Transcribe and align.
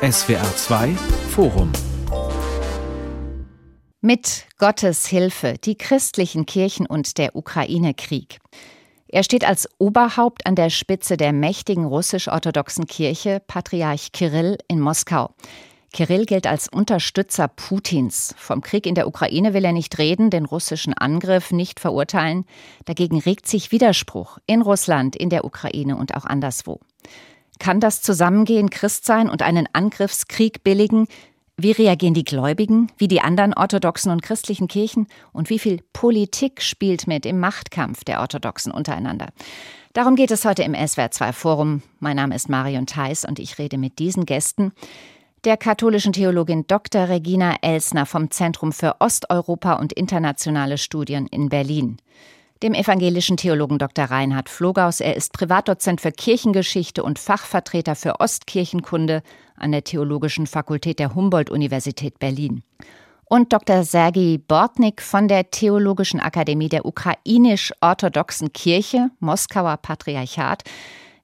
SWR 0.00 0.54
2 0.54 0.94
Forum 1.30 1.72
mit 4.00 4.46
Gottes 4.56 5.08
Hilfe 5.08 5.54
die 5.64 5.74
christlichen 5.74 6.46
Kirchen 6.46 6.86
und 6.86 7.18
der 7.18 7.34
Ukraine-Krieg. 7.34 8.38
Er 9.08 9.24
steht 9.24 9.44
als 9.44 9.68
Oberhaupt 9.78 10.46
an 10.46 10.54
der 10.54 10.70
Spitze 10.70 11.16
der 11.16 11.32
mächtigen 11.32 11.84
russisch-orthodoxen 11.84 12.86
Kirche, 12.86 13.42
Patriarch 13.44 14.12
Kirill 14.12 14.58
in 14.68 14.78
Moskau. 14.78 15.34
Kirill 15.92 16.26
gilt 16.26 16.46
als 16.46 16.68
Unterstützer 16.68 17.48
Putins. 17.48 18.36
Vom 18.38 18.60
Krieg 18.60 18.86
in 18.86 18.94
der 18.94 19.08
Ukraine 19.08 19.52
will 19.52 19.64
er 19.64 19.72
nicht 19.72 19.98
reden, 19.98 20.30
den 20.30 20.44
russischen 20.44 20.94
Angriff 20.94 21.50
nicht 21.50 21.80
verurteilen. 21.80 22.44
Dagegen 22.84 23.18
regt 23.18 23.48
sich 23.48 23.72
Widerspruch 23.72 24.38
in 24.46 24.62
Russland, 24.62 25.16
in 25.16 25.28
der 25.28 25.44
Ukraine 25.44 25.96
und 25.96 26.14
auch 26.14 26.24
anderswo. 26.24 26.78
Kann 27.58 27.80
das 27.80 28.02
Zusammengehen 28.02 28.70
Christ 28.70 29.04
sein 29.04 29.28
und 29.28 29.42
einen 29.42 29.68
Angriffskrieg 29.72 30.62
billigen? 30.62 31.06
Wie 31.56 31.72
reagieren 31.72 32.14
die 32.14 32.24
Gläubigen, 32.24 32.92
wie 32.98 33.08
die 33.08 33.20
anderen 33.20 33.52
orthodoxen 33.52 34.12
und 34.12 34.22
christlichen 34.22 34.68
Kirchen 34.68 35.08
und 35.32 35.50
wie 35.50 35.58
viel 35.58 35.82
Politik 35.92 36.62
spielt 36.62 37.08
mit 37.08 37.26
im 37.26 37.40
Machtkampf 37.40 38.04
der 38.04 38.20
Orthodoxen 38.20 38.70
untereinander? 38.70 39.30
Darum 39.92 40.14
geht 40.14 40.30
es 40.30 40.44
heute 40.44 40.62
im 40.62 40.74
SWR2 40.74 41.32
Forum. 41.32 41.82
Mein 41.98 42.14
Name 42.14 42.36
ist 42.36 42.48
Marion 42.48 42.86
Theis 42.86 43.24
und 43.24 43.40
ich 43.40 43.58
rede 43.58 43.76
mit 43.76 43.98
diesen 43.98 44.24
Gästen. 44.24 44.72
Der 45.44 45.56
katholischen 45.56 46.12
Theologin 46.12 46.66
Dr. 46.68 47.08
Regina 47.08 47.56
Elsner 47.62 48.06
vom 48.06 48.30
Zentrum 48.30 48.70
für 48.70 49.00
Osteuropa 49.00 49.74
und 49.74 49.92
internationale 49.92 50.78
Studien 50.78 51.26
in 51.26 51.48
Berlin 51.48 51.98
dem 52.62 52.74
evangelischen 52.74 53.36
Theologen 53.36 53.78
Dr. 53.78 54.06
Reinhard 54.06 54.48
Flogaus. 54.48 55.00
Er 55.00 55.16
ist 55.16 55.32
Privatdozent 55.32 56.00
für 56.00 56.12
Kirchengeschichte 56.12 57.02
und 57.02 57.18
Fachvertreter 57.18 57.94
für 57.94 58.20
Ostkirchenkunde 58.20 59.22
an 59.56 59.72
der 59.72 59.84
Theologischen 59.84 60.46
Fakultät 60.46 60.98
der 60.98 61.14
Humboldt-Universität 61.14 62.18
Berlin. 62.18 62.62
Und 63.24 63.52
Dr. 63.52 63.84
Sergei 63.84 64.40
Bortnik 64.46 65.02
von 65.02 65.28
der 65.28 65.50
Theologischen 65.50 66.18
Akademie 66.18 66.70
der 66.70 66.86
Ukrainisch-Orthodoxen 66.86 68.52
Kirche, 68.52 69.10
Moskauer 69.20 69.76
Patriarchat. 69.76 70.64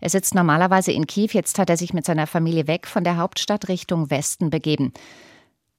Er 0.01 0.11
sitzt 0.11 0.35
normalerweise 0.35 0.93
in 0.93 1.07
Kiew, 1.07 1.31
jetzt 1.33 1.59
hat 1.59 1.71
er 1.71 1.79
sich 1.79 1.95
mit 1.95 2.05
seiner 2.05 2.27
Familie 2.27 2.67
weg 2.67 2.87
von 2.87 3.05
der 3.05 3.17
Hauptstadt 3.17 3.69
Richtung 3.69 4.11
Westen 4.11 4.51
begeben. 4.51 4.93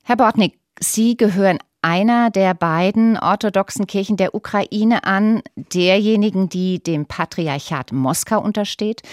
Herr 0.04 0.18
Bortnik, 0.18 0.58
Sie 0.80 1.16
gehören 1.16 1.60
einer 1.86 2.32
der 2.32 2.56
beiden 2.56 3.16
orthodoxen 3.16 3.86
Kirchen 3.86 4.18
der 4.18 4.34
Ukraine 4.34 5.04
an, 5.04 5.44
derjenigen, 5.56 6.50
die 6.50 6.82
dem 6.82 7.06
Patriarchat 7.06 7.92
Moskau 7.92 8.42
untersteht. 8.42 9.04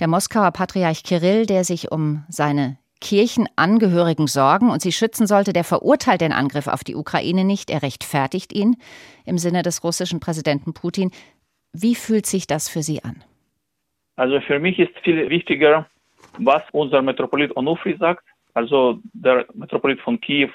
Der 0.00 0.08
Moskauer 0.08 0.50
Patriarch 0.50 1.02
Kirill, 1.02 1.44
der 1.44 1.64
sich 1.64 1.92
um 1.92 2.24
seine 2.30 2.78
Kirchenangehörigen 3.02 4.28
sorgen 4.28 4.70
und 4.70 4.80
sie 4.80 4.92
schützen 4.92 5.26
sollte, 5.26 5.52
der 5.52 5.62
verurteilt 5.62 6.22
den 6.22 6.32
Angriff 6.32 6.68
auf 6.68 6.84
die 6.84 6.96
Ukraine 6.96 7.44
nicht, 7.44 7.68
er 7.68 7.82
rechtfertigt 7.82 8.54
ihn 8.54 8.76
im 9.26 9.36
Sinne 9.36 9.62
des 9.62 9.84
russischen 9.84 10.18
Präsidenten 10.18 10.72
Putin. 10.72 11.10
Wie 11.74 11.94
fühlt 11.94 12.24
sich 12.24 12.46
das 12.46 12.66
für 12.66 12.80
Sie 12.80 13.04
an? 13.04 13.22
Also 14.16 14.40
für 14.40 14.58
mich 14.58 14.78
ist 14.78 14.96
viel 15.04 15.28
wichtiger, 15.28 15.86
was 16.38 16.62
unser 16.72 17.02
Metropolit 17.02 17.54
Onufri 17.54 17.94
sagt, 17.98 18.24
also 18.54 19.00
der 19.12 19.44
Metropolit 19.52 20.00
von 20.00 20.18
Kiew, 20.18 20.48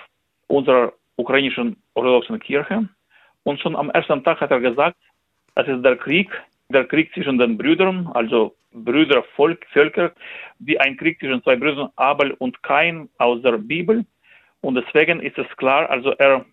unserer 0.48 0.94
ukrainischen 1.18 1.76
orthodoxen 1.94 2.40
Kirche. 2.40 2.88
Und 3.44 3.60
schon 3.60 3.76
am 3.76 3.90
ersten 3.92 4.24
Tag 4.24 4.40
hat 4.42 4.52
er 4.52 4.60
gesagt, 4.60 4.98
das 5.56 5.68
ist 5.68 5.84
der 5.84 5.98
Krieg, 5.98 6.30
der 6.70 6.86
Krieg 6.86 7.14
zwischen 7.14 7.38
den 7.38 7.58
Brüdern, 7.58 8.10
also 8.14 8.56
Brüder, 8.72 9.24
Volk, 9.36 9.66
Völker, 9.72 10.12
wie 10.60 10.80
ein 10.80 10.98
Krieg 10.98 11.20
zwischen 11.20 11.42
zwei 11.44 11.56
Brüdern 11.56 11.90
Abel 11.96 12.32
und 12.32 12.62
Kain 12.64 13.10
aus 13.18 13.42
der 13.42 13.58
Bibel. 13.58 14.06
Und 14.62 14.76
deswegen 14.76 15.20
ist 15.22 15.38
es 15.38 15.48
klar, 15.58 15.90
also 15.90 16.12
er 16.12 16.46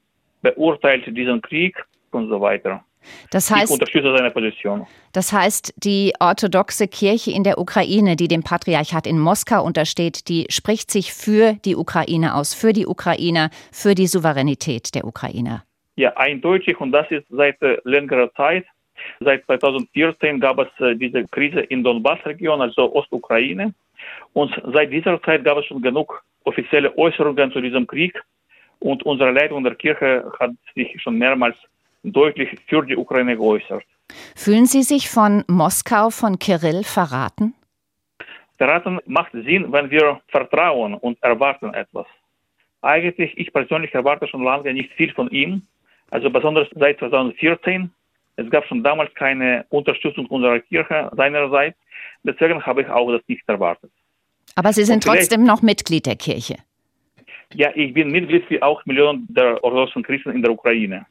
beurteilt 0.42 1.04
diesen 1.16 1.42
Krieg 1.42 1.84
und 2.12 2.28
so 2.28 2.40
weiter. 2.40 2.84
Das 3.30 3.50
heißt, 3.50 3.64
ich 3.64 3.70
unterstütze 3.70 4.16
seine 4.16 4.30
Position. 4.30 4.86
Das 5.12 5.32
heißt, 5.32 5.74
die 5.76 6.12
orthodoxe 6.20 6.88
Kirche 6.88 7.30
in 7.30 7.44
der 7.44 7.58
Ukraine, 7.58 8.16
die 8.16 8.28
dem 8.28 8.42
Patriarchat 8.42 9.06
in 9.06 9.18
Moskau 9.18 9.64
untersteht, 9.64 10.28
die 10.28 10.46
spricht 10.50 10.90
sich 10.90 11.12
für 11.12 11.54
die 11.64 11.76
Ukraine 11.76 12.34
aus, 12.34 12.54
für 12.54 12.72
die 12.72 12.86
Ukrainer, 12.86 13.50
für 13.72 13.94
die 13.94 14.06
Souveränität 14.06 14.94
der 14.94 15.04
Ukrainer. 15.04 15.64
Ja, 15.96 16.16
eindeutig 16.16 16.80
und 16.80 16.92
das 16.92 17.08
ist 17.10 17.24
seit 17.30 17.60
äh, 17.62 17.78
längerer 17.84 18.32
Zeit. 18.34 18.64
Seit 19.20 19.44
2014 19.46 20.40
gab 20.40 20.58
es 20.58 20.68
äh, 20.80 20.96
diese 20.96 21.24
Krise 21.28 21.60
in 21.60 21.84
Donbass-Region, 21.84 22.60
also 22.60 22.94
Ostukraine. 22.94 23.74
Und 24.32 24.52
seit 24.72 24.92
dieser 24.92 25.22
Zeit 25.22 25.44
gab 25.44 25.58
es 25.58 25.66
schon 25.66 25.82
genug 25.82 26.24
offizielle 26.44 26.96
Äußerungen 26.96 27.52
zu 27.52 27.60
diesem 27.60 27.86
Krieg. 27.86 28.20
Und 28.80 29.02
unsere 29.04 29.30
Leitung 29.30 29.64
der 29.64 29.76
Kirche 29.76 30.30
hat 30.38 30.50
sich 30.74 31.00
schon 31.00 31.16
mehrmals 31.16 31.56
deutlich 32.04 32.50
für 32.66 32.84
die 32.84 32.96
Ukraine 32.96 33.36
geäußert. 33.36 33.84
Fühlen 34.36 34.66
Sie 34.66 34.82
sich 34.82 35.08
von 35.08 35.44
Moskau, 35.48 36.10
von 36.10 36.38
Kirill 36.38 36.84
verraten? 36.84 37.54
Verraten 38.58 39.00
macht 39.06 39.32
Sinn, 39.32 39.72
wenn 39.72 39.90
wir 39.90 40.20
vertrauen 40.28 40.94
und 40.94 41.20
erwarten 41.22 41.74
etwas. 41.74 42.06
Eigentlich, 42.82 43.36
ich 43.36 43.52
persönlich 43.52 43.94
erwarte 43.94 44.28
schon 44.28 44.44
lange 44.44 44.72
nicht 44.72 44.92
viel 44.92 45.12
von 45.12 45.30
ihm, 45.30 45.62
also 46.10 46.30
besonders 46.30 46.68
seit 46.74 46.98
2014. 46.98 47.90
Es 48.36 48.50
gab 48.50 48.66
schon 48.66 48.82
damals 48.82 49.12
keine 49.14 49.64
Unterstützung 49.70 50.26
unserer 50.26 50.60
Kirche 50.60 51.10
seinerseits. 51.16 51.78
Deswegen 52.22 52.64
habe 52.64 52.82
ich 52.82 52.88
auch 52.88 53.10
das 53.10 53.22
nicht 53.26 53.48
erwartet. 53.48 53.90
Aber 54.54 54.72
Sie 54.72 54.84
sind 54.84 55.02
trotzdem 55.02 55.44
noch 55.44 55.62
Mitglied 55.62 56.06
der 56.06 56.16
Kirche. 56.16 56.56
Ja, 57.54 57.70
ich 57.74 57.94
bin 57.94 58.10
Mitglied 58.10 58.48
wie 58.50 58.62
auch 58.62 58.84
Millionen 58.86 59.26
der 59.28 59.62
orthodoxen 59.62 60.02
Christen 60.02 60.30
in 60.30 60.42
der 60.42 60.52
Ukraine. 60.52 61.06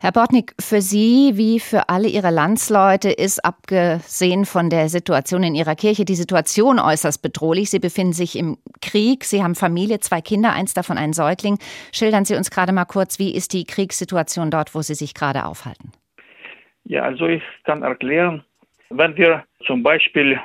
Herr 0.00 0.12
Bortnick, 0.12 0.54
für 0.58 0.80
Sie 0.80 1.32
wie 1.34 1.60
für 1.60 1.88
alle 1.88 2.08
Ihre 2.08 2.30
Landsleute 2.30 3.10
ist 3.10 3.44
abgesehen 3.44 4.44
von 4.46 4.70
der 4.70 4.88
Situation 4.88 5.42
in 5.42 5.54
Ihrer 5.54 5.74
Kirche 5.74 6.04
die 6.04 6.14
Situation 6.14 6.78
äußerst 6.78 7.22
bedrohlich. 7.22 7.70
Sie 7.70 7.78
befinden 7.78 8.12
sich 8.12 8.36
im 8.36 8.56
Krieg, 8.80 9.24
Sie 9.24 9.42
haben 9.42 9.54
Familie, 9.54 10.00
zwei 10.00 10.20
Kinder, 10.20 10.52
eins 10.52 10.74
davon 10.74 10.96
ein 10.96 11.12
Säugling. 11.12 11.58
Schildern 11.92 12.24
Sie 12.24 12.34
uns 12.34 12.50
gerade 12.50 12.72
mal 12.72 12.86
kurz, 12.86 13.18
wie 13.18 13.34
ist 13.34 13.52
die 13.52 13.64
Kriegssituation 13.64 14.50
dort, 14.50 14.74
wo 14.74 14.82
Sie 14.82 14.94
sich 14.94 15.14
gerade 15.14 15.44
aufhalten? 15.44 15.92
Ja, 16.84 17.02
also 17.02 17.26
ich 17.26 17.42
kann 17.64 17.82
erklären, 17.82 18.44
wenn 18.88 19.16
wir 19.16 19.44
zum 19.66 19.82
Beispiel 19.82 20.40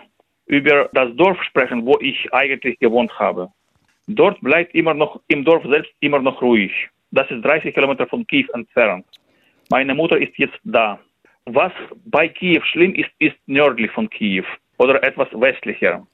über 0.47 0.90
das 0.94 1.16
Dorf 1.16 1.42
sprechen, 1.44 1.86
wo 1.86 1.97
ich 2.00 2.32
eigentlich 2.34 2.78
gewohnt 2.80 3.18
habe. 3.18 3.50
Dort 4.08 4.40
bleibt 4.42 4.76
immer 4.76 4.94
noch 4.94 5.20
im 5.28 5.44
Dorf 5.44 5.64
selbst 5.64 5.92
immer 6.02 6.20
noch 6.20 6.42
ruhig. 6.42 6.72
Das 7.12 7.30
ist 7.30 7.44
30 7.44 7.74
Kilometer 7.74 8.08
von 8.08 8.26
Kiew 8.28 8.48
entfernt. 8.54 9.06
Meine 9.70 9.94
Mutter 9.94 10.18
ist 10.18 10.38
jetzt 10.38 10.58
da. 10.64 11.00
Was 11.46 11.72
bei 12.06 12.28
Kiew 12.28 12.62
schlimm 12.64 12.96
ist, 12.96 13.10
ist 13.20 13.36
nördlich 13.46 13.92
von 13.92 14.10
Kiew 14.10 14.46
oder 14.78 15.02
etwas 15.04 15.28
westlicher. 15.34 16.06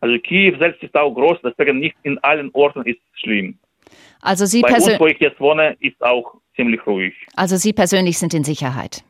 Also 0.00 0.18
Kiew 0.18 0.58
selbst 0.58 0.82
ist 0.82 0.94
auch 0.94 1.12
groß, 1.14 1.38
deswegen 1.44 1.78
nicht 1.78 1.96
in 2.02 2.18
allen 2.18 2.50
Orten 2.52 2.82
ist 2.84 2.98
es 3.12 3.20
schlimm. 3.20 3.58
Also 4.20 4.46
Sie 4.46 4.62
Bei 4.62 4.74
uns, 4.74 4.98
wo 4.98 5.06
ich 5.06 5.18
jetzt 5.18 5.40
wohne, 5.40 5.76
ist 5.80 6.02
auch 6.02 6.34
ziemlich 6.56 6.84
ruhig. 6.86 7.14
Also 7.36 7.56
Sie 7.56 7.72
persönlich 7.72 8.18
sind 8.18 8.34
in 8.34 8.44
Sicherheit? 8.44 9.04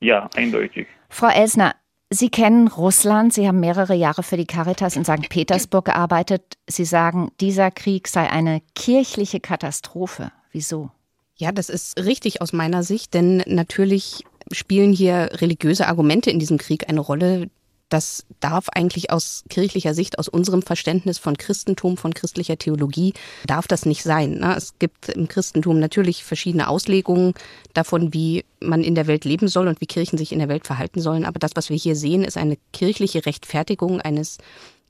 Ja, 0.00 0.28
eindeutig. 0.36 0.86
Frau 1.08 1.28
Elsner, 1.28 1.74
Sie 2.10 2.28
kennen 2.28 2.68
Russland, 2.68 3.32
Sie 3.32 3.46
haben 3.46 3.60
mehrere 3.60 3.94
Jahre 3.94 4.22
für 4.22 4.36
die 4.36 4.46
Caritas 4.46 4.96
in 4.96 5.04
St. 5.04 5.28
Petersburg 5.30 5.86
gearbeitet. 5.86 6.58
Sie 6.66 6.84
sagen, 6.84 7.30
dieser 7.40 7.70
Krieg 7.70 8.06
sei 8.08 8.28
eine 8.28 8.60
kirchliche 8.74 9.40
Katastrophe. 9.40 10.30
Wieso? 10.52 10.90
Ja, 11.36 11.50
das 11.50 11.70
ist 11.70 11.98
richtig 11.98 12.40
aus 12.40 12.52
meiner 12.52 12.82
Sicht, 12.82 13.14
denn 13.14 13.42
natürlich 13.46 14.24
spielen 14.52 14.92
hier 14.92 15.30
religiöse 15.40 15.88
Argumente 15.88 16.30
in 16.30 16.38
diesem 16.38 16.58
Krieg 16.58 16.88
eine 16.88 17.00
Rolle. 17.00 17.50
Das 17.88 18.24
darf 18.40 18.68
eigentlich 18.70 19.10
aus 19.10 19.44
kirchlicher 19.50 19.92
Sicht, 19.92 20.18
aus 20.18 20.28
unserem 20.28 20.62
Verständnis 20.62 21.18
von 21.18 21.36
Christentum, 21.36 21.96
von 21.96 22.14
christlicher 22.14 22.56
Theologie, 22.56 23.12
darf 23.46 23.66
das 23.66 23.84
nicht 23.84 24.02
sein. 24.02 24.38
Ne? 24.38 24.54
Es 24.56 24.78
gibt 24.78 25.10
im 25.10 25.28
Christentum 25.28 25.78
natürlich 25.78 26.24
verschiedene 26.24 26.68
Auslegungen 26.68 27.34
davon, 27.74 28.14
wie 28.14 28.44
man 28.60 28.82
in 28.82 28.94
der 28.94 29.06
Welt 29.06 29.24
leben 29.24 29.48
soll 29.48 29.68
und 29.68 29.80
wie 29.80 29.86
Kirchen 29.86 30.16
sich 30.16 30.32
in 30.32 30.38
der 30.38 30.48
Welt 30.48 30.66
verhalten 30.66 31.00
sollen. 31.00 31.24
Aber 31.24 31.38
das, 31.38 31.52
was 31.54 31.68
wir 31.68 31.76
hier 31.76 31.96
sehen, 31.96 32.24
ist 32.24 32.38
eine 32.38 32.56
kirchliche 32.72 33.26
Rechtfertigung 33.26 34.00
eines 34.00 34.38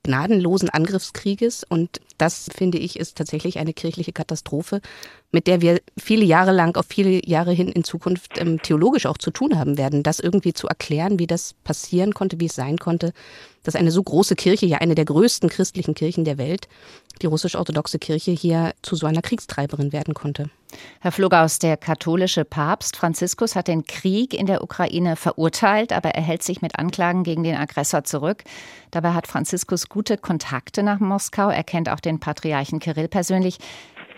gnadenlosen 0.03 0.69
Angriffskrieges. 0.69 1.63
Und 1.67 2.01
das, 2.17 2.49
finde 2.55 2.77
ich, 2.77 2.99
ist 2.99 3.17
tatsächlich 3.17 3.57
eine 3.59 3.73
kirchliche 3.73 4.13
Katastrophe. 4.13 4.81
mit 5.31 5.47
der 5.47 5.61
wir 5.61 5.81
viele 5.97 6.23
Jahre 6.23 6.51
lang, 6.51 6.77
auf 6.77 6.85
viele 6.87 7.27
Jahre 7.27 7.53
hin 7.53 7.67
in 7.67 7.83
Zukunft 7.83 8.39
ähm, 8.39 8.61
theologisch 8.61 9.07
auch 9.07 9.17
zu 9.17 9.31
tun 9.31 9.57
haben 9.57 9.79
werden, 9.79 10.03
das 10.03 10.19
irgendwie 10.19 10.53
zu 10.53 10.67
erklären, 10.67 11.17
wie 11.17 11.25
das 11.25 11.55
passieren 11.63 12.13
konnte, 12.13 12.39
wie 12.39 12.45
es 12.45 12.53
sein 12.53 12.77
konnte, 12.77 13.13
dass 13.63 13.75
eine 13.75 13.89
so 13.89 14.03
große 14.03 14.35
Kirche, 14.35 14.67
ja 14.67 14.77
eine 14.77 14.93
der 14.93 15.05
größten 15.05 15.49
christlichen 15.49 15.95
Kirchen 15.95 16.23
der 16.23 16.37
Welt, 16.37 16.67
die 17.21 17.27
russisch-orthodoxe 17.27 17.99
Kirche 17.99 18.31
hier 18.31 18.73
zu 18.81 18.95
so 18.95 19.05
einer 19.05 19.21
Kriegstreiberin 19.21 19.93
werden 19.93 20.13
konnte. 20.13 20.49
Herr 20.99 21.11
Flogaus, 21.11 21.59
der 21.59 21.77
katholische 21.77 22.45
Papst 22.45 22.97
Franziskus 22.97 23.55
hat 23.55 23.67
den 23.67 23.85
Krieg 23.85 24.33
in 24.33 24.47
der 24.47 24.63
Ukraine 24.63 25.15
verurteilt, 25.15 25.93
aber 25.93 26.09
er 26.09 26.23
hält 26.23 26.43
sich 26.43 26.61
mit 26.61 26.79
Anklagen 26.79 27.23
gegen 27.23 27.43
den 27.43 27.55
Aggressor 27.55 28.03
zurück. 28.03 28.43
Dabei 28.91 29.13
hat 29.13 29.27
Franziskus 29.27 29.89
gute 29.89 30.17
Kontakte 30.17 30.83
nach 30.83 30.99
Moskau. 30.99 31.49
Er 31.49 31.63
kennt 31.63 31.89
auch 31.89 31.99
den 31.99 32.19
Patriarchen 32.19 32.79
Kirill 32.79 33.07
persönlich. 33.07 33.59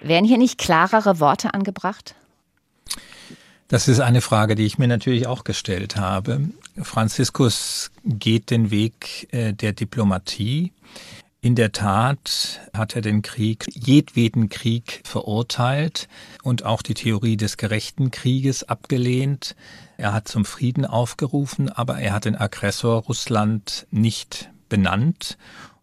Wären 0.02 0.26
hier 0.26 0.38
nicht 0.38 0.58
klarere 0.58 1.20
Worte 1.20 1.54
angebracht? 1.54 2.16
Das 3.68 3.88
ist 3.88 4.00
eine 4.00 4.22
Frage, 4.22 4.56
die 4.56 4.66
ich 4.66 4.78
mir 4.78 4.88
natürlich 4.88 5.26
auch 5.26 5.44
gestellt 5.44 5.96
habe. 5.96 6.50
Franziskus 6.82 7.92
geht 8.04 8.52
den 8.52 8.70
Weg 8.70 9.28
äh, 9.32 9.54
der 9.54 9.74
Diplomatie. 9.74 10.72
In 11.46 11.54
der 11.54 11.72
Tat 11.72 12.60
hat 12.74 12.96
er 12.96 13.04
den 13.04 13.22
Krieg, 13.22 13.68
jedweden 13.72 14.50
Krieg 14.50 15.02
verurteilt 15.04 16.08
und 16.42 16.66
auch 16.66 16.82
die 16.82 16.96
Theorie 16.96 17.38
des 17.38 17.58
gerechten 17.58 18.10
Krieges 18.10 18.64
abgelehnt. 18.64 19.56
Er 19.96 20.12
hat 20.12 20.28
zum 20.28 20.44
Frieden 20.44 20.88
aufgerufen, 20.88 21.70
aber 21.70 22.00
er 22.00 22.14
hat 22.14 22.26
den 22.26 22.36
Aggressor 22.36 23.04
Russland 23.04 23.86
nicht 23.92 24.50
benannt 24.70 25.38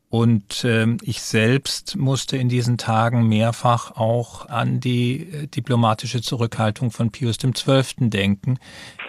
und 0.09 0.65
äh, 0.65 0.89
ich 1.03 1.23
selbst 1.23 1.95
musste 1.97 2.37
in 2.37 2.49
diesen 2.49 2.77
Tagen 2.77 3.29
mehrfach 3.29 3.93
auch 3.93 4.49
an 4.49 4.81
die 4.81 5.21
äh, 5.21 5.47
diplomatische 5.47 6.23
Zurückhaltung 6.23 6.91
von 6.91 7.13
Pius 7.13 7.39
XII. 7.39 8.11
denken, 8.11 8.59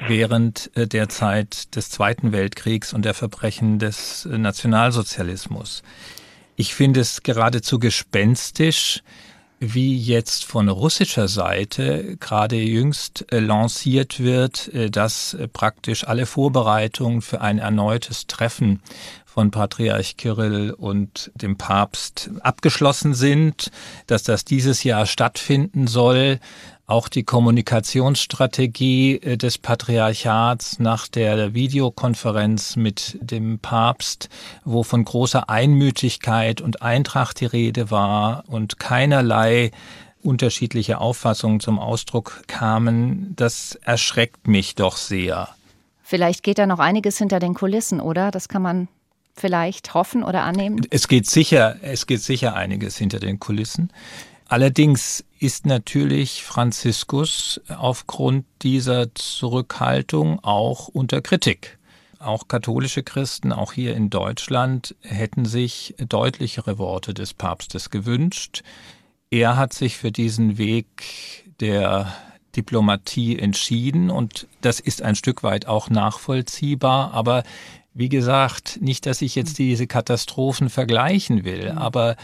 während 0.08 0.70
äh, 0.78 0.86
der 0.86 1.10
Zeit 1.10 1.76
des 1.76 1.90
Zweiten 1.90 2.32
Weltkriegs 2.32 2.94
und 2.94 3.06
der 3.06 3.16
Verbrechen 3.16 3.80
des 3.80 4.28
äh, 4.28 4.38
Nationalsozialismus. 4.38 5.82
Ich 6.56 6.76
finde 6.76 7.00
es 7.00 7.24
geradezu 7.24 7.80
gespenstisch, 7.80 9.02
wie 9.60 9.98
jetzt 9.98 10.44
von 10.44 10.68
russischer 10.68 11.28
Seite 11.28 12.18
gerade 12.20 12.58
jüngst 12.58 13.32
äh, 13.32 13.40
lanciert 13.40 14.20
wird, 14.20 14.68
äh, 14.74 14.90
dass 14.90 15.34
äh, 15.34 15.48
praktisch 15.48 16.06
alle 16.06 16.26
Vorbereitungen 16.26 17.22
für 17.22 17.40
ein 17.42 17.60
erneutes 17.60 18.28
Treffen 18.28 18.82
von 19.26 19.52
Patriarch 19.52 20.18
Kirill 20.18 20.72
und 20.72 21.32
dem 21.34 21.58
Papst 21.58 22.30
abgeschlossen 22.42 23.16
sind, 23.16 23.72
dass 24.06 24.24
das 24.24 24.46
dieses 24.46 24.84
Jahr 24.84 25.08
stattfinden 25.08 25.88
soll. 25.88 26.40
Auch 26.86 27.08
die 27.08 27.24
Kommunikationsstrategie 27.24 29.16
äh, 29.16 29.38
des 29.38 29.58
Patriarchats 29.58 30.80
nach 30.80 31.08
der 31.08 31.54
Videokonferenz 31.54 32.76
mit 32.76 33.18
dem 33.22 33.60
Papst, 33.60 34.30
wo 34.66 34.84
von 34.84 35.06
großer 35.06 35.50
Einmütigkeit 35.50 36.60
und 36.60 36.82
Eintracht 36.82 37.40
die 37.40 37.46
Rede 37.46 37.90
war 37.90 38.44
und 38.48 38.80
keinerlei 38.80 39.72
unterschiedliche 40.22 41.00
Auffassungen 41.00 41.60
zum 41.60 41.80
Ausdruck 41.80 42.44
kamen, 42.48 43.34
das 43.36 43.76
erschreckt 43.84 44.48
mich 44.48 44.76
doch 44.76 44.98
sehr. 44.98 45.50
Vielleicht 46.02 46.44
geht 46.44 46.58
da 46.58 46.66
noch 46.66 46.80
einiges 46.80 47.18
hinter 47.18 47.40
den 47.40 47.54
Kulissen, 47.54 48.00
oder? 48.00 48.32
Das 48.32 48.48
kann 48.48 48.62
man 48.62 48.88
vielleicht 49.36 49.94
hoffen 49.94 50.24
oder 50.24 50.44
annehmen? 50.44 50.86
Es 50.90 51.08
geht 51.08 51.28
sicher, 51.28 51.78
es 51.82 52.08
geht 52.08 52.22
sicher 52.22 52.56
einiges 52.56 52.98
hinter 52.98 53.20
den 53.20 53.40
Kulissen. 53.40 53.92
Allerdings 54.48 55.24
ist 55.44 55.66
natürlich 55.66 56.42
Franziskus 56.42 57.60
aufgrund 57.68 58.46
dieser 58.62 59.14
Zurückhaltung 59.14 60.40
auch 60.42 60.88
unter 60.88 61.22
Kritik. 61.22 61.78
Auch 62.18 62.48
katholische 62.48 63.04
Christen, 63.04 63.52
auch 63.52 63.74
hier 63.74 63.94
in 63.94 64.10
Deutschland, 64.10 64.96
hätten 65.02 65.44
sich 65.44 65.96
deutlichere 66.08 66.78
Worte 66.78 67.14
des 67.14 67.34
Papstes 67.34 67.90
gewünscht. 67.90 68.64
Er 69.32 69.58
hat 69.58 69.74
sich 69.74 69.98
für 69.98 70.14
diesen 70.14 70.58
Weg 70.58 70.88
der 71.60 72.16
Diplomatie 72.56 73.38
entschieden 73.38 74.12
und 74.12 74.48
das 74.62 74.80
ist 74.80 75.02
ein 75.02 75.16
Stück 75.16 75.44
weit 75.44 75.66
auch 75.66 75.90
nachvollziehbar, 75.90 77.14
aber 77.14 77.44
wie 77.94 78.10
gesagt, 78.10 78.80
nicht, 78.82 79.06
dass 79.06 79.22
ich 79.22 79.36
jetzt 79.36 79.60
diese 79.60 79.88
Katastrophen 79.88 80.70
vergleichen 80.70 81.44
will, 81.44 81.72
mhm. 81.72 81.78
aber 81.78 82.16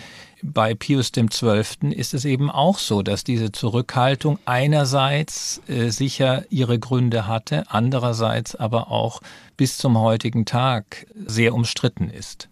bei 0.41 0.73
Pius 0.73 1.11
XII. 1.11 1.91
ist 1.91 2.13
es 2.13 2.25
eben 2.25 2.49
auch 2.49 2.79
so, 2.79 3.01
dass 3.03 3.23
diese 3.23 3.51
Zurückhaltung 3.51 4.39
einerseits 4.45 5.61
äh, 5.67 5.89
sicher 5.89 6.45
ihre 6.49 6.79
Gründe 6.79 7.27
hatte, 7.27 7.65
andererseits 7.69 8.55
aber 8.55 8.89
auch 8.89 9.21
bis 9.57 9.77
zum 9.77 9.99
heutigen 9.99 10.45
Tag 10.45 11.05
sehr 11.25 11.53
umstritten 11.53 12.09
ist. 12.09 12.47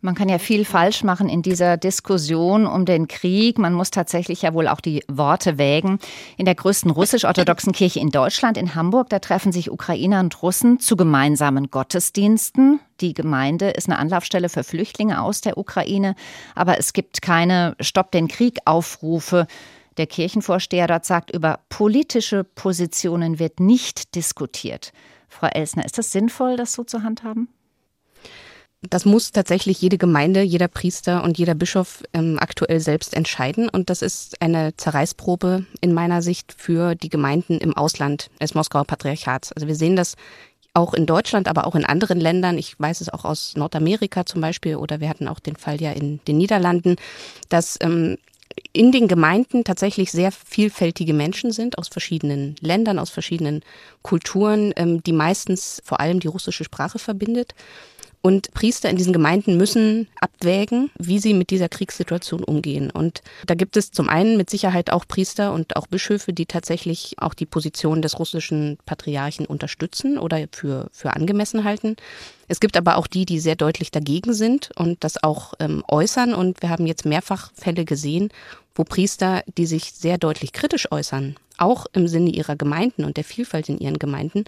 Man 0.00 0.14
kann 0.14 0.28
ja 0.28 0.38
viel 0.38 0.64
falsch 0.64 1.02
machen 1.02 1.28
in 1.28 1.42
dieser 1.42 1.76
Diskussion 1.76 2.66
um 2.66 2.84
den 2.84 3.08
Krieg. 3.08 3.58
Man 3.58 3.74
muss 3.74 3.90
tatsächlich 3.90 4.42
ja 4.42 4.54
wohl 4.54 4.68
auch 4.68 4.80
die 4.80 5.02
Worte 5.08 5.58
wägen. 5.58 5.98
In 6.36 6.44
der 6.44 6.54
größten 6.54 6.92
russisch-orthodoxen 6.92 7.72
Kirche 7.72 7.98
in 7.98 8.10
Deutschland, 8.10 8.56
in 8.56 8.76
Hamburg, 8.76 9.08
da 9.08 9.18
treffen 9.18 9.50
sich 9.50 9.72
Ukrainer 9.72 10.20
und 10.20 10.40
Russen 10.40 10.78
zu 10.78 10.96
gemeinsamen 10.96 11.72
Gottesdiensten. 11.72 12.78
Die 13.00 13.12
Gemeinde 13.12 13.70
ist 13.70 13.88
eine 13.88 13.98
Anlaufstelle 13.98 14.48
für 14.48 14.62
Flüchtlinge 14.62 15.20
aus 15.20 15.40
der 15.40 15.58
Ukraine. 15.58 16.14
Aber 16.54 16.78
es 16.78 16.92
gibt 16.92 17.20
keine 17.20 17.74
Stopp 17.80 18.12
den 18.12 18.28
Krieg 18.28 18.58
Aufrufe. 18.66 19.48
Der 19.96 20.06
Kirchenvorsteher 20.06 20.86
dort 20.86 21.06
sagt, 21.06 21.32
über 21.32 21.58
politische 21.70 22.44
Positionen 22.44 23.40
wird 23.40 23.58
nicht 23.58 24.14
diskutiert. 24.14 24.92
Frau 25.28 25.48
Elsner, 25.48 25.84
ist 25.84 25.98
das 25.98 26.12
sinnvoll, 26.12 26.56
das 26.56 26.72
so 26.72 26.84
zu 26.84 27.02
handhaben? 27.02 27.48
Das 28.82 29.04
muss 29.04 29.32
tatsächlich 29.32 29.80
jede 29.80 29.98
Gemeinde, 29.98 30.42
jeder 30.42 30.68
Priester 30.68 31.24
und 31.24 31.36
jeder 31.36 31.54
Bischof 31.54 32.04
ähm, 32.12 32.38
aktuell 32.38 32.78
selbst 32.78 33.14
entscheiden. 33.14 33.68
Und 33.68 33.90
das 33.90 34.02
ist 34.02 34.40
eine 34.40 34.76
Zerreißprobe 34.76 35.66
in 35.80 35.92
meiner 35.92 36.22
Sicht 36.22 36.54
für 36.56 36.94
die 36.94 37.08
Gemeinden 37.08 37.58
im 37.58 37.76
Ausland 37.76 38.30
des 38.40 38.54
Moskauer 38.54 38.84
Patriarchats. 38.84 39.52
Also 39.52 39.66
wir 39.66 39.74
sehen 39.74 39.96
das 39.96 40.14
auch 40.74 40.94
in 40.94 41.06
Deutschland, 41.06 41.48
aber 41.48 41.66
auch 41.66 41.74
in 41.74 41.84
anderen 41.84 42.20
Ländern. 42.20 42.56
Ich 42.56 42.78
weiß 42.78 43.00
es 43.00 43.08
auch 43.08 43.24
aus 43.24 43.56
Nordamerika 43.56 44.24
zum 44.26 44.40
Beispiel 44.40 44.76
oder 44.76 45.00
wir 45.00 45.08
hatten 45.08 45.26
auch 45.26 45.40
den 45.40 45.56
Fall 45.56 45.80
ja 45.80 45.90
in 45.90 46.20
den 46.28 46.38
Niederlanden, 46.38 46.96
dass 47.48 47.78
ähm, 47.80 48.16
in 48.72 48.92
den 48.92 49.08
Gemeinden 49.08 49.64
tatsächlich 49.64 50.12
sehr 50.12 50.30
vielfältige 50.30 51.14
Menschen 51.14 51.50
sind 51.50 51.78
aus 51.78 51.88
verschiedenen 51.88 52.54
Ländern, 52.60 52.98
aus 52.98 53.10
verschiedenen 53.10 53.62
Kulturen, 54.02 54.72
ähm, 54.76 55.02
die 55.02 55.12
meistens 55.12 55.82
vor 55.84 55.98
allem 55.98 56.20
die 56.20 56.28
russische 56.28 56.62
Sprache 56.62 57.00
verbindet. 57.00 57.54
Und 58.20 58.52
Priester 58.52 58.90
in 58.90 58.96
diesen 58.96 59.12
Gemeinden 59.12 59.56
müssen 59.56 60.08
abwägen, 60.20 60.90
wie 60.98 61.20
sie 61.20 61.34
mit 61.34 61.50
dieser 61.50 61.68
Kriegssituation 61.68 62.42
umgehen. 62.42 62.90
Und 62.90 63.22
da 63.46 63.54
gibt 63.54 63.76
es 63.76 63.92
zum 63.92 64.08
einen 64.08 64.36
mit 64.36 64.50
Sicherheit 64.50 64.90
auch 64.90 65.06
Priester 65.06 65.52
und 65.52 65.76
auch 65.76 65.86
Bischöfe, 65.86 66.32
die 66.32 66.46
tatsächlich 66.46 67.14
auch 67.18 67.32
die 67.32 67.46
Position 67.46 68.02
des 68.02 68.18
russischen 68.18 68.78
Patriarchen 68.86 69.46
unterstützen 69.46 70.18
oder 70.18 70.44
für, 70.50 70.88
für 70.92 71.14
angemessen 71.14 71.62
halten. 71.62 71.96
Es 72.48 72.58
gibt 72.58 72.76
aber 72.76 72.96
auch 72.96 73.06
die, 73.06 73.24
die 73.24 73.38
sehr 73.38 73.56
deutlich 73.56 73.92
dagegen 73.92 74.32
sind 74.32 74.70
und 74.74 75.04
das 75.04 75.22
auch 75.22 75.54
ähm, 75.60 75.84
äußern. 75.86 76.34
Und 76.34 76.60
wir 76.60 76.70
haben 76.70 76.86
jetzt 76.86 77.06
mehrfach 77.06 77.52
Fälle 77.54 77.84
gesehen, 77.84 78.30
wo 78.74 78.84
Priester, 78.84 79.42
die 79.56 79.66
sich 79.66 79.92
sehr 79.92 80.18
deutlich 80.18 80.52
kritisch 80.52 80.90
äußern, 80.90 81.36
auch 81.56 81.86
im 81.92 82.08
Sinne 82.08 82.30
ihrer 82.30 82.56
Gemeinden 82.56 83.04
und 83.04 83.16
der 83.16 83.24
Vielfalt 83.24 83.68
in 83.68 83.78
ihren 83.78 83.98
Gemeinden, 83.98 84.44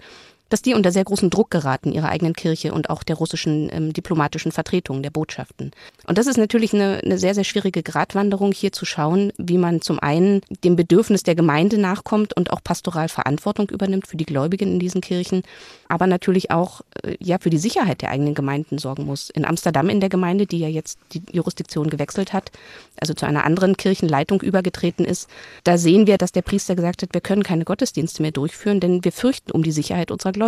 dass 0.51 0.61
die 0.61 0.73
unter 0.73 0.91
sehr 0.91 1.05
großen 1.05 1.29
Druck 1.29 1.49
geraten, 1.49 1.93
ihrer 1.93 2.09
eigenen 2.09 2.33
Kirche 2.33 2.73
und 2.73 2.89
auch 2.89 3.03
der 3.03 3.15
russischen 3.15 3.69
ähm, 3.71 3.93
diplomatischen 3.93 4.51
Vertretungen, 4.51 5.01
der 5.01 5.09
Botschaften. 5.09 5.71
Und 6.05 6.17
das 6.17 6.27
ist 6.27 6.37
natürlich 6.37 6.73
eine, 6.73 6.99
eine 7.03 7.17
sehr, 7.17 7.33
sehr 7.33 7.45
schwierige 7.45 7.83
Gratwanderung, 7.83 8.51
hier 8.51 8.73
zu 8.73 8.85
schauen, 8.85 9.31
wie 9.37 9.57
man 9.57 9.81
zum 9.81 9.99
einen 9.99 10.41
dem 10.65 10.75
Bedürfnis 10.75 11.23
der 11.23 11.35
Gemeinde 11.35 11.77
nachkommt 11.77 12.35
und 12.35 12.51
auch 12.51 12.61
pastoral 12.61 13.07
Verantwortung 13.07 13.69
übernimmt 13.69 14.07
für 14.07 14.17
die 14.17 14.25
Gläubigen 14.25 14.73
in 14.73 14.79
diesen 14.79 14.99
Kirchen, 14.99 15.43
aber 15.87 16.05
natürlich 16.05 16.51
auch 16.51 16.81
äh, 17.01 17.15
ja 17.19 17.37
für 17.39 17.49
die 17.49 17.57
Sicherheit 17.57 18.01
der 18.01 18.11
eigenen 18.11 18.35
Gemeinden 18.35 18.77
sorgen 18.77 19.05
muss. 19.05 19.29
In 19.29 19.45
Amsterdam 19.45 19.87
in 19.87 20.01
der 20.01 20.09
Gemeinde, 20.09 20.47
die 20.47 20.59
ja 20.59 20.67
jetzt 20.67 20.99
die 21.13 21.21
Jurisdiktion 21.31 21.89
gewechselt 21.89 22.33
hat, 22.33 22.51
also 22.99 23.13
zu 23.13 23.25
einer 23.25 23.45
anderen 23.45 23.77
Kirchenleitung 23.77 24.41
übergetreten 24.41 25.05
ist, 25.05 25.29
da 25.63 25.77
sehen 25.77 26.07
wir, 26.07 26.17
dass 26.17 26.33
der 26.33 26.41
Priester 26.41 26.75
gesagt 26.75 27.03
hat, 27.03 27.13
wir 27.13 27.21
können 27.21 27.43
keine 27.43 27.63
Gottesdienste 27.63 28.21
mehr 28.21 28.31
durchführen, 28.31 28.81
denn 28.81 29.05
wir 29.05 29.13
fürchten 29.13 29.51
um 29.51 29.63
die 29.63 29.71
Sicherheit 29.71 30.11
unserer 30.11 30.33
Gläubigen 30.33 30.40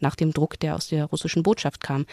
nach 0.00 0.16
dem 0.16 0.32
Druck, 0.32 0.58
der 0.60 0.74
aus 0.74 0.88
der 0.88 1.04
russischen 1.04 1.42
Botschaft 1.42 1.82
kam. 1.82 2.06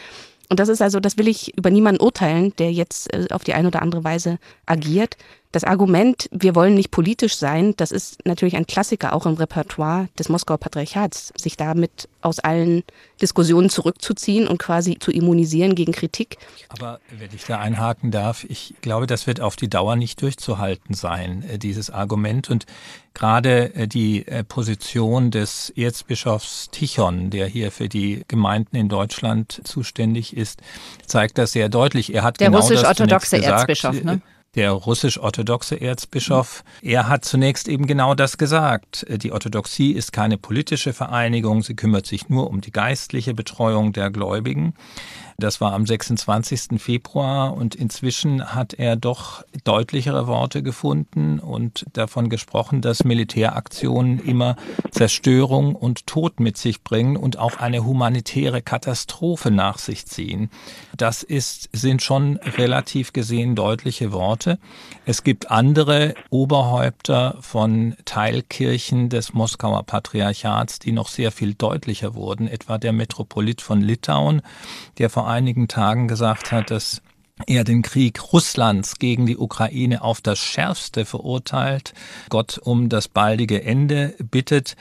Und 0.49 0.59
das 0.59 0.69
ist 0.69 0.81
also, 0.81 0.99
das 0.99 1.17
will 1.17 1.27
ich 1.27 1.57
über 1.57 1.69
niemanden 1.71 2.01
urteilen, 2.01 2.53
der 2.57 2.71
jetzt 2.71 3.13
äh, 3.13 3.27
auf 3.31 3.43
die 3.43 3.53
eine 3.53 3.69
oder 3.69 3.81
andere 3.81 4.03
Weise 4.03 4.37
agiert. 4.65 5.17
Das 5.53 5.63
Argument, 5.63 6.27
wir 6.31 6.55
wollen 6.55 6.73
nicht 6.73 6.89
politisch 6.89 7.35
sein, 7.37 7.75
das 7.77 7.91
ist 7.91 8.25
natürlich 8.25 8.55
ein 8.55 8.65
Klassiker 8.65 9.13
auch 9.13 9.27
im 9.27 9.35
Repertoire 9.35 10.09
des 10.17 10.27
Moskauer 10.27 10.57
Patriarchats, 10.57 11.31
sich 11.37 11.57
damit 11.57 12.09
aus 12.21 12.39
allen 12.39 12.81
Diskussionen 13.21 13.69
zurückzuziehen 13.69 14.47
und 14.47 14.57
quasi 14.57 14.97
zu 14.97 15.11
immunisieren 15.11 15.75
gegen 15.75 15.91
Kritik. 15.91 16.37
Aber 16.69 16.99
wenn 17.19 17.29
ich 17.35 17.43
da 17.45 17.59
einhaken 17.59 18.09
darf, 18.09 18.45
ich 18.45 18.73
glaube, 18.81 19.05
das 19.05 19.27
wird 19.27 19.41
auf 19.41 19.55
die 19.55 19.69
Dauer 19.69 19.95
nicht 19.95 20.19
durchzuhalten 20.23 20.95
sein, 20.95 21.43
äh, 21.47 21.59
dieses 21.59 21.91
Argument. 21.91 22.49
Und 22.49 22.65
gerade 23.13 23.75
äh, 23.75 23.87
die 23.87 24.27
äh, 24.27 24.43
Position 24.43 25.29
des 25.29 25.69
Erzbischofs 25.69 26.71
Tichon, 26.71 27.29
der 27.29 27.45
hier 27.45 27.71
für 27.71 27.89
die 27.89 28.23
Gemeinden 28.27 28.75
in 28.75 28.89
Deutschland 28.89 29.61
zuständig 29.65 30.35
ist, 30.35 30.61
zeigt 31.05 31.37
das 31.37 31.51
sehr 31.51 31.69
deutlich. 31.69 32.11
Er 32.11 32.23
hat 32.23 32.39
der 32.39 32.47
genau 32.47 32.59
russisch-orthodoxe 32.59 33.43
Erzbischof, 33.43 34.03
ne? 34.03 34.19
Der 34.55 34.71
russisch-orthodoxe 34.71 35.75
Erzbischof, 35.79 36.63
er 36.81 37.07
hat 37.07 37.25
zunächst 37.25 37.67
eben 37.67 37.87
genau 37.87 38.13
das 38.13 38.37
gesagt. 38.37 39.05
Die 39.09 39.31
Orthodoxie 39.31 39.91
ist 39.91 40.13
keine 40.13 40.37
politische 40.37 40.93
Vereinigung, 40.93 41.63
sie 41.63 41.75
kümmert 41.75 42.05
sich 42.05 42.29
nur 42.29 42.49
um 42.49 42.61
die 42.61 42.71
geistliche 42.71 43.33
Betreuung 43.33 43.93
der 43.93 44.11
Gläubigen. 44.11 44.75
Das 45.43 45.59
war 45.59 45.73
am 45.73 45.85
26. 45.85 46.81
Februar 46.81 47.53
und 47.53 47.75
inzwischen 47.75 48.55
hat 48.55 48.73
er 48.73 48.95
doch 48.95 49.43
deutlichere 49.65 50.25
Worte 50.25 50.63
gefunden 50.63 51.37
und 51.39 51.85
davon 51.91 52.29
gesprochen, 52.29 52.79
dass 52.79 53.03
Militäraktionen 53.03 54.19
immer 54.19 54.55
Zerstörung 54.91 55.75
und 55.75 56.07
Tod 56.07 56.39
mit 56.39 56.55
sich 56.55 56.81
bringen 56.81 57.17
und 57.17 57.37
auch 57.37 57.57
eine 57.57 57.83
humanitäre 57.83 58.61
Katastrophe 58.61 59.51
nach 59.51 59.79
sich 59.79 60.05
ziehen. 60.05 60.49
Das 60.95 61.23
ist, 61.23 61.67
sind 61.73 62.01
schon 62.01 62.37
relativ 62.37 63.11
gesehen 63.11 63.53
deutliche 63.53 64.13
Worte. 64.13 64.59
Es 65.05 65.23
gibt 65.23 65.51
andere 65.51 66.13
Oberhäupter 66.29 67.35
von 67.41 67.97
Teilkirchen 68.05 69.09
des 69.09 69.33
Moskauer 69.33 69.83
Patriarchats, 69.83 70.79
die 70.79 70.93
noch 70.93 71.09
sehr 71.09 71.33
viel 71.33 71.53
deutlicher 71.53 72.15
wurden, 72.15 72.47
etwa 72.47 72.77
der 72.77 72.93
Metropolit 72.93 73.61
von 73.61 73.81
Litauen, 73.81 74.41
der 74.99 75.09
vor 75.09 75.32
einigen 75.33 75.67
Tagen 75.67 76.07
gesagt 76.07 76.51
hat, 76.51 76.71
dass 76.71 77.01
er 77.47 77.63
den 77.63 77.81
Krieg 77.81 78.31
Russlands 78.31 78.99
gegen 78.99 79.25
die 79.25 79.37
Ukraine 79.37 80.03
auf 80.03 80.21
das 80.21 80.39
Schärfste 80.39 81.03
verurteilt, 81.05 81.93
Gott 82.29 82.59
um 82.63 82.89
das 82.89 83.07
baldige 83.07 83.63
Ende 83.63 84.15
bittet 84.19 84.75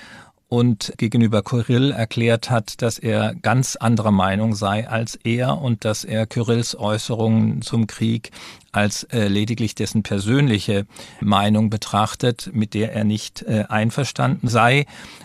und 0.52 0.92
gegenüber 0.98 1.42
Kyrill 1.42 1.92
erklärt 1.92 2.50
hat, 2.50 2.82
dass 2.82 2.98
er 2.98 3.34
ganz 3.34 3.74
anderer 3.76 4.10
Meinung 4.10 4.54
sei 4.54 4.86
als 4.86 5.18
er 5.24 5.62
und 5.62 5.86
dass 5.86 6.04
er 6.04 6.26
Kyrills 6.26 6.78
Äußerungen 6.78 7.62
zum 7.62 7.86
Krieg 7.86 8.32
als 8.70 9.04
äh, 9.04 9.28
lediglich 9.28 9.74
dessen 9.74 10.02
persönliche 10.02 10.86
Meinung 11.22 11.70
betrachtet, 11.70 12.50
mit 12.52 12.74
der 12.74 12.92
er 12.92 13.04
nicht 13.04 13.40
äh, 13.42 13.64
einverstanden 13.70 14.48
sei. 14.48 14.84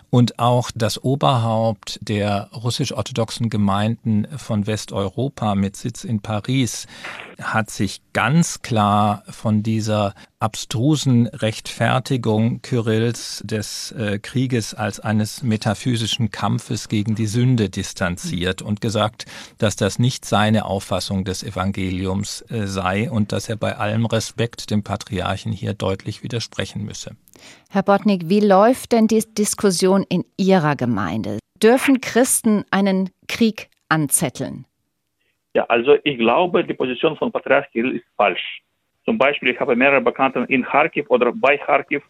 Und 0.10 0.40
auch 0.40 0.72
das 0.74 1.04
Oberhaupt 1.04 2.00
der 2.02 2.50
russisch-orthodoxen 2.54 3.50
Gemeinden 3.50 4.26
von 4.38 4.66
Westeuropa 4.66 5.54
mit 5.56 5.76
Sitz 5.76 6.06
in 6.06 6.22
Paris 6.22 6.88
hat 7.42 7.70
sich 7.70 8.02
ganz 8.14 8.62
klar 8.62 9.24
von 9.30 9.64
dieser 9.64 10.16
abstrusen 10.40 11.28
Rechtfertigung 11.28 12.62
Kyrills 12.62 13.44
des 13.46 13.92
äh, 13.92 14.20
Krieges 14.20 14.74
als 14.74 15.00
eines 15.00 15.44
metaphysischen 15.44 16.32
Kampfes 16.32 16.90
gegen 16.90 17.16
die 17.16 17.28
Sünde 17.28 17.70
distanziert 17.70 18.62
und 18.62 18.82
gesagt, 18.82 19.26
dass 19.58 19.76
das 19.76 20.00
nicht 20.00 20.26
seine 20.26 20.66
Auffassung 20.66 21.26
des 21.26 21.44
Evangeliums 21.44 22.46
äh, 22.50 22.66
sei 22.66 23.12
und 23.12 23.32
dass 23.32 23.50
er 23.50 23.56
bei 23.56 23.78
allem 23.78 24.06
Respekt 24.06 24.70
dem 24.72 24.84
Patriarchen 24.84 25.52
hier 25.52 25.74
deutlich 25.74 26.24
widersprechen 26.24 26.84
müsse. 26.86 27.16
Herr 27.70 27.84
Botnik, 27.84 28.24
wie 28.26 28.40
läuft 28.40 28.92
denn 28.92 29.08
die 29.08 29.24
Diskussion 29.38 30.06
in 30.10 30.24
Ihrer 30.38 30.76
Gemeinde? 30.76 31.40
Dürfen 31.62 32.02
Christen 32.02 32.66
einen 32.72 33.10
Krieg 33.28 33.70
anzetteln? 33.90 34.66
Ja, 35.54 35.66
also 35.66 35.98
ich 36.04 36.18
glaube, 36.18 36.64
die 36.64 36.74
Position 36.74 37.18
von 37.18 37.32
Patriarch 37.32 37.70
Kirill 37.72 37.96
ist 37.96 38.06
falsch. 38.16 38.62
Zum 39.06 39.18
Beispiel, 39.18 39.50
ich 39.50 39.60
habe 39.60 39.76
mehrere 39.76 40.02
Bekannte 40.02 40.46
in 40.50 40.64
Kharkiv 40.64 41.10
oder 41.10 41.32
bei 41.32 41.58
Kharkiv 41.58 42.04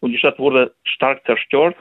und 0.00 0.12
die 0.12 0.18
Stadt 0.18 0.38
wurde 0.38 0.72
stark 0.84 1.24
zerstört. 1.26 1.76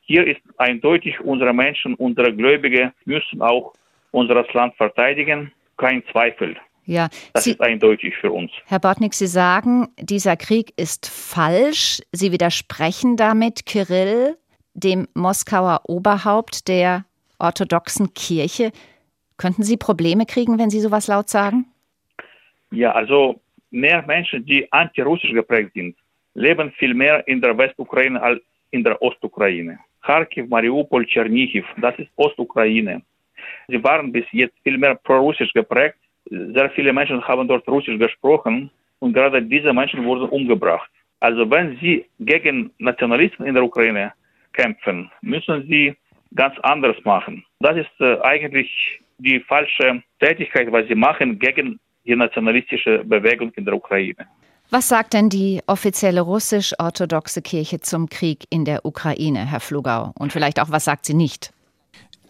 Hier 0.00 0.26
ist 0.26 0.40
eindeutig, 0.56 1.20
unsere 1.20 1.52
Menschen, 1.52 1.94
unsere 1.94 2.34
Gläubige 2.34 2.92
müssen 3.04 3.42
auch 3.42 3.74
unser 4.12 4.44
Land 4.52 4.74
verteidigen. 4.76 5.52
Kein 5.76 6.02
Zweifel. 6.10 6.56
Ja, 6.86 7.08
das 7.32 7.44
Sie, 7.44 7.50
ist 7.50 7.60
eindeutig 7.60 8.14
für 8.16 8.30
uns. 8.30 8.52
Herr 8.66 8.78
Bortnik, 8.78 9.12
Sie 9.12 9.26
sagen, 9.26 9.88
dieser 9.98 10.36
Krieg 10.36 10.72
ist 10.76 11.06
falsch. 11.08 12.00
Sie 12.12 12.30
widersprechen 12.30 13.16
damit 13.16 13.66
Kirill, 13.66 14.36
dem 14.74 15.08
Moskauer 15.14 15.80
Oberhaupt 15.88 16.68
der 16.68 17.04
orthodoxen 17.38 18.14
Kirche. 18.14 18.70
Könnten 19.36 19.64
Sie 19.64 19.76
Probleme 19.76 20.26
kriegen, 20.26 20.58
wenn 20.58 20.70
Sie 20.70 20.80
sowas 20.80 21.08
laut 21.08 21.28
sagen? 21.28 21.66
Ja, 22.70 22.92
also 22.92 23.40
mehr 23.70 24.02
Menschen, 24.06 24.46
die 24.46 24.70
antirussisch 24.72 25.32
geprägt 25.32 25.72
sind, 25.74 25.96
leben 26.34 26.70
viel 26.78 26.94
mehr 26.94 27.26
in 27.26 27.40
der 27.40 27.58
Westukraine 27.58 28.22
als 28.22 28.40
in 28.70 28.84
der 28.84 29.00
Ostukraine. 29.02 29.78
Kharkiv, 30.02 30.48
Mariupol, 30.48 31.04
Tschernichiv, 31.06 31.64
das 31.78 31.98
ist 31.98 32.10
Ostukraine. 32.14 33.02
Sie 33.66 33.82
waren 33.82 34.12
bis 34.12 34.24
jetzt 34.30 34.54
viel 34.62 34.78
mehr 34.78 34.94
prorussisch 34.94 35.52
geprägt 35.52 35.98
sehr 36.30 36.70
viele 36.70 36.92
Menschen 36.92 37.22
haben 37.26 37.48
dort 37.48 37.66
Russisch 37.68 37.98
gesprochen 37.98 38.70
und 38.98 39.12
gerade 39.12 39.42
diese 39.42 39.72
Menschen 39.72 40.04
wurden 40.04 40.28
umgebracht. 40.28 40.90
Also 41.20 41.50
wenn 41.50 41.76
sie 41.80 42.04
gegen 42.20 42.70
Nationalismus 42.78 43.48
in 43.48 43.54
der 43.54 43.64
Ukraine 43.64 44.12
kämpfen, 44.52 45.10
müssen 45.22 45.66
sie 45.68 45.94
ganz 46.34 46.54
anders 46.62 46.96
machen. 47.04 47.44
Das 47.60 47.76
ist 47.76 48.00
äh, 48.00 48.20
eigentlich 48.22 49.00
die 49.18 49.40
falsche 49.40 50.02
Tätigkeit, 50.20 50.70
was 50.70 50.86
sie 50.88 50.94
machen 50.94 51.38
gegen 51.38 51.78
die 52.04 52.14
nationalistische 52.14 53.02
Bewegung 53.04 53.50
in 53.52 53.64
der 53.64 53.74
Ukraine. 53.74 54.26
Was 54.70 54.88
sagt 54.88 55.14
denn 55.14 55.28
die 55.28 55.60
offizielle 55.66 56.20
russisch-orthodoxe 56.22 57.40
Kirche 57.40 57.80
zum 57.80 58.08
Krieg 58.08 58.44
in 58.50 58.64
der 58.64 58.84
Ukraine, 58.84 59.48
Herr 59.50 59.60
Flugau? 59.60 60.12
Und 60.18 60.32
vielleicht 60.32 60.60
auch, 60.60 60.70
was 60.70 60.84
sagt 60.84 61.06
sie 61.06 61.14
nicht? 61.14 61.52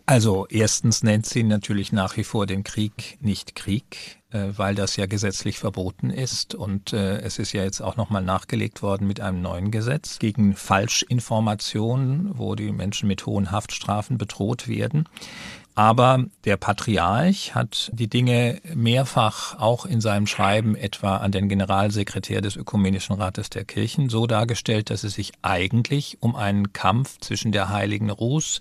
Also 0.08 0.46
erstens 0.48 1.02
nennt 1.02 1.26
sie 1.26 1.42
natürlich 1.42 1.90
nach 1.90 2.16
wie 2.16 2.22
vor 2.22 2.46
den 2.46 2.62
Krieg 2.62 3.18
nicht 3.20 3.56
Krieg, 3.56 4.22
äh, 4.30 4.50
weil 4.56 4.76
das 4.76 4.94
ja 4.94 5.06
gesetzlich 5.06 5.58
verboten 5.58 6.10
ist 6.10 6.54
und 6.54 6.92
äh, 6.92 7.18
es 7.22 7.40
ist 7.40 7.52
ja 7.52 7.64
jetzt 7.64 7.80
auch 7.80 7.96
nochmal 7.96 8.22
nachgelegt 8.22 8.82
worden 8.82 9.08
mit 9.08 9.20
einem 9.20 9.42
neuen 9.42 9.72
Gesetz 9.72 10.20
gegen 10.20 10.54
Falschinformationen, 10.54 12.38
wo 12.38 12.54
die 12.54 12.70
Menschen 12.70 13.08
mit 13.08 13.26
hohen 13.26 13.50
Haftstrafen 13.50 14.16
bedroht 14.16 14.68
werden. 14.68 15.08
Aber 15.74 16.24
der 16.44 16.56
Patriarch 16.56 17.54
hat 17.54 17.90
die 17.92 18.08
Dinge 18.08 18.62
mehrfach 18.74 19.58
auch 19.58 19.84
in 19.84 20.00
seinem 20.00 20.26
Schreiben 20.26 20.74
etwa 20.74 21.18
an 21.18 21.32
den 21.32 21.50
Generalsekretär 21.50 22.40
des 22.40 22.56
Ökumenischen 22.56 23.16
Rates 23.16 23.50
der 23.50 23.64
Kirchen 23.64 24.08
so 24.08 24.26
dargestellt, 24.26 24.88
dass 24.88 25.04
es 25.04 25.14
sich 25.14 25.32
eigentlich 25.42 26.16
um 26.20 26.34
einen 26.34 26.72
Kampf 26.72 27.18
zwischen 27.20 27.52
der 27.52 27.68
Heiligen 27.68 28.08
Ruß 28.08 28.60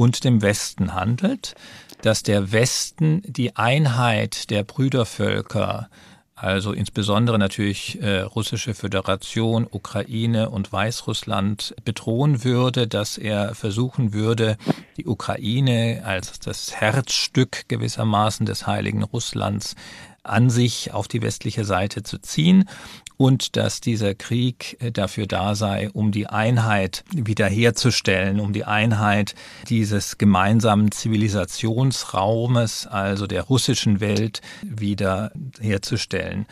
und 0.00 0.24
dem 0.24 0.40
Westen 0.40 0.94
handelt, 0.94 1.54
dass 2.00 2.22
der 2.22 2.52
Westen 2.52 3.20
die 3.26 3.56
Einheit 3.56 4.48
der 4.48 4.64
Brüdervölker, 4.64 5.90
also 6.34 6.72
insbesondere 6.72 7.38
natürlich 7.38 8.00
äh, 8.00 8.20
russische 8.20 8.72
Föderation, 8.72 9.66
Ukraine 9.70 10.48
und 10.48 10.72
Weißrussland 10.72 11.74
bedrohen 11.84 12.44
würde, 12.44 12.88
dass 12.88 13.18
er 13.18 13.54
versuchen 13.54 14.14
würde, 14.14 14.56
die 14.96 15.04
Ukraine 15.04 16.00
als 16.06 16.40
das 16.40 16.74
Herzstück 16.76 17.68
gewissermaßen 17.68 18.46
des 18.46 18.66
heiligen 18.66 19.02
Russlands 19.02 19.76
an 20.22 20.50
sich 20.50 20.92
auf 20.92 21.08
die 21.08 21.22
westliche 21.22 21.64
Seite 21.64 22.02
zu 22.02 22.18
ziehen 22.18 22.68
und 23.16 23.56
dass 23.56 23.80
dieser 23.80 24.14
Krieg 24.14 24.78
äh, 24.80 24.90
dafür 24.90 25.26
da 25.26 25.54
sei, 25.54 25.90
um 25.90 26.10
die 26.10 26.26
Einheit 26.26 27.04
wiederherzustellen, 27.12 28.40
um 28.40 28.52
die 28.52 28.64
Einheit 28.64 29.34
dieses 29.68 30.16
gemeinsamen 30.16 30.90
Zivilisationsraumes, 30.90 32.86
also 32.86 33.26
der 33.26 33.42
russischen 33.42 34.00
Welt, 34.00 34.40
wiederherzustellen. 34.62 36.46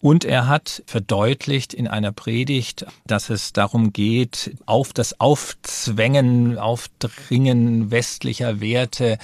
Und 0.00 0.24
er 0.24 0.46
hat 0.46 0.82
verdeutlicht 0.86 1.74
in 1.74 1.88
einer 1.88 2.12
Predigt, 2.12 2.86
dass 3.06 3.28
es 3.28 3.52
darum 3.52 3.92
geht, 3.92 4.56
auf 4.64 4.92
das 4.92 5.20
Aufzwängen, 5.20 6.58
Aufdringen 6.58 7.90
westlicher 7.90 8.60
Werte 8.60 9.18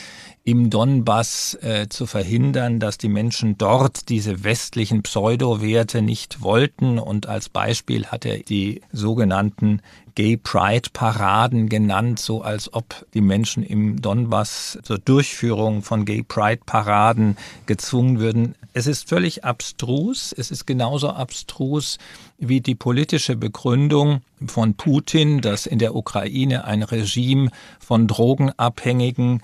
im 0.45 0.71
Donbass 0.71 1.57
äh, 1.63 1.89
zu 1.89 2.07
verhindern, 2.07 2.81
dass 2.81 2.99
die 2.99 3.09
Menschen 3.09 3.59
dort 3.59 4.09
diese 4.09 4.43
westlichen 4.43 5.03
Pseudowerte 5.03 6.03
nicht 6.03 6.43
wollten. 6.43 6.99
Und 6.99 7.27
als 7.29 7.49
Beispiel 7.49 8.07
hat 8.07 8.25
er 8.25 8.39
die 8.39 8.81
sogenannten 8.93 9.83
Gay 10.15 10.37
Pride 10.37 10.91
Paraden 10.93 11.69
genannt, 11.69 12.19
so 12.19 12.43
als 12.43 12.75
ob 12.75 13.07
die 13.15 13.21
Menschen 13.21 13.63
im 13.63 14.03
Donbass 14.03 14.79
zur 14.83 14.99
Durchführung 14.99 15.83
von 15.83 16.05
Gay 16.05 16.23
Pride 16.23 16.61
Paraden 16.67 17.37
gezwungen 17.67 18.19
würden. 18.19 18.55
Es 18.75 18.87
ist 18.87 19.09
völlig 19.09 19.45
abstrus. 19.45 20.35
Es 20.37 20.51
ist 20.51 20.67
genauso 20.67 21.11
abstrus 21.11 21.99
wie 22.39 22.61
die 22.61 22.75
politische 22.75 23.37
Begründung 23.37 24.23
von 24.47 24.75
Putin, 24.75 25.41
dass 25.41 25.67
in 25.67 25.79
der 25.79 25.95
Ukraine 25.95 26.65
ein 26.65 26.83
Regime 26.83 27.51
von 27.79 28.07
drogenabhängigen 28.07 29.41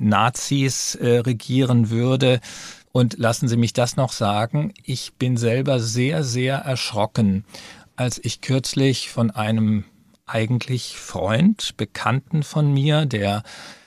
Nazis 0.00 0.94
äh, 0.94 1.18
regieren 1.18 1.90
würde. 1.90 2.40
Und 2.92 3.18
lassen 3.18 3.48
Sie 3.48 3.56
mich 3.56 3.72
das 3.72 3.96
noch 3.96 4.12
sagen, 4.12 4.74
ich 4.84 5.14
bin 5.14 5.36
selber 5.36 5.78
sehr, 5.78 6.24
sehr 6.24 6.56
erschrocken, 6.56 7.44
als 7.96 8.20
ich 8.22 8.40
kürzlich 8.40 9.10
von 9.10 9.30
einem 9.30 9.84
eigentlich 10.26 10.96
Freund, 10.96 11.76
Bekannten 11.76 12.42
von 12.42 12.72
mir, 12.72 13.06
der 13.06 13.42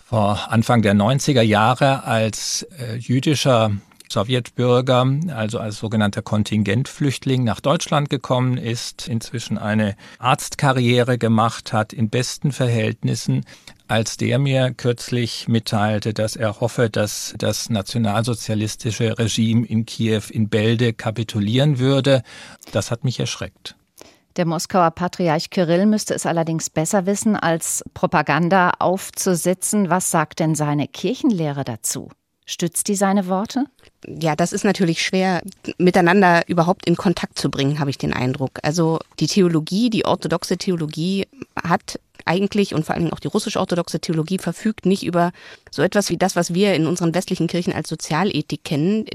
vor 0.05 0.51
Anfang 0.51 0.81
der 0.81 0.93
90er 0.93 1.41
Jahre 1.41 2.03
als 2.03 2.67
äh, 2.79 2.95
jüdischer 2.95 3.71
Sowjetbürger, 4.13 5.05
also 5.35 5.59
als 5.59 5.79
sogenannter 5.79 6.21
Kontingentflüchtling 6.21 7.43
nach 7.43 7.59
Deutschland 7.59 8.09
gekommen 8.09 8.57
ist, 8.57 9.07
inzwischen 9.07 9.57
eine 9.57 9.95
Arztkarriere 10.19 11.17
gemacht 11.17 11.73
hat 11.73 11.93
in 11.93 12.09
besten 12.09 12.51
Verhältnissen, 12.51 13.43
als 13.87 14.17
der 14.17 14.39
mir 14.39 14.71
kürzlich 14.71 15.47
mitteilte, 15.47 16.13
dass 16.13 16.35
er 16.35 16.61
hoffe, 16.61 16.89
dass 16.89 17.33
das 17.37 17.69
nationalsozialistische 17.69 19.17
Regime 19.17 19.65
in 19.65 19.85
Kiew 19.85 20.23
in 20.29 20.47
Bälde 20.47 20.93
kapitulieren 20.93 21.79
würde. 21.79 22.21
Das 22.71 22.91
hat 22.91 23.03
mich 23.03 23.19
erschreckt. 23.19 23.75
Der 24.35 24.45
Moskauer 24.45 24.91
Patriarch 24.91 25.49
Kirill 25.49 25.85
müsste 25.85 26.13
es 26.13 26.25
allerdings 26.25 26.69
besser 26.69 27.05
wissen, 27.05 27.35
als 27.35 27.83
Propaganda 27.93 28.71
aufzusitzen. 28.79 29.89
Was 29.89 30.09
sagt 30.09 30.39
denn 30.39 30.55
seine 30.55 30.87
Kirchenlehre 30.87 31.63
dazu? 31.63 32.09
Stützt 32.45 32.87
die 32.87 32.95
seine 32.95 33.27
Worte? 33.27 33.65
Ja, 34.05 34.35
das 34.35 34.51
ist 34.51 34.65
natürlich 34.65 35.01
schwer 35.01 35.41
miteinander 35.77 36.43
überhaupt 36.47 36.85
in 36.85 36.97
Kontakt 36.97 37.37
zu 37.37 37.49
bringen, 37.49 37.79
habe 37.79 37.89
ich 37.89 37.97
den 37.97 38.13
Eindruck. 38.13 38.59
Also 38.63 38.99
die 39.19 39.27
Theologie, 39.27 39.89
die 39.89 40.05
orthodoxe 40.05 40.57
Theologie 40.57 41.27
hat 41.61 41.99
eigentlich 42.25 42.73
und 42.73 42.85
vor 42.85 42.95
allem 42.95 43.11
auch 43.11 43.19
die 43.19 43.27
russisch-orthodoxe 43.27 43.99
Theologie 43.99 44.37
verfügt 44.37 44.85
nicht 44.85 45.03
über 45.03 45.31
so 45.71 45.81
etwas 45.81 46.09
wie 46.09 46.17
das, 46.17 46.35
was 46.35 46.53
wir 46.53 46.73
in 46.73 46.87
unseren 46.87 47.13
westlichen 47.13 47.47
Kirchen 47.47 47.73
als 47.73 47.89
Sozialethik 47.89 48.63
kennen. 48.63 49.05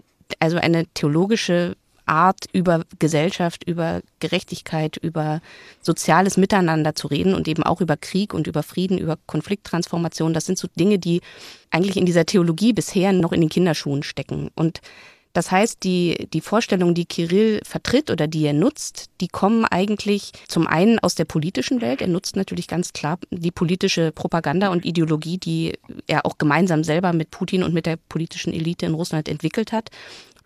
Also 0.40 0.58
eine 0.58 0.86
theologische 0.86 1.76
Art, 2.08 2.46
über 2.52 2.84
Gesellschaft, 2.98 3.64
über 3.64 4.00
Gerechtigkeit, 4.20 4.96
über 4.96 5.40
soziales 5.80 6.36
Miteinander 6.36 6.94
zu 6.94 7.06
reden 7.06 7.34
und 7.34 7.48
eben 7.48 7.62
auch 7.62 7.80
über 7.80 7.96
Krieg 7.96 8.34
und 8.34 8.46
über 8.46 8.62
Frieden, 8.62 8.98
über 8.98 9.18
Konflikttransformation. 9.26 10.34
Das 10.34 10.46
sind 10.46 10.58
so 10.58 10.68
Dinge, 10.78 10.98
die 10.98 11.20
eigentlich 11.70 11.96
in 11.96 12.06
dieser 12.06 12.26
Theologie 12.26 12.72
bisher 12.72 13.12
noch 13.12 13.32
in 13.32 13.40
den 13.40 13.50
Kinderschuhen 13.50 14.02
stecken. 14.02 14.50
Und 14.54 14.80
das 15.38 15.50
heißt, 15.50 15.84
die, 15.84 16.26
die 16.32 16.40
Vorstellungen, 16.40 16.94
die 16.94 17.04
Kirill 17.04 17.60
vertritt 17.64 18.10
oder 18.10 18.26
die 18.26 18.44
er 18.44 18.54
nutzt, 18.54 19.10
die 19.20 19.28
kommen 19.28 19.64
eigentlich 19.66 20.32
zum 20.48 20.66
einen 20.66 20.98
aus 20.98 21.14
der 21.14 21.26
politischen 21.26 21.80
Welt. 21.80 22.00
Er 22.00 22.08
nutzt 22.08 22.34
natürlich 22.34 22.66
ganz 22.66 22.92
klar 22.92 23.18
die 23.30 23.50
politische 23.50 24.10
Propaganda 24.10 24.70
und 24.70 24.84
Ideologie, 24.84 25.38
die 25.38 25.78
er 26.06 26.24
auch 26.24 26.38
gemeinsam 26.38 26.82
selber 26.82 27.12
mit 27.12 27.30
Putin 27.30 27.62
und 27.62 27.74
mit 27.74 27.86
der 27.86 27.98
politischen 28.08 28.52
Elite 28.52 28.86
in 28.86 28.94
Russland 28.94 29.28
entwickelt 29.28 29.70
hat. 29.70 29.90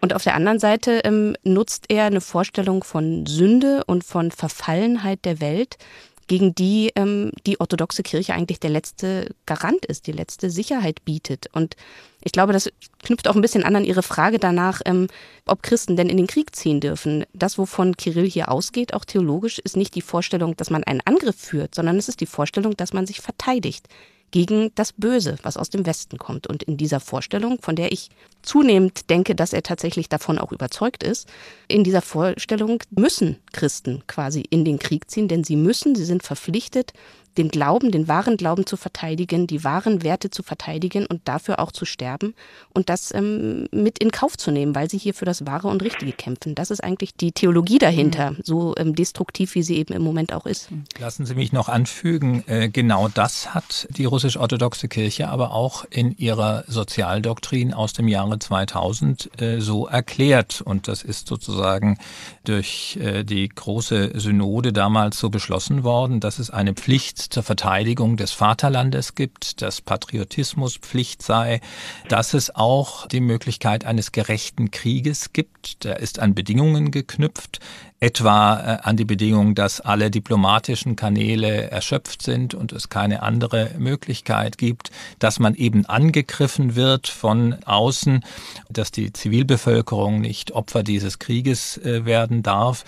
Und 0.03 0.15
auf 0.15 0.25
der 0.25 0.35
anderen 0.35 0.59
Seite 0.59 1.01
ähm, 1.05 1.37
nutzt 1.45 1.87
er 1.89 2.05
eine 2.05 2.21
Vorstellung 2.21 2.83
von 2.83 3.25
Sünde 3.25 3.85
und 3.87 4.03
von 4.03 4.33
Verfallenheit 4.33 5.25
der 5.25 5.41
Welt, 5.41 5.79
gegen 6.27 6.55
die 6.55 6.91
ähm, 6.97 7.31
die 7.47 7.61
orthodoxe 7.61 8.03
Kirche 8.03 8.35
eigentlich 8.35 8.59
der 8.59 8.71
letzte 8.71 9.29
Garant 9.47 9.87
ist, 9.87 10.09
die 10.09 10.13
letzte 10.13 10.51
Sicherheit 10.51 11.05
bietet. 11.05 11.47
Und 11.53 11.77
ich 12.21 12.33
glaube, 12.33 12.53
das 12.53 12.71
knüpft 13.05 13.29
auch 13.29 13.37
ein 13.37 13.43
bisschen 13.43 13.63
an 13.63 13.77
an 13.77 13.85
Ihre 13.85 14.03
Frage 14.03 14.39
danach, 14.41 14.81
ähm, 14.87 15.07
ob 15.47 15.63
Christen 15.63 15.97
denn 15.97 16.09
in 16.09 16.17
den 16.17 16.27
Krieg 16.27 16.55
ziehen 16.57 16.81
dürfen. 16.81 17.25
Das, 17.33 17.57
wovon 17.57 17.97
Kirill 17.97 18.29
hier 18.29 18.51
ausgeht, 18.51 18.95
auch 18.95 19.05
theologisch, 19.05 19.61
ist 19.61 19.77
nicht 19.77 19.95
die 19.95 20.03
Vorstellung, 20.03 20.57
dass 20.57 20.71
man 20.71 20.83
einen 20.85 21.03
Angriff 21.05 21.37
führt, 21.37 21.75
sondern 21.77 21.97
es 21.97 22.09
ist 22.09 22.21
die 22.21 22.27
Vorstellung, 22.27 22.77
dass 22.77 22.93
man 22.93 23.07
sich 23.07 23.21
verteidigt 23.21 23.87
gegen 24.33 24.73
das 24.75 24.93
Böse, 24.93 25.37
was 25.43 25.57
aus 25.57 25.71
dem 25.71 25.87
Westen 25.87 26.19
kommt. 26.19 26.49
Und 26.49 26.65
in 26.65 26.77
dieser 26.77 26.99
Vorstellung, 26.99 27.59
von 27.61 27.77
der 27.77 27.93
ich 27.93 28.11
zunehmend 28.43 29.09
denke, 29.09 29.37
dass 29.37 29.53
er 29.53 29.63
tatsächlich 29.63 30.09
davon 30.09 30.39
auch 30.39 30.51
überzeugt 30.51 31.05
ist, 31.05 31.29
in 31.69 31.85
dieser 31.85 32.03
Vorstellung 32.03 32.83
müssen 32.91 33.37
Christen 33.53 34.03
quasi 34.09 34.43
in 34.51 34.65
den 34.65 34.81
Krieg 34.81 35.09
ziehen, 35.09 35.29
denn 35.29 35.45
sie 35.45 35.57
müssen, 35.57 35.95
sie 35.95 36.05
sind 36.05 36.25
verpflichtet, 36.25 36.93
den 37.39 37.49
Glauben, 37.49 37.91
den 37.91 38.09
wahren 38.09 38.37
Glauben 38.37 38.67
zu 38.67 38.77
verteidigen, 38.77 39.47
die 39.47 39.65
wahren 39.65 40.03
Werte 40.03 40.31
zu 40.31 40.43
verteidigen 40.43 41.07
und 41.07 41.23
dafür 41.27 41.59
auch 41.59 41.73
zu 41.73 41.85
sterben 41.85 42.35
und 42.75 42.89
das 42.89 43.13
ähm, 43.15 43.69
mit 43.73 43.99
in 43.99 44.11
Kauf 44.11 44.37
zu 44.37 44.51
nehmen, 44.51 44.75
weil 44.75 44.91
sie 44.91 44.99
hier 44.99 45.15
für 45.15 45.25
das 45.25 45.47
Wahre 45.47 45.69
und 45.69 45.83
Richtige 45.83 46.13
kämpfen. 46.13 46.55
Das 46.55 46.71
ist 46.71 46.83
eigentlich 46.83 47.15
die 47.15 47.33
Theologie 47.33 47.79
dahinter, 47.79 48.33
mhm. 48.33 48.39
so 48.43 48.75
ähm, 48.77 48.95
destruktiv, 48.95 49.55
wie 49.55 49.63
sie 49.63 49.77
eben 49.77 49.95
im 49.95 50.03
Moment 50.03 50.33
auch 50.33 50.47
ist. 50.47 50.69
Lassen 50.99 51.27
Sie 51.27 51.35
mich 51.35 51.53
noch 51.53 51.69
anfügen, 51.69 52.45
äh, 52.47 52.69
genau 52.69 53.09
das 53.09 53.55
hat 53.55 53.89
die 53.91 54.05
russisch-orthodoxe 54.05 54.89
Kirche 54.89 55.29
aber 55.29 55.53
auch 55.53 55.85
in 55.91 56.17
ihrer 56.17 56.65
Sozialdoktrin 56.67 57.73
aus 57.75 57.93
dem 57.93 58.09
Jahre 58.09 58.39
2000 58.39 59.41
äh, 59.41 59.61
so 59.61 59.87
erklärt 59.87 60.61
und 60.61 60.89
das 60.89 61.03
ist 61.03 61.29
sozusagen 61.29 61.99
durch 62.45 62.99
äh, 63.01 63.25
die 63.25 63.49
große 63.49 64.13
Synode 64.19 64.73
damals 64.73 65.19
so 65.19 65.31
beschlossen 65.31 65.85
worden, 65.85 66.21
dass 66.21 66.39
es 66.39 66.51
eine 66.51 66.75
Pflicht 66.75 67.22
zur 67.29 67.43
Verteidigung 67.43 68.17
des 68.17 68.33
Vaterlandes 68.33 69.15
gibt, 69.15 69.63
dass 69.63 69.81
Patriotismus 69.81 70.77
Pflicht 70.77 71.23
sei, 71.23 71.61
dass 72.09 72.35
es 72.35 72.55
auch 72.55 73.07
die 73.07 73.21
Möglichkeit 73.21 73.85
eines 73.85 74.13
gerechten 74.13 74.71
Krieges 74.71 75.33
gibt. 75.33 75.85
Der 75.85 76.01
ist 76.01 76.19
an 76.19 76.35
Bedingungen 76.35 76.91
geknüpft, 76.91 77.61
etwa 78.01 78.59
äh, 78.59 78.79
an 78.83 78.97
die 78.97 79.05
Bedingung, 79.05 79.55
dass 79.55 79.81
alle 79.81 80.11
diplomatischen 80.11 80.97
Kanäle 80.97 81.71
erschöpft 81.71 82.23
sind 82.23 82.53
und 82.53 82.73
es 82.73 82.89
keine 82.89 83.23
andere 83.23 83.71
Möglichkeit 83.79 84.59
gibt, 84.59 84.91
dass 85.21 85.39
man 85.39 85.55
eben 85.55 85.87
angegriffen 85.87 86.75
wird 86.75 87.07
von 87.07 87.63
außen, 87.65 88.25
dass 88.69 88.91
die 88.91 89.13
Zivilbevölkerung 89.13 90.21
nicht 90.21 90.53
Opfer 90.53 90.83
dieses 90.83 91.21
Krieges 91.21 91.79
äh, 91.79 92.05
werden 92.05 92.43
darf. 92.43 92.85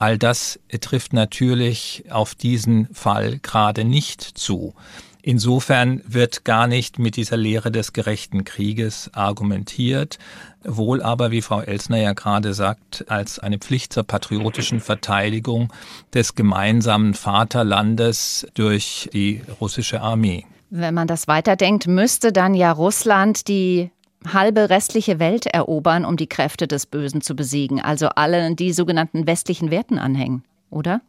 All 0.00 0.16
das 0.16 0.58
trifft 0.80 1.12
natürlich 1.12 2.04
auf 2.10 2.34
diesen 2.34 2.88
Fall 2.94 3.38
gerade 3.38 3.84
nicht 3.84 4.22
zu. 4.22 4.74
Insofern 5.20 6.00
wird 6.06 6.46
gar 6.46 6.66
nicht 6.66 6.98
mit 6.98 7.16
dieser 7.16 7.36
Lehre 7.36 7.70
des 7.70 7.92
gerechten 7.92 8.44
Krieges 8.44 9.10
argumentiert, 9.12 10.18
wohl 10.64 11.02
aber, 11.02 11.30
wie 11.30 11.42
Frau 11.42 11.60
Elsner 11.60 11.98
ja 11.98 12.14
gerade 12.14 12.54
sagt, 12.54 13.04
als 13.10 13.38
eine 13.38 13.58
Pflicht 13.58 13.92
zur 13.92 14.04
patriotischen 14.04 14.80
Verteidigung 14.80 15.70
des 16.14 16.34
gemeinsamen 16.34 17.12
Vaterlandes 17.12 18.46
durch 18.54 19.10
die 19.12 19.42
russische 19.60 20.00
Armee. 20.00 20.46
Wenn 20.70 20.94
man 20.94 21.08
das 21.08 21.28
weiterdenkt, 21.28 21.86
müsste 21.86 22.32
dann 22.32 22.54
ja 22.54 22.72
Russland 22.72 23.48
die 23.48 23.90
halbe 24.26 24.70
restliche 24.70 25.18
Welt 25.18 25.46
erobern, 25.46 26.04
um 26.04 26.16
die 26.16 26.26
Kräfte 26.26 26.66
des 26.66 26.86
Bösen 26.86 27.20
zu 27.20 27.34
besiegen, 27.34 27.80
also 27.80 28.08
alle, 28.08 28.54
die 28.54 28.72
sogenannten 28.72 29.26
westlichen 29.26 29.70
Werten 29.70 29.98
anhängen, 29.98 30.44
oder? 30.70 31.00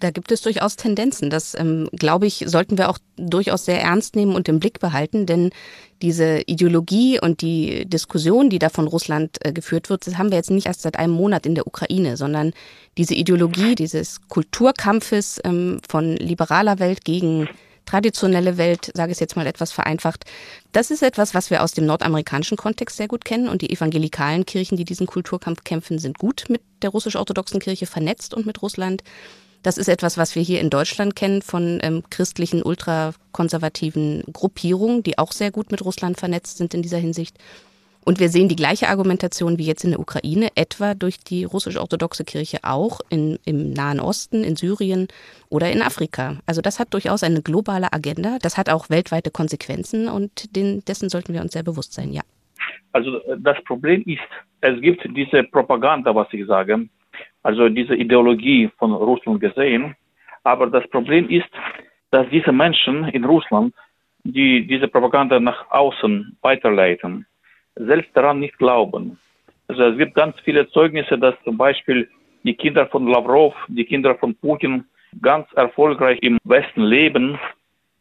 Da 0.00 0.10
gibt 0.10 0.32
es 0.32 0.42
durchaus 0.42 0.74
Tendenzen. 0.74 1.30
Das, 1.30 1.54
ähm, 1.56 1.88
glaube 1.92 2.26
ich, 2.26 2.44
sollten 2.48 2.76
wir 2.76 2.90
auch 2.90 2.98
durchaus 3.16 3.66
sehr 3.66 3.80
ernst 3.80 4.16
nehmen 4.16 4.34
und 4.34 4.48
im 4.48 4.58
Blick 4.58 4.80
behalten, 4.80 5.26
denn 5.26 5.50
diese 6.02 6.40
Ideologie 6.46 7.20
und 7.20 7.40
die 7.40 7.88
Diskussion, 7.88 8.50
die 8.50 8.58
da 8.58 8.68
von 8.68 8.88
Russland 8.88 9.38
äh, 9.46 9.52
geführt 9.52 9.90
wird, 9.90 10.04
das 10.04 10.18
haben 10.18 10.30
wir 10.30 10.38
jetzt 10.38 10.50
nicht 10.50 10.66
erst 10.66 10.82
seit 10.82 10.98
einem 10.98 11.12
Monat 11.12 11.46
in 11.46 11.54
der 11.54 11.68
Ukraine, 11.68 12.16
sondern 12.16 12.52
diese 12.98 13.14
Ideologie 13.14 13.76
dieses 13.76 14.20
Kulturkampfes 14.26 15.40
ähm, 15.44 15.78
von 15.88 16.16
liberaler 16.16 16.80
Welt 16.80 17.04
gegen 17.04 17.48
traditionelle 17.86 18.56
Welt, 18.56 18.90
sage 18.94 19.12
ich 19.12 19.20
jetzt 19.20 19.36
mal 19.36 19.46
etwas 19.46 19.72
vereinfacht, 19.72 20.24
das 20.72 20.90
ist 20.90 21.02
etwas, 21.02 21.34
was 21.34 21.50
wir 21.50 21.62
aus 21.62 21.72
dem 21.72 21.86
nordamerikanischen 21.86 22.56
Kontext 22.56 22.96
sehr 22.96 23.08
gut 23.08 23.24
kennen. 23.24 23.48
Und 23.48 23.62
die 23.62 23.70
evangelikalen 23.70 24.46
Kirchen, 24.46 24.76
die 24.76 24.84
diesen 24.84 25.06
Kulturkampf 25.06 25.64
kämpfen, 25.64 25.98
sind 25.98 26.18
gut 26.18 26.44
mit 26.48 26.62
der 26.82 26.90
russisch-orthodoxen 26.90 27.60
Kirche 27.60 27.86
vernetzt 27.86 28.34
und 28.34 28.46
mit 28.46 28.62
Russland. 28.62 29.02
Das 29.62 29.78
ist 29.78 29.88
etwas, 29.88 30.18
was 30.18 30.34
wir 30.34 30.42
hier 30.42 30.60
in 30.60 30.70
Deutschland 30.70 31.14
kennen 31.14 31.40
von 31.40 31.78
ähm, 31.82 32.02
christlichen, 32.10 32.62
ultrakonservativen 32.62 34.24
Gruppierungen, 34.32 35.02
die 35.02 35.18
auch 35.18 35.32
sehr 35.32 35.52
gut 35.52 35.70
mit 35.70 35.84
Russland 35.84 36.18
vernetzt 36.18 36.58
sind 36.58 36.74
in 36.74 36.82
dieser 36.82 36.98
Hinsicht. 36.98 37.36
Und 38.04 38.18
wir 38.18 38.28
sehen 38.28 38.48
die 38.48 38.56
gleiche 38.56 38.88
Argumentation 38.88 39.58
wie 39.58 39.66
jetzt 39.66 39.84
in 39.84 39.90
der 39.90 40.00
Ukraine, 40.00 40.48
etwa 40.56 40.94
durch 40.94 41.18
die 41.18 41.44
russisch-orthodoxe 41.44 42.24
Kirche 42.24 42.58
auch 42.62 43.00
in, 43.10 43.38
im 43.44 43.72
Nahen 43.72 44.00
Osten, 44.00 44.42
in 44.42 44.56
Syrien 44.56 45.06
oder 45.50 45.70
in 45.70 45.82
Afrika. 45.82 46.38
Also 46.46 46.62
das 46.62 46.80
hat 46.80 46.92
durchaus 46.94 47.22
eine 47.22 47.42
globale 47.42 47.92
Agenda, 47.92 48.38
das 48.42 48.58
hat 48.58 48.68
auch 48.68 48.90
weltweite 48.90 49.30
Konsequenzen 49.30 50.08
und 50.08 50.56
den, 50.56 50.84
dessen 50.84 51.08
sollten 51.08 51.32
wir 51.32 51.42
uns 51.42 51.52
sehr 51.52 51.62
bewusst 51.62 51.94
sein, 51.94 52.12
ja. 52.12 52.22
Also 52.92 53.20
das 53.38 53.62
Problem 53.64 54.02
ist, 54.06 54.20
es 54.60 54.80
gibt 54.80 55.02
diese 55.16 55.44
Propaganda, 55.44 56.14
was 56.14 56.28
ich 56.32 56.46
sage, 56.46 56.88
also 57.42 57.68
diese 57.68 57.94
Ideologie 57.94 58.70
von 58.78 58.92
Russland 58.92 59.40
gesehen, 59.40 59.94
aber 60.44 60.66
das 60.66 60.88
Problem 60.90 61.28
ist, 61.28 61.48
dass 62.10 62.28
diese 62.30 62.52
Menschen 62.52 63.08
in 63.08 63.24
Russland, 63.24 63.74
die 64.24 64.66
diese 64.66 64.88
Propaganda 64.88 65.40
nach 65.40 65.70
außen 65.70 66.36
weiterleiten, 66.42 67.26
selbst 67.76 68.10
daran 68.14 68.40
nicht 68.40 68.58
glauben. 68.58 69.18
Also 69.68 69.84
es 69.84 69.98
gibt 69.98 70.14
ganz 70.14 70.38
viele 70.40 70.68
Zeugnisse, 70.70 71.18
dass 71.18 71.34
zum 71.44 71.56
Beispiel 71.56 72.08
die 72.44 72.54
Kinder 72.54 72.86
von 72.86 73.06
Lavrov, 73.06 73.54
die 73.68 73.84
Kinder 73.84 74.14
von 74.16 74.34
Putin 74.34 74.84
ganz 75.20 75.46
erfolgreich 75.54 76.18
im 76.22 76.38
Westen 76.44 76.82
leben 76.82 77.38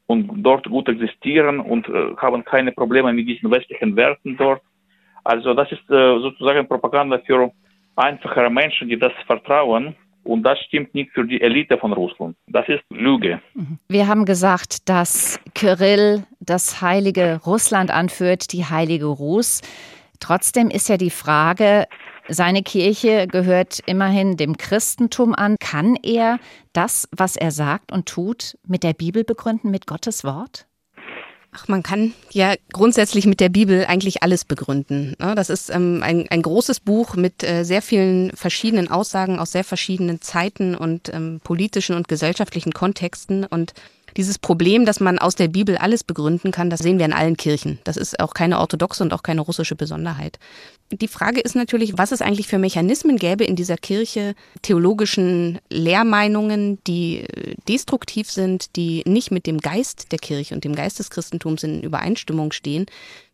und 0.07 0.43
dort 0.43 0.67
gut 0.67 0.89
existieren 0.89 1.59
und 1.59 1.87
äh, 1.87 2.15
haben 2.17 2.43
keine 2.43 2.71
Probleme 2.71 3.13
mit 3.13 3.27
diesen 3.27 3.51
westlichen 3.51 3.95
Werten 3.95 4.35
dort. 4.37 4.61
Also 5.23 5.53
das 5.53 5.71
ist 5.71 5.89
äh, 5.89 6.19
sozusagen 6.19 6.67
Propaganda 6.67 7.19
für 7.19 7.51
einfachere 7.95 8.49
Menschen, 8.49 8.89
die 8.89 8.97
das 8.97 9.13
vertrauen. 9.25 9.95
Und 10.23 10.43
das 10.43 10.59
stimmt 10.59 10.93
nicht 10.93 11.11
für 11.11 11.25
die 11.25 11.41
Elite 11.41 11.77
von 11.77 11.93
Russland. 11.93 12.35
Das 12.47 12.67
ist 12.67 12.83
Lüge. 12.89 13.41
Wir 13.87 14.07
haben 14.07 14.25
gesagt, 14.25 14.87
dass 14.89 15.39
Kyrill 15.55 16.23
das 16.39 16.81
heilige 16.81 17.41
Russland 17.45 17.91
anführt, 17.91 18.53
die 18.53 18.65
heilige 18.65 19.05
Rus. 19.05 19.61
Trotzdem 20.19 20.69
ist 20.69 20.89
ja 20.89 20.97
die 20.97 21.09
Frage, 21.09 21.87
seine 22.27 22.61
Kirche 22.61 23.27
gehört 23.27 23.79
immerhin 23.87 24.37
dem 24.37 24.55
Christentum 24.55 25.33
an. 25.33 25.55
Kann 25.59 25.97
er 26.01 26.39
das, 26.71 27.09
was 27.11 27.35
er 27.35 27.51
sagt 27.51 27.91
und 27.91 28.07
tut, 28.07 28.57
mit 28.67 28.83
der 28.83 28.93
Bibel 28.93 29.23
begründen, 29.23 29.71
mit 29.71 29.87
Gottes 29.87 30.23
Wort? 30.23 30.67
Ach, 31.53 31.67
man 31.67 31.83
kann 31.83 32.13
ja 32.31 32.55
grundsätzlich 32.71 33.25
mit 33.25 33.41
der 33.41 33.49
Bibel 33.49 33.85
eigentlich 33.85 34.23
alles 34.23 34.45
begründen. 34.45 35.15
Ne? 35.19 35.35
Das 35.35 35.49
ist 35.49 35.69
ähm, 35.69 36.01
ein, 36.01 36.25
ein 36.29 36.41
großes 36.41 36.79
Buch 36.79 37.15
mit 37.15 37.43
äh, 37.43 37.65
sehr 37.65 37.81
vielen 37.81 38.31
verschiedenen 38.37 38.89
Aussagen 38.89 39.37
aus 39.37 39.51
sehr 39.51 39.65
verschiedenen 39.65 40.21
Zeiten 40.21 40.75
und 40.75 41.13
ähm, 41.13 41.41
politischen 41.43 41.97
und 41.97 42.07
gesellschaftlichen 42.07 42.71
Kontexten. 42.71 43.43
Und 43.43 43.73
dieses 44.17 44.39
Problem, 44.39 44.85
dass 44.85 44.99
man 44.99 45.19
aus 45.19 45.35
der 45.35 45.47
Bibel 45.47 45.77
alles 45.77 46.03
begründen 46.03 46.51
kann, 46.51 46.69
das 46.69 46.81
sehen 46.81 46.97
wir 46.97 47.05
in 47.05 47.13
allen 47.13 47.37
Kirchen. 47.37 47.79
Das 47.83 47.97
ist 47.97 48.19
auch 48.19 48.33
keine 48.33 48.59
orthodoxe 48.59 49.03
und 49.03 49.13
auch 49.13 49.23
keine 49.23 49.41
russische 49.41 49.75
Besonderheit. 49.75 50.39
Die 50.91 51.07
Frage 51.07 51.39
ist 51.39 51.55
natürlich, 51.55 51.97
was 51.97 52.11
es 52.11 52.21
eigentlich 52.21 52.47
für 52.47 52.57
Mechanismen 52.57 53.17
gäbe 53.17 53.45
in 53.45 53.55
dieser 53.55 53.77
Kirche, 53.77 54.35
theologischen 54.61 55.59
Lehrmeinungen, 55.69 56.79
die 56.85 57.19
äh, 57.19 57.55
destruktiv 57.67 58.29
sind, 58.29 58.75
die 58.75 59.03
nicht 59.05 59.31
mit 59.31 59.47
dem 59.47 59.59
Geist 59.59 60.11
der 60.11 60.19
Kirche 60.19 60.53
und 60.53 60.63
dem 60.63 60.75
Geist 60.75 60.99
des 60.99 61.09
Christentums 61.09 61.63
in 61.63 61.81
Übereinstimmung 61.81 62.51
stehen, 62.51 62.87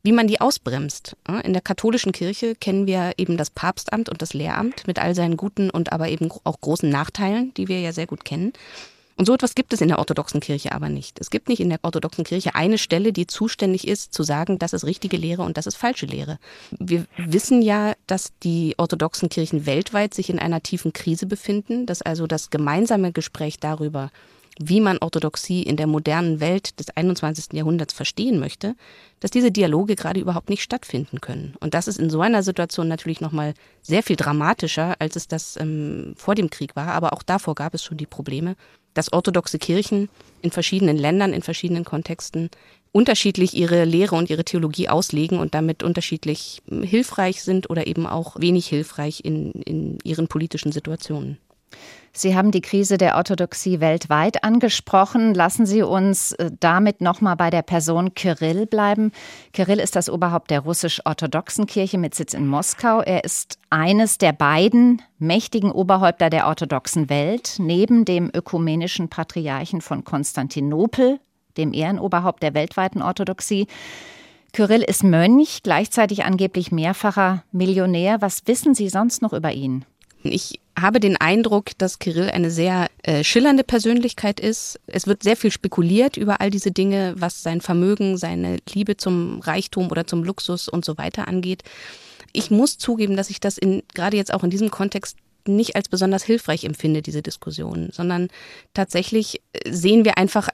wie 0.04 0.12
man 0.12 0.28
die 0.28 0.40
ausbremst. 0.40 1.18
In 1.44 1.54
der 1.54 1.62
katholischen 1.62 2.12
Kirche 2.12 2.56
kennen 2.56 2.88
wir 2.88 3.14
eben 3.18 3.36
das 3.36 3.50
Papstamt 3.50 4.08
und 4.08 4.22
das 4.22 4.34
Lehramt 4.34 4.88
mit 4.88 5.00
all 5.00 5.16
seinen 5.16 5.36
guten 5.36 5.70
und 5.70 5.92
aber 5.92 6.10
eben 6.10 6.30
auch 6.44 6.62
großen 6.62 6.90
Nachteilen, 6.90 7.54
die 7.56 7.68
wir 7.68 7.82
ja 7.82 7.92
sehr 7.92 8.08
gut 8.08 8.24
kennen. 8.24 8.54
Und 9.18 9.26
so 9.26 9.34
etwas 9.34 9.56
gibt 9.56 9.74
es 9.74 9.82
in 9.82 9.88
der 9.88 9.98
orthodoxen 9.98 10.42
Kirche 10.42 10.74
aber 10.74 10.90
nicht. 10.90 11.20
Es 11.20 11.32
gibt 11.32 11.50
nicht 11.50 11.60
in 11.60 11.70
der 11.70 11.80
orthodoxen 11.82 12.24
Kirche 12.24 12.54
eine 12.54 12.78
Stelle, 12.78 13.12
die 13.12 13.26
zuständig 13.26 13.88
ist, 13.88 14.14
zu 14.14 14.22
sagen, 14.22 14.60
das 14.60 14.74
ist 14.74 14.86
richtige 14.86 15.18
Lehre 15.18 15.42
und 15.42 15.58
das 15.58 15.66
ist 15.66 15.76
falsche 15.76 16.06
Lehre. 16.06 16.38
Wir 16.78 17.06
wissen 17.18 17.64
ja, 17.64 17.94
dass 18.06 18.32
die 18.44 18.76
orthodoxen 18.78 19.30
Kirchen 19.30 19.66
weltweit 19.66 20.14
sich 20.14 20.30
in 20.30 20.38
einer 20.38 20.62
tiefen 20.62 20.94
Krise 20.94 21.26
befinden, 21.26 21.88
dass 21.88 22.04
also 22.04 22.28
das 22.28 22.52
gemeinsame 22.52 23.12
Gespräch 23.12 23.60
darüber, 23.60 24.12
wie 24.60 24.82
man 24.82 24.98
Orthodoxie 25.00 25.64
in 25.64 25.78
der 25.78 25.88
modernen 25.88 26.40
Welt 26.40 26.80
des 26.80 26.90
21. 26.90 27.54
Jahrhunderts 27.54 27.94
verstehen 27.94 28.40
möchte, 28.40 28.76
dass 29.20 29.32
diese 29.32 29.52
Dialoge 29.52 29.96
gerade 29.96 30.20
überhaupt 30.20 30.50
nicht 30.50 30.62
stattfinden 30.62 31.22
können. 31.22 31.56
Und 31.60 31.74
das 31.74 31.88
ist 31.88 32.00
in 32.00 32.10
so 32.10 32.22
einer 32.22 32.44
Situation 32.44 32.88
natürlich 32.88 33.22
nochmal 33.22 33.54
sehr 33.82 34.04
viel 34.04 34.16
dramatischer, 34.16 34.96
als 35.00 35.16
es 35.16 35.28
das 35.28 35.58
ähm, 35.58 36.14
vor 36.18 36.36
dem 36.36 36.50
Krieg 36.50 36.76
war. 36.76 36.90
Aber 36.90 37.14
auch 37.14 37.24
davor 37.24 37.56
gab 37.56 37.74
es 37.74 37.84
schon 37.84 37.98
die 37.98 38.06
Probleme 38.06 38.56
dass 38.98 39.14
orthodoxe 39.14 39.60
Kirchen 39.60 40.10
in 40.42 40.52
verschiedenen 40.52 40.98
Ländern, 40.98 41.34
in 41.34 41.44
verschiedenen 41.44 41.86
Kontexten 41.86 42.50
unterschiedlich 42.92 43.56
ihre 43.56 43.86
Lehre 43.86 44.16
und 44.16 44.30
ihre 44.30 44.44
Theologie 44.44 44.90
auslegen 44.90 45.40
und 45.40 45.54
damit 45.54 45.84
unterschiedlich 45.84 46.64
hilfreich 46.84 47.44
sind 47.44 47.70
oder 47.70 47.86
eben 47.86 48.08
auch 48.08 48.40
wenig 48.40 48.68
hilfreich 48.68 49.22
in, 49.24 49.52
in 49.52 50.00
ihren 50.04 50.28
politischen 50.28 50.72
Situationen. 50.72 51.38
Sie 52.18 52.36
haben 52.36 52.50
die 52.50 52.62
Krise 52.62 52.98
der 52.98 53.16
Orthodoxie 53.16 53.80
weltweit 53.80 54.44
angesprochen. 54.44 55.36
Lassen 55.36 55.68
Sie 55.68 55.84
uns 55.84 56.32
äh, 56.32 56.50
damit 56.60 57.00
nochmal 57.00 57.36
bei 57.36 57.52
der 57.52 57.62
Person 57.62 58.16
Kirill 58.16 58.66
bleiben. 58.66 59.12
Kirill 59.54 59.80
ist 59.80 59.96
das 59.96 60.10
Oberhaupt 60.10 60.50
der 60.50 60.62
russisch-orthodoxen 60.62 61.68
Kirche 61.68 62.00
mit 62.00 62.16
Sitz 62.16 62.34
in 62.34 62.48
Moskau. 62.48 63.02
Er 63.02 63.24
ist 63.24 63.60
eines 63.70 64.18
der 64.18 64.32
beiden 64.32 65.04
mächtigen 65.20 65.72
Oberhäupter 65.72 66.32
der 66.32 66.48
orthodoxen 66.48 67.08
Welt, 67.10 67.58
neben 67.60 68.04
dem 68.04 68.32
ökumenischen 68.34 69.10
Patriarchen 69.10 69.82
von 69.82 70.04
Konstantinopel, 70.04 71.20
dem 71.58 71.72
Ehrenoberhaupt 71.72 72.42
der 72.42 72.56
weltweiten 72.56 73.04
Orthodoxie. 73.04 73.68
Kyrill 74.54 74.82
ist 74.82 75.04
Mönch, 75.04 75.62
gleichzeitig 75.62 76.26
angeblich 76.26 76.72
mehrfacher 76.72 77.44
Millionär. 77.52 78.22
Was 78.22 78.48
wissen 78.48 78.74
Sie 78.74 78.90
sonst 78.90 79.22
noch 79.22 79.34
über 79.34 79.52
ihn? 79.52 79.86
Ich 80.24 80.60
habe 80.80 81.00
den 81.00 81.18
Eindruck, 81.18 81.72
dass 81.78 82.00
Kirill 82.00 82.30
eine 82.30 82.52
sehr 82.52 82.88
äh, 83.02 83.24
schillernde 83.24 83.64
Persönlichkeit 83.64 84.40
ist. 84.40 84.80
Es 84.86 85.08
wird 85.08 85.24
sehr 85.24 85.36
viel 85.36 85.52
spekuliert 85.52 86.18
über 86.18 86.40
all 86.40 86.52
diese 86.52 86.72
Dinge, 86.72 87.16
was 87.18 87.42
sein 87.42 87.62
Vermögen, 87.62 88.18
seine 88.18 88.58
Liebe 88.72 88.96
zum 88.96 89.40
Reichtum 89.40 89.90
oder 89.90 90.06
zum 90.06 90.24
Luxus 90.24 90.68
und 90.68 90.86
so 90.86 90.98
weiter 90.98 91.28
angeht. 91.28 91.64
Ich 92.32 92.52
muss 92.52 92.78
zugeben, 92.78 93.18
dass 93.18 93.32
ich 93.32 93.40
das 93.40 93.58
in, 93.58 93.82
gerade 93.96 94.18
jetzt 94.18 94.34
auch 94.34 94.44
in 94.44 94.52
diesem 94.52 94.70
Kontext 94.70 95.18
nicht 95.48 95.76
als 95.76 95.90
besonders 95.90 96.24
hilfreich 96.24 96.64
empfinde, 96.64 97.02
diese 97.02 97.22
Diskussion, 97.22 97.90
sondern 97.92 98.28
tatsächlich 98.74 99.42
äh, 99.54 99.72
sehen 99.72 100.06
wir 100.06 100.18
einfach 100.18 100.50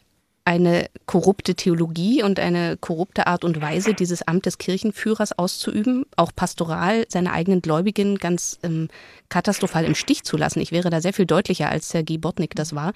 eine 0.45 0.89
korrupte 1.05 1.55
Theologie 1.55 2.21
und 2.21 2.39
eine 2.39 2.75
korrupte 2.75 3.27
Art 3.27 3.45
und 3.45 3.61
Weise, 3.61 3.93
dieses 3.93 4.27
Amt 4.27 4.45
des 4.45 4.57
Kirchenführers 4.57 5.37
auszuüben, 5.37 6.05
auch 6.17 6.33
pastoral 6.35 7.05
seine 7.07 7.31
eigenen 7.31 7.61
Gläubigen 7.61 8.17
ganz 8.17 8.59
ähm, 8.61 8.89
katastrophal 9.29 9.85
im 9.85 9.95
Stich 9.95 10.23
zu 10.23 10.35
lassen. 10.35 10.59
Ich 10.59 10.71
wäre 10.71 10.89
da 10.89 10.99
sehr 10.99 11.13
viel 11.13 11.25
deutlicher, 11.25 11.69
als 11.69 11.89
Sergei 11.89 12.17
Botnik 12.17 12.55
das 12.55 12.75
war, 12.75 12.91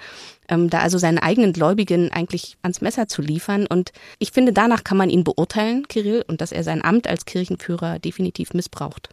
ähm, 0.50 0.70
da 0.70 0.80
also 0.80 0.98
seinen 0.98 1.20
eigenen 1.20 1.54
Gläubigen 1.54 2.12
eigentlich 2.12 2.58
ans 2.64 2.82
Messer 2.82 3.08
zu 3.08 3.22
liefern. 3.22 3.66
Und 3.66 3.94
ich 4.20 4.32
finde, 4.32 4.52
danach 4.52 4.84
kann 4.84 4.98
man 4.98 5.10
ihn 5.10 5.24
beurteilen, 5.24 5.88
Kirill, 5.88 6.26
und 6.28 6.42
dass 6.42 6.52
er 6.52 6.64
sein 6.64 6.84
Amt 6.84 7.08
als 7.08 7.26
Kirchenführer 7.26 8.00
definitiv 8.00 8.54
missbraucht. 8.54 9.10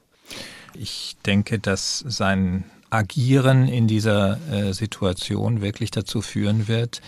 Ich 0.75 1.17
denke, 1.25 1.61
dass 1.61 2.05
sein 2.09 2.65
Agieren 2.91 3.69
in 3.69 3.87
dieser 3.89 4.39
äh, 4.51 4.73
Situation 4.73 5.61
wirklich 5.61 5.91
dazu 5.91 6.21
führen 6.21 6.69
wird, 6.69 7.01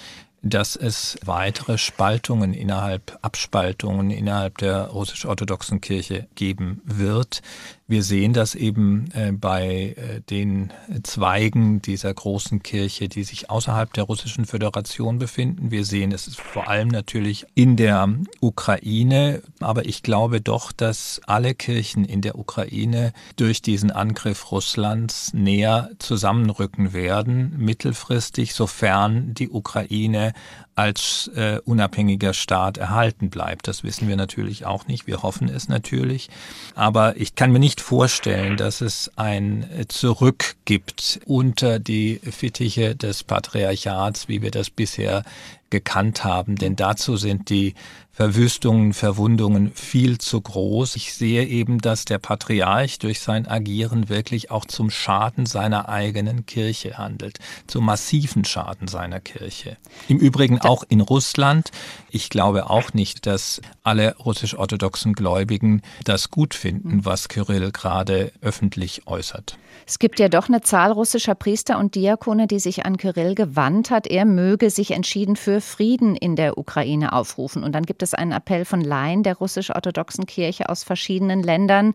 dass 0.50 0.76
es 0.76 1.18
weitere 1.24 1.78
Spaltungen 1.78 2.54
innerhalb, 2.54 3.18
Abspaltungen 3.22 4.10
innerhalb 4.10 4.58
der 4.58 4.88
russisch-orthodoxen 4.88 5.80
Kirche 5.80 6.26
geben 6.34 6.80
wird. 6.84 7.42
Wir 7.88 8.02
sehen 8.02 8.32
das 8.32 8.56
eben 8.56 9.08
äh, 9.12 9.30
bei 9.30 9.94
äh, 9.96 10.20
den 10.20 10.72
Zweigen 11.04 11.80
dieser 11.80 12.12
großen 12.12 12.64
Kirche, 12.64 13.08
die 13.08 13.22
sich 13.22 13.48
außerhalb 13.48 13.92
der 13.92 14.04
russischen 14.04 14.44
Föderation 14.44 15.20
befinden. 15.20 15.70
Wir 15.70 15.84
sehen 15.84 16.10
es 16.10 16.34
vor 16.34 16.66
allem 16.68 16.88
natürlich 16.88 17.46
in 17.54 17.76
der 17.76 18.08
Ukraine, 18.40 19.40
aber 19.60 19.86
ich 19.86 20.02
glaube 20.02 20.40
doch, 20.40 20.72
dass 20.72 21.20
alle 21.26 21.54
Kirchen 21.54 22.04
in 22.04 22.22
der 22.22 22.38
Ukraine 22.40 23.12
durch 23.36 23.62
diesen 23.62 23.92
Angriff 23.92 24.50
Russlands 24.50 25.32
näher 25.32 25.90
zusammenrücken 26.00 26.92
werden, 26.92 27.54
mittelfristig, 27.56 28.54
sofern 28.54 29.32
die 29.34 29.48
Ukraine 29.48 30.32
als 30.76 31.30
äh, 31.34 31.58
unabhängiger 31.64 32.34
Staat 32.34 32.76
erhalten 32.76 33.30
bleibt. 33.30 33.66
Das 33.66 33.82
wissen 33.82 34.08
wir 34.08 34.16
natürlich 34.16 34.66
auch 34.66 34.86
nicht. 34.86 35.06
Wir 35.06 35.22
hoffen 35.22 35.48
es 35.48 35.68
natürlich. 35.68 36.28
Aber 36.74 37.16
ich 37.16 37.34
kann 37.34 37.50
mir 37.50 37.58
nicht 37.58 37.80
vorstellen, 37.80 38.58
dass 38.58 38.82
es 38.82 39.10
ein 39.16 39.66
Zurück 39.88 40.54
gibt 40.66 41.20
unter 41.24 41.78
die 41.78 42.20
Fittiche 42.22 42.94
des 42.94 43.24
Patriarchats, 43.24 44.28
wie 44.28 44.42
wir 44.42 44.50
das 44.50 44.68
bisher 44.68 45.24
gekannt 45.70 46.24
haben, 46.24 46.56
denn 46.56 46.76
dazu 46.76 47.16
sind 47.16 47.50
die 47.50 47.74
Verwüstungen, 48.16 48.94
Verwundungen 48.94 49.72
viel 49.74 50.16
zu 50.16 50.40
groß. 50.40 50.96
Ich 50.96 51.12
sehe 51.12 51.44
eben, 51.44 51.82
dass 51.82 52.06
der 52.06 52.16
Patriarch 52.16 52.98
durch 52.98 53.20
sein 53.20 53.46
Agieren 53.46 54.08
wirklich 54.08 54.50
auch 54.50 54.64
zum 54.64 54.88
Schaden 54.88 55.44
seiner 55.44 55.90
eigenen 55.90 56.46
Kirche 56.46 56.96
handelt, 56.96 57.40
zum 57.66 57.84
massiven 57.84 58.46
Schaden 58.46 58.88
seiner 58.88 59.20
Kirche. 59.20 59.76
Im 60.08 60.16
Übrigen 60.16 60.62
auch 60.62 60.82
in 60.88 61.02
Russland. 61.02 61.72
Ich 62.08 62.30
glaube 62.30 62.70
auch 62.70 62.94
nicht, 62.94 63.26
dass 63.26 63.60
alle 63.82 64.16
russisch-orthodoxen 64.16 65.12
Gläubigen 65.12 65.82
das 66.04 66.30
gut 66.30 66.54
finden, 66.54 67.04
was 67.04 67.28
Kyrill 67.28 67.70
gerade 67.70 68.32
öffentlich 68.40 69.06
äußert. 69.06 69.58
Es 69.84 69.98
gibt 69.98 70.18
ja 70.18 70.28
doch 70.28 70.48
eine 70.48 70.62
Zahl 70.62 70.90
russischer 70.90 71.34
Priester 71.34 71.78
und 71.78 71.94
Diakone, 71.94 72.46
die 72.46 72.58
sich 72.58 72.86
an 72.86 72.96
Kyrill 72.96 73.34
gewandt 73.34 73.90
hat. 73.90 74.06
Er 74.06 74.24
möge 74.24 74.70
sich 74.70 74.92
entschieden 74.92 75.36
für 75.36 75.60
Frieden 75.60 76.16
in 76.16 76.34
der 76.34 76.58
Ukraine 76.58 77.12
aufrufen. 77.12 77.62
Und 77.62 77.72
dann 77.72 77.84
gibt 77.84 78.02
es 78.02 78.05
einen 78.14 78.32
Appell 78.32 78.64
von 78.64 78.80
Laien 78.80 79.22
der 79.22 79.36
russisch-orthodoxen 79.36 80.26
Kirche 80.26 80.68
aus 80.68 80.84
verschiedenen 80.84 81.42
Ländern, 81.42 81.94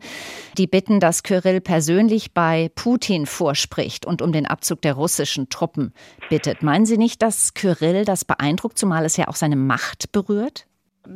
die 0.57 0.67
bitten, 0.67 0.99
dass 0.99 1.23
Kyrill 1.23 1.61
persönlich 1.61 2.33
bei 2.33 2.71
Putin 2.75 3.25
vorspricht 3.25 4.05
und 4.05 4.21
um 4.21 4.31
den 4.31 4.45
Abzug 4.45 4.81
der 4.81 4.93
russischen 4.93 5.49
Truppen 5.49 5.93
bittet. 6.29 6.63
Meinen 6.63 6.85
Sie 6.85 6.97
nicht, 6.97 7.21
dass 7.21 7.53
Kyrill 7.53 8.05
das 8.05 8.25
beeindruckt, 8.25 8.77
zumal 8.77 9.05
es 9.05 9.17
ja 9.17 9.27
auch 9.27 9.35
seine 9.35 9.55
Macht 9.55 10.11
berührt? 10.11 10.65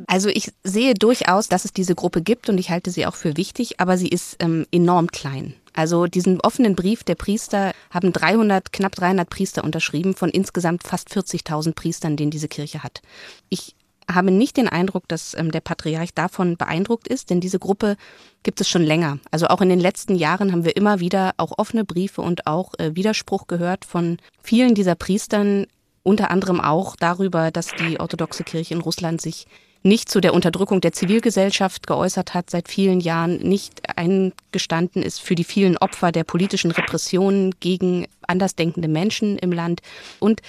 Also 0.06 0.28
ich 0.28 0.52
sehe 0.64 0.94
durchaus, 0.94 1.48
dass 1.48 1.64
es 1.64 1.72
diese 1.72 1.94
Gruppe 1.94 2.20
gibt 2.20 2.48
und 2.48 2.58
ich 2.58 2.70
halte 2.70 2.90
sie 2.90 3.06
auch 3.06 3.14
für 3.14 3.36
wichtig, 3.36 3.80
aber 3.80 3.96
sie 3.96 4.08
ist 4.08 4.36
ähm, 4.40 4.66
enorm 4.72 5.08
klein. 5.08 5.54
Also 5.74 6.06
diesen 6.06 6.40
offenen 6.40 6.74
Brief 6.74 7.04
der 7.04 7.14
Priester 7.14 7.72
haben 7.90 8.12
300, 8.12 8.72
knapp 8.72 8.94
300 8.94 9.28
Priester 9.28 9.62
unterschrieben 9.62 10.14
von 10.14 10.30
insgesamt 10.30 10.82
fast 10.84 11.10
40.000 11.10 11.74
Priestern, 11.74 12.16
den 12.16 12.30
diese 12.30 12.48
Kirche 12.48 12.82
hat. 12.82 13.02
Ich 13.48 13.76
habe 14.10 14.30
nicht 14.30 14.56
den 14.56 14.68
Eindruck, 14.68 15.08
dass 15.08 15.34
ähm, 15.34 15.50
der 15.50 15.60
Patriarch 15.60 16.14
davon 16.14 16.56
beeindruckt 16.56 17.08
ist, 17.08 17.30
denn 17.30 17.40
diese 17.40 17.58
Gruppe 17.58 17.96
gibt 18.42 18.60
es 18.60 18.68
schon 18.68 18.82
länger. 18.82 19.18
Also 19.30 19.48
auch 19.48 19.60
in 19.60 19.68
den 19.68 19.80
letzten 19.80 20.14
Jahren 20.14 20.52
haben 20.52 20.64
wir 20.64 20.76
immer 20.76 21.00
wieder 21.00 21.34
auch 21.36 21.58
offene 21.58 21.84
Briefe 21.84 22.22
und 22.22 22.46
auch 22.46 22.74
äh, 22.78 22.94
Widerspruch 22.94 23.46
gehört 23.46 23.84
von 23.84 24.18
vielen 24.40 24.74
dieser 24.74 24.94
Priestern, 24.94 25.66
unter 26.02 26.30
anderem 26.30 26.60
auch 26.60 26.94
darüber, 26.94 27.50
dass 27.50 27.72
die 27.74 27.98
orthodoxe 27.98 28.44
Kirche 28.44 28.74
in 28.74 28.80
Russland 28.80 29.20
sich 29.20 29.46
nicht 29.82 30.08
zu 30.08 30.20
der 30.20 30.34
Unterdrückung 30.34 30.80
der 30.80 30.92
Zivilgesellschaft 30.92 31.86
geäußert 31.86 32.34
hat 32.34 32.50
seit 32.50 32.68
vielen 32.68 33.00
Jahren, 33.00 33.38
nicht 33.38 33.96
eingestanden 33.96 35.02
ist 35.02 35.20
für 35.20 35.34
die 35.34 35.44
vielen 35.44 35.76
Opfer 35.78 36.12
der 36.12 36.24
politischen 36.24 36.72
Repressionen 36.72 37.54
gegen 37.60 38.06
andersdenkende 38.26 38.88
Menschen 38.88 39.38
im 39.38 39.52
Land. 39.52 39.80
Und 40.18 40.42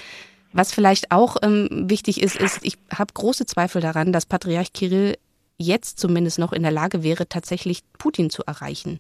was 0.58 0.74
vielleicht 0.74 1.12
auch 1.12 1.38
ähm, 1.44 1.70
wichtig 1.72 2.22
ist, 2.22 2.36
ist, 2.36 2.60
ich 2.64 2.78
habe 2.92 3.14
große 3.14 3.46
Zweifel 3.46 3.80
daran, 3.80 4.12
dass 4.12 4.26
Patriarch 4.26 4.74
Kirill 4.74 5.18
jetzt 5.58 6.00
zumindest 6.00 6.40
noch 6.40 6.52
in 6.52 6.64
der 6.64 6.72
Lage 6.72 7.04
wäre, 7.04 7.30
tatsächlich 7.30 7.84
Putin 7.98 8.30
zu 8.30 8.44
erreichen. 8.44 9.00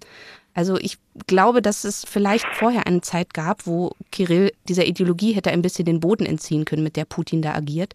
Also 0.53 0.77
ich 0.77 0.97
glaube, 1.27 1.61
dass 1.61 1.83
es 1.83 2.05
vielleicht 2.05 2.45
vorher 2.53 2.87
eine 2.87 3.01
Zeit 3.01 3.33
gab, 3.33 3.67
wo 3.67 3.91
Kirill 4.11 4.51
dieser 4.67 4.85
Ideologie 4.85 5.33
hätte 5.33 5.51
ein 5.51 5.61
bisschen 5.61 5.85
den 5.85 5.99
Boden 5.99 6.25
entziehen 6.25 6.65
können, 6.65 6.83
mit 6.83 6.95
der 6.95 7.05
Putin 7.05 7.41
da 7.41 7.53
agiert. 7.53 7.93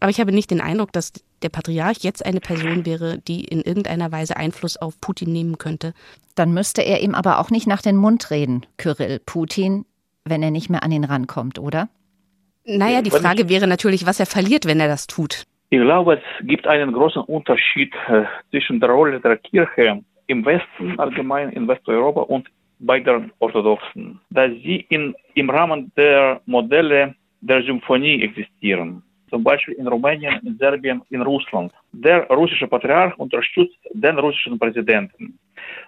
Aber 0.00 0.10
ich 0.10 0.20
habe 0.20 0.32
nicht 0.32 0.50
den 0.50 0.60
Eindruck, 0.60 0.92
dass 0.92 1.12
der 1.42 1.50
Patriarch 1.50 1.98
jetzt 2.02 2.24
eine 2.24 2.40
Person 2.40 2.84
wäre, 2.86 3.18
die 3.18 3.44
in 3.44 3.60
irgendeiner 3.60 4.10
Weise 4.12 4.36
Einfluss 4.36 4.76
auf 4.76 5.00
Putin 5.00 5.32
nehmen 5.32 5.58
könnte. 5.58 5.94
Dann 6.34 6.52
müsste 6.52 6.82
er 6.82 7.00
ihm 7.00 7.14
aber 7.14 7.38
auch 7.38 7.50
nicht 7.50 7.66
nach 7.66 7.82
den 7.82 7.96
Mund 7.96 8.30
reden, 8.30 8.66
Kyrill 8.76 9.20
Putin, 9.20 9.84
wenn 10.24 10.42
er 10.42 10.50
nicht 10.50 10.70
mehr 10.70 10.82
an 10.82 10.92
ihn 10.92 11.04
rankommt, 11.04 11.58
oder? 11.58 11.88
Naja, 12.78 13.02
die 13.02 13.10
Frage 13.10 13.48
wäre 13.48 13.66
natürlich, 13.66 14.06
was 14.06 14.20
er 14.20 14.26
verliert, 14.26 14.66
wenn 14.66 14.80
er 14.80 14.88
das 14.88 15.06
tut. 15.06 15.44
Ich 15.70 15.80
glaube, 15.80 16.14
es 16.14 16.46
gibt 16.46 16.66
einen 16.66 16.92
großen 16.92 17.22
Unterschied 17.22 17.92
äh, 18.08 18.24
zwischen 18.50 18.80
der 18.80 18.90
Rolle 18.90 19.20
der 19.20 19.36
Kirche 19.36 20.02
im 20.26 20.44
Westen 20.44 20.98
allgemein, 20.98 21.50
in 21.50 21.68
Westeuropa 21.68 22.22
und 22.22 22.48
bei 22.80 22.98
den 22.98 23.30
Orthodoxen, 23.38 24.20
da 24.30 24.48
sie 24.48 24.86
in, 24.88 25.14
im 25.34 25.50
Rahmen 25.50 25.92
der 25.96 26.40
Modelle 26.46 27.14
der 27.40 27.62
Symphonie 27.62 28.22
existieren 28.22 29.02
zum 29.30 29.44
Beispiel 29.44 29.74
in 29.74 29.86
Rumänien, 29.86 30.40
in 30.44 30.58
Serbien, 30.58 31.02
in 31.10 31.22
Russland. 31.22 31.72
Der 31.92 32.26
russische 32.28 32.66
Patriarch 32.66 33.16
unterstützt 33.18 33.78
den 33.94 34.18
russischen 34.18 34.58
Präsidenten. 34.58 35.38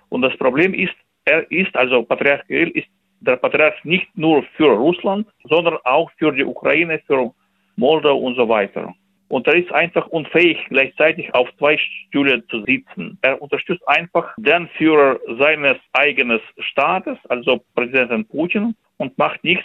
Und 0.09 0.23
das 0.23 0.37
Problem 0.39 0.73
ist, 0.73 0.95
er 1.25 1.51
ist, 1.51 1.75
also 1.77 2.03
Patriarch 2.05 2.47
Kirill 2.47 2.71
ist 2.71 2.89
der 3.27 3.37
Patriarch 3.37 3.85
nicht 3.85 4.09
nur 4.17 4.43
für 4.57 4.73
Russland, 4.73 5.27
sondern 5.45 5.79
auch 5.85 6.11
für 6.19 6.33
die 6.33 6.45
Ukraine, 6.45 7.01
für 7.07 7.33
Moldau 7.77 8.17
und 8.19 8.37
so 8.37 8.49
weiter. 8.49 8.95
Und 9.29 9.47
er 9.47 9.55
ist 9.55 9.73
einfach 9.73 10.07
unfähig, 10.09 10.59
gleichzeitig 10.69 11.35
auf 11.35 11.49
zwei 11.57 11.79
Stühle 11.79 12.47
zu 12.49 12.63
sitzen. 12.65 13.19
Er 13.23 13.41
unterstützt 13.41 13.83
einfach 13.89 14.35
den 14.37 14.69
Führer 14.77 15.19
seines 15.39 15.79
eigenen 15.95 16.39
Staates, 16.59 17.17
also 17.31 17.63
Präsidenten 17.75 18.27
Putin, 18.27 18.75
und 18.99 19.17
macht 19.17 19.43
nichts 19.43 19.65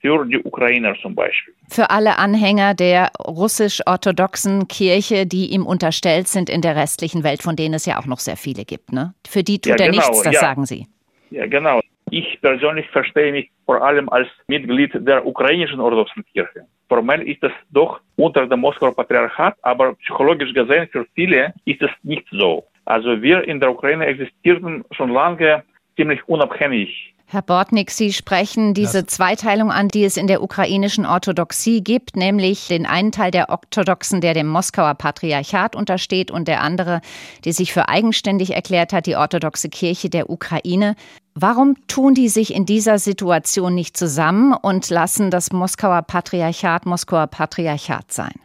für 0.00 0.24
die 0.24 0.38
Ukrainer 0.38 0.94
zum 1.02 1.16
Beispiel. 1.16 1.52
Für 1.68 1.90
alle 1.90 2.18
Anhänger 2.18 2.74
der 2.74 3.10
russisch-orthodoxen 3.26 4.68
Kirche, 4.68 5.26
die 5.26 5.46
ihm 5.46 5.66
unterstellt 5.66 6.28
sind 6.28 6.48
in 6.48 6.60
der 6.60 6.76
restlichen 6.76 7.24
Welt, 7.24 7.42
von 7.42 7.56
denen 7.56 7.74
es 7.74 7.86
ja 7.86 7.98
auch 7.98 8.06
noch 8.06 8.20
sehr 8.20 8.36
viele 8.36 8.64
gibt. 8.64 8.92
Ne? 8.92 9.14
Für 9.28 9.42
die 9.42 9.58
tut 9.58 9.80
ja, 9.80 9.86
er 9.86 9.90
genau, 9.90 10.08
nichts, 10.08 10.22
das 10.22 10.34
ja. 10.34 10.40
sagen 10.40 10.64
Sie. 10.64 10.86
Ja, 11.30 11.46
genau. 11.46 11.80
Ich 12.10 12.40
persönlich 12.40 12.88
verstehe 12.90 13.32
mich 13.32 13.50
vor 13.66 13.82
allem 13.82 14.08
als 14.08 14.28
Mitglied 14.46 14.92
der 14.94 15.26
ukrainischen 15.26 15.80
orthodoxen 15.80 16.24
Kirche. 16.32 16.66
Formell 16.88 17.22
ist 17.28 17.42
es 17.42 17.52
doch 17.70 18.00
unter 18.16 18.46
dem 18.46 18.60
Moskauer 18.60 18.94
Patriarchat, 18.94 19.56
aber 19.62 19.94
psychologisch 19.96 20.54
gesehen 20.54 20.88
für 20.90 21.04
viele 21.14 21.52
ist 21.64 21.82
es 21.82 21.90
nicht 22.02 22.26
so. 22.30 22.64
Also 22.86 23.20
wir 23.20 23.46
in 23.46 23.60
der 23.60 23.70
Ukraine 23.70 24.06
existierten 24.06 24.84
schon 24.92 25.12
lange 25.12 25.62
ziemlich 25.96 26.26
unabhängig 26.26 27.14
Herr 27.30 27.42
Bortnik, 27.42 27.90
Sie 27.90 28.14
sprechen 28.14 28.72
diese 28.72 29.04
Zweiteilung 29.04 29.70
an, 29.70 29.88
die 29.88 30.02
es 30.02 30.16
in 30.16 30.28
der 30.28 30.42
ukrainischen 30.42 31.04
Orthodoxie 31.04 31.84
gibt, 31.84 32.16
nämlich 32.16 32.68
den 32.68 32.86
einen 32.86 33.12
Teil 33.12 33.30
der 33.30 33.50
Orthodoxen, 33.50 34.22
der 34.22 34.32
dem 34.32 34.46
Moskauer 34.46 34.94
Patriarchat 34.94 35.76
untersteht, 35.76 36.30
und 36.30 36.48
der 36.48 36.62
andere, 36.62 37.02
die 37.44 37.52
sich 37.52 37.74
für 37.74 37.90
eigenständig 37.90 38.54
erklärt 38.54 38.94
hat, 38.94 39.04
die 39.04 39.14
orthodoxe 39.16 39.68
Kirche 39.68 40.08
der 40.08 40.30
Ukraine. 40.30 40.94
Warum 41.34 41.74
tun 41.86 42.14
die 42.14 42.28
sich 42.28 42.54
in 42.54 42.64
dieser 42.64 42.98
Situation 42.98 43.74
nicht 43.74 43.98
zusammen 43.98 44.54
und 44.54 44.88
lassen 44.88 45.30
das 45.30 45.52
Moskauer 45.52 46.00
Patriarchat 46.00 46.86
Moskauer 46.86 47.26
Patriarchat 47.26 48.10
sein? 48.10 48.40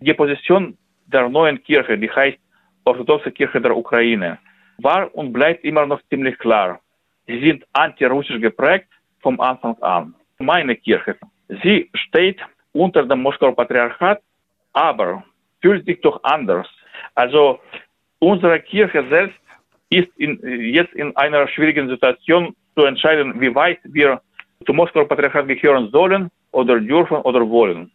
Die 0.00 0.14
Position 0.14 0.78
der 1.04 1.28
neuen 1.28 1.62
Kirche, 1.62 1.98
die 1.98 2.10
heißt 2.10 2.38
Orthodoxe 2.86 3.30
Kirche 3.32 3.60
der 3.60 3.76
Ukraine, 3.76 4.38
war 4.78 5.14
und 5.14 5.34
bleibt 5.34 5.62
immer 5.62 5.84
noch 5.84 6.00
ziemlich 6.08 6.38
klar. 6.38 6.80
Sie 7.26 7.40
sind 7.40 7.64
antirussisch 7.72 8.40
geprägt 8.40 8.88
vom 9.20 9.40
Anfang 9.40 9.76
an. 9.82 10.14
Meine 10.38 10.76
Kirche, 10.76 11.16
sie 11.62 11.90
steht 11.94 12.38
unter 12.72 13.04
dem 13.04 13.22
Moskauer 13.22 13.56
Patriarchat, 13.56 14.20
aber 14.72 15.24
fühlt 15.60 15.84
sich 15.86 16.00
doch 16.00 16.22
anders. 16.22 16.68
Also 17.14 17.58
unsere 18.18 18.60
Kirche 18.60 19.04
selbst 19.08 19.38
ist 19.90 20.08
in, 20.16 20.38
jetzt 20.74 20.92
in 20.94 21.16
einer 21.16 21.48
schwierigen 21.48 21.88
Situation 21.88 22.54
zu 22.76 22.84
entscheiden, 22.84 23.40
wie 23.40 23.54
weit 23.54 23.78
wir 23.84 24.20
zum 24.66 24.76
Moskauer 24.76 25.08
Patriarchat 25.08 25.48
gehören 25.48 25.90
sollen 25.90 26.30
oder 26.52 26.78
dürfen 26.80 27.16
oder 27.18 27.48
wollen. 27.48 27.90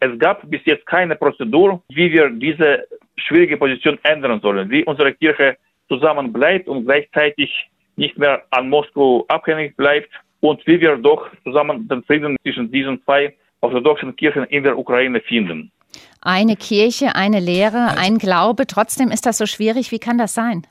Es 0.00 0.18
gab 0.18 0.48
bis 0.50 0.60
jetzt 0.64 0.86
keine 0.86 1.16
Prozedur, 1.16 1.82
wie 1.88 2.12
wir 2.12 2.28
diese 2.30 2.86
schwierige 3.16 3.56
Position 3.56 3.98
ändern 4.02 4.40
sollen, 4.40 4.68
wie 4.70 4.84
unsere 4.84 5.14
Kirche 5.14 5.56
zusammen 5.88 6.32
bleibt 6.32 6.68
und 6.68 6.84
gleichzeitig 6.84 7.50
nicht 7.96 8.18
mehr 8.18 8.42
an 8.50 8.68
Moskau 8.68 9.24
abhängig 9.28 9.76
bleibt 9.76 10.10
und 10.40 10.66
wie 10.66 10.80
wir 10.80 10.96
doch 10.96 11.28
zusammen 11.44 11.88
den 11.88 12.02
Frieden 12.04 12.36
zwischen 12.42 12.70
diesen 12.70 13.02
zwei 13.04 13.34
orthodoxen 13.60 14.14
Kirchen 14.16 14.44
in 14.44 14.62
der 14.62 14.78
Ukraine 14.78 15.20
finden. 15.20 15.72
Eine 16.20 16.56
Kirche, 16.56 17.14
eine 17.14 17.40
Lehre, 17.40 17.96
ein 17.96 18.18
Glaube, 18.18 18.66
trotzdem 18.66 19.10
ist 19.10 19.26
das 19.26 19.38
so 19.38 19.46
schwierig. 19.46 19.92
Wie 19.92 19.98
kann 19.98 20.18
das 20.18 20.34
sein? 20.34 20.66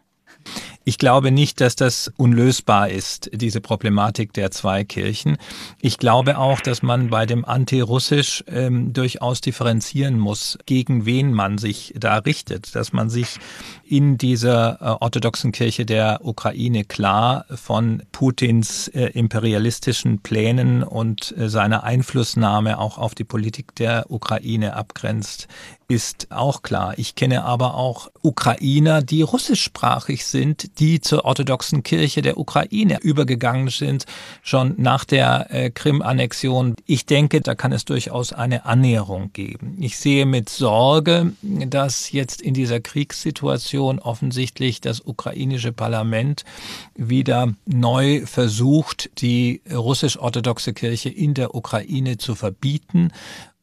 Ich 0.87 0.99
glaube 0.99 1.31
nicht, 1.31 1.61
dass 1.61 1.75
das 1.75 2.13
unlösbar 2.15 2.89
ist, 2.89 3.31
diese 3.33 3.59
Problematik 3.59 4.33
der 4.33 4.51
zwei 4.51 4.83
Kirchen. 4.83 5.37
Ich 5.81 5.97
glaube 5.97 6.37
auch, 6.37 6.61
dass 6.61 6.83
man 6.83 7.09
bei 7.09 7.25
dem 7.25 7.43
Antirussisch 7.43 8.43
ähm, 8.47 8.93
durchaus 8.93 9.41
differenzieren 9.41 10.19
muss, 10.19 10.59
gegen 10.67 11.07
wen 11.07 11.33
man 11.33 11.57
sich 11.57 11.95
da 11.97 12.17
richtet, 12.17 12.75
dass 12.75 12.93
man 12.93 13.09
sich 13.09 13.39
in 13.83 14.19
dieser 14.19 14.79
äh, 14.79 15.03
orthodoxen 15.03 15.51
Kirche 15.51 15.87
der 15.87 16.19
Ukraine 16.23 16.85
klar 16.85 17.45
von 17.49 18.03
Putins 18.11 18.87
äh, 18.89 19.05
imperialistischen 19.07 20.19
Plänen 20.19 20.83
und 20.83 21.35
äh, 21.35 21.49
seiner 21.49 21.83
Einflussnahme 21.83 22.77
auch 22.77 22.99
auf 22.99 23.15
die 23.15 23.23
Politik 23.23 23.73
der 23.73 24.11
Ukraine 24.11 24.75
abgrenzt. 24.75 25.47
Ist 25.87 26.31
auch 26.31 26.63
klar. 26.63 26.95
Ich 26.97 27.15
kenne 27.15 27.43
aber 27.43 27.75
auch 27.75 28.09
Ukrainer, 28.21 29.01
die 29.01 29.21
russischsprachig 29.21 30.25
sind, 30.25 30.79
die 30.79 30.99
zur 30.99 31.25
orthodoxen 31.25 31.83
Kirche 31.83 32.21
der 32.21 32.37
Ukraine 32.37 32.99
übergegangen 33.01 33.69
sind, 33.69 34.05
schon 34.41 34.73
nach 34.77 35.05
der 35.05 35.47
äh, 35.51 35.69
Krim-Annexion. 35.69 36.75
Ich 36.85 37.05
denke, 37.05 37.41
da 37.41 37.53
kann 37.53 37.71
es 37.71 37.85
durchaus 37.85 38.33
eine 38.33 38.65
Annäherung 38.65 39.31
geben. 39.33 39.77
Ich 39.79 39.97
sehe 39.97 40.25
mit 40.25 40.49
Sorge, 40.49 41.33
dass 41.41 42.11
jetzt 42.11 42.41
in 42.41 42.53
dieser 42.55 42.79
Kriegssituation 42.79 43.99
offensichtlich 43.99 44.81
das 44.81 45.01
ukrainische 45.01 45.71
Parlament 45.71 46.45
wieder 46.95 47.53
neu 47.65 48.25
versucht, 48.25 49.11
die 49.21 49.61
russisch-orthodoxe 49.71 50.73
Kirche 50.73 51.09
in 51.09 51.35
der 51.35 51.53
Ukraine 51.53 52.17
zu 52.17 52.33
verbieten 52.33 53.11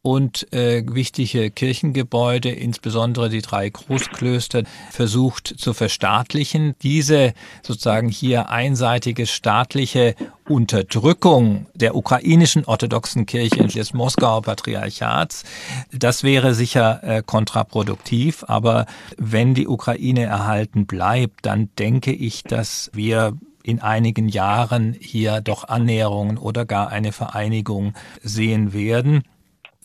und 0.03 0.53
äh, 0.53 0.83
wichtige 0.85 1.51
Kirchengebäude, 1.51 2.51
insbesondere 2.51 3.29
die 3.29 3.41
drei 3.41 3.71
Großklöster, 3.71 4.65
versucht 4.91 5.47
zu 5.47 5.73
verstaatlichen. 5.75 6.75
Diese 6.83 7.35
sozusagen 7.63 8.09
hier 8.09 8.51
einseitige 8.51 9.27
staatliche 9.27 10.17
Unterdrückung 10.49 11.67
der 11.75 11.95
ukrainischen 11.95 12.65
orthodoxen 12.65 13.27
Kirche 13.27 13.65
des 13.65 13.95
Moskauer 13.95 14.43
Patriarchats, 14.43 15.45
das 15.93 16.25
wäre 16.25 16.55
sicher 16.55 17.01
äh, 17.05 17.23
kontraproduktiv. 17.25 18.45
Aber 18.49 18.87
wenn 19.17 19.55
die 19.55 19.69
Ukraine 19.69 20.25
erhalten 20.25 20.87
bleibt, 20.87 21.47
dann 21.47 21.71
denke 21.79 22.13
ich, 22.13 22.43
dass 22.43 22.91
wir 22.93 23.39
in 23.63 23.81
einigen 23.81 24.29
Jahren 24.29 24.97
hier 24.99 25.41
doch 25.41 25.69
Annäherungen 25.69 26.39
oder 26.39 26.65
gar 26.65 26.89
eine 26.89 27.13
Vereinigung 27.13 27.95
sehen 28.23 28.73
werden. 28.73 29.23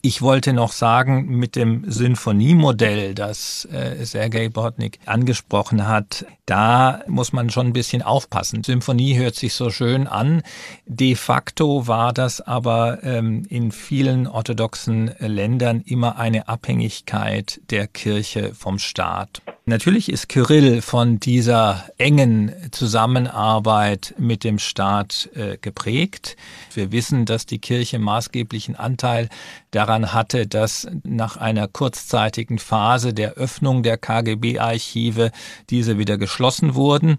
Ich 0.08 0.22
wollte 0.22 0.54
noch 0.54 0.72
sagen, 0.72 1.36
mit 1.38 1.58
dem 1.58 1.84
Sinfoniemodell, 1.92 3.14
das 3.14 3.66
äh, 3.66 4.06
Sergei 4.06 4.48
Bortnik 4.48 5.00
angesprochen 5.06 5.86
hat, 5.86 6.26
da 6.46 7.02
muss 7.08 7.34
man 7.34 7.50
schon 7.50 7.68
ein 7.68 7.74
bisschen 7.74 8.02
aufpassen. 8.02 8.64
Symphonie 8.64 9.18
hört 9.18 9.36
sich 9.36 9.54
so 9.54 9.70
schön 9.70 10.08
an. 10.08 10.44
De 10.86 11.16
facto 11.16 11.88
war 11.88 12.14
das 12.14 12.40
aber 12.40 13.04
ähm, 13.04 13.46
in 13.50 13.74
vielen 13.74 14.28
orthodoxen 14.28 15.12
Ländern 15.20 15.82
immer 15.86 16.18
eine 16.18 16.48
Abhängigkeit 16.48 17.60
der 17.70 17.88
Kirche 17.88 18.56
vom 18.56 18.80
Staat. 18.80 19.42
Natürlich 19.70 20.10
ist 20.10 20.30
Kyrill 20.30 20.82
von 20.82 21.20
dieser 21.20 21.84
engen 21.98 22.54
Zusammenarbeit 22.72 24.16
mit 24.18 24.46
dem 24.46 24.60
Staat 24.60 25.30
äh, 25.36 25.58
geprägt. 25.58 26.38
Wir 26.74 26.94
wissen, 26.94 27.26
dass 27.26 27.46
die 27.46 27.60
Kirche 27.60 28.00
maßgeblichen 28.00 28.78
Anteil 28.78 29.28
daran 29.72 29.97
hatte, 30.14 30.48
dass 30.48 30.88
nach 31.04 31.38
einer 31.38 31.68
kurzzeitigen 31.68 32.60
Phase 32.60 33.14
der 33.14 33.34
Öffnung 33.34 33.84
der 33.84 33.98
KGB-Archive 33.98 35.32
diese 35.70 35.98
wieder 35.98 36.18
geschlossen 36.18 36.76
wurden, 36.76 37.18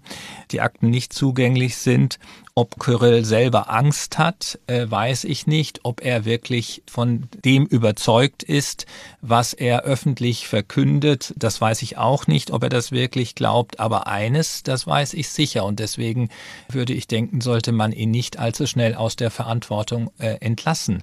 die 0.51 0.61
Akten 0.61 0.89
nicht 0.89 1.13
zugänglich 1.13 1.77
sind 1.77 2.19
ob 2.59 2.77
Kyrill 2.77 3.23
selber 3.23 3.69
Angst 3.69 4.17
hat, 4.17 4.59
äh, 4.67 4.85
weiß 4.89 5.23
ich 5.23 5.47
nicht. 5.47 5.79
Ob 5.83 6.03
er 6.03 6.25
wirklich 6.25 6.83
von 6.91 7.29
dem 7.45 7.65
überzeugt 7.65 8.43
ist, 8.43 8.85
was 9.21 9.53
er 9.53 9.83
öffentlich 9.83 10.45
verkündet, 10.45 11.33
das 11.37 11.61
weiß 11.61 11.81
ich 11.83 11.97
auch 11.97 12.27
nicht, 12.27 12.51
ob 12.51 12.63
er 12.63 12.69
das 12.69 12.91
wirklich 12.91 13.33
glaubt. 13.33 13.79
Aber 13.79 14.07
eines, 14.07 14.61
das 14.63 14.85
weiß 14.85 15.13
ich 15.13 15.29
sicher. 15.29 15.63
Und 15.63 15.79
deswegen 15.79 16.27
würde 16.67 16.91
ich 16.91 17.07
denken, 17.07 17.39
sollte 17.39 17.71
man 17.71 17.93
ihn 17.93 18.11
nicht 18.11 18.39
allzu 18.39 18.67
schnell 18.67 18.93
aus 18.93 19.15
der 19.15 19.31
Verantwortung 19.31 20.11
äh, 20.19 20.35
entlassen. 20.41 21.01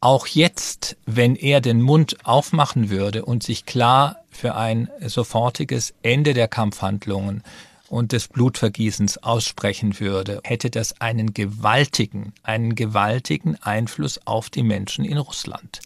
Auch 0.00 0.28
jetzt, 0.28 0.96
wenn 1.06 1.34
er 1.34 1.60
den 1.60 1.82
Mund 1.82 2.18
aufmachen 2.24 2.88
würde 2.88 3.24
und 3.24 3.42
sich 3.42 3.66
klar 3.66 4.22
für 4.30 4.54
ein 4.54 4.88
sofortiges 5.04 5.92
Ende 6.02 6.34
der 6.34 6.46
Kampfhandlungen 6.46 7.42
und 7.88 8.12
des 8.12 8.28
Blutvergießens 8.28 9.24
aussprechen 9.24 9.98
würde, 9.98 10.40
hätte 10.44 10.70
das 10.70 11.00
einen 11.00 11.34
gewaltigen, 11.34 12.32
einen 12.44 12.76
gewaltigen 12.76 13.56
Einfluss 13.56 14.20
auf 14.24 14.50
die 14.50 14.62
Menschen 14.62 15.04
in 15.04 15.18
Russland. 15.18 15.80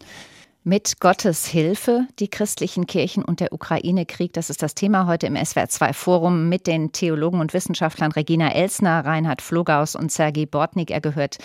Mit 0.65 1.01
Gottes 1.01 1.45
Hilfe, 1.45 2.07
die 2.21 2.29
christlichen 2.29 2.87
Kirchen 2.87 3.25
und 3.25 3.41
der 3.41 3.53
Ukraine-Krieg, 3.53 4.33
das 4.33 4.49
ist 4.49 4.63
das 4.63 4.77
Thema 4.77 5.09
heute 5.09 5.27
im 5.27 5.35
SWR2-Forum 5.35 6.49
mit 6.49 6.69
den 6.69 6.93
Theologen 6.93 7.41
und 7.41 7.53
Wissenschaftlern 7.53 8.13
Regina 8.13 8.53
Elsner, 8.53 9.05
Reinhard 9.05 9.43
Flogaus 9.43 9.97
und 9.97 10.13
Sergei 10.13 10.47
Bortnik. 10.47 10.93
Er 10.93 11.01
gehört 11.01 11.39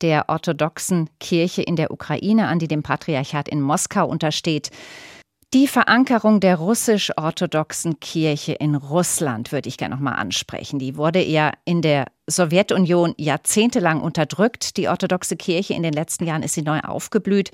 der 0.00 0.28
orthodoxen 0.28 1.08
Kirche 1.20 1.62
in 1.62 1.76
der 1.76 1.92
Ukraine 1.92 2.48
an, 2.48 2.58
die 2.58 2.66
dem 2.66 2.82
Patriarchat 2.82 3.48
in 3.48 3.60
Moskau 3.60 4.08
untersteht. 4.08 4.70
Die 5.52 5.68
Verankerung 5.68 6.40
der 6.40 6.56
russisch-orthodoxen 6.56 8.00
Kirche 8.00 8.54
in 8.54 8.74
Russland 8.74 9.52
würde 9.52 9.68
ich 9.68 9.76
gerne 9.76 9.94
noch 9.94 10.02
mal 10.02 10.16
ansprechen. 10.16 10.80
Die 10.80 10.96
wurde 10.96 11.24
ja 11.24 11.52
in 11.64 11.80
der 11.80 12.06
Sowjetunion 12.26 13.14
jahrzehntelang 13.18 14.00
unterdrückt. 14.00 14.76
Die 14.78 14.88
orthodoxe 14.88 15.36
Kirche 15.36 15.74
in 15.74 15.84
den 15.84 15.92
letzten 15.92 16.26
Jahren 16.26 16.42
ist 16.42 16.54
sie 16.54 16.62
neu 16.62 16.80
aufgeblüht. 16.80 17.52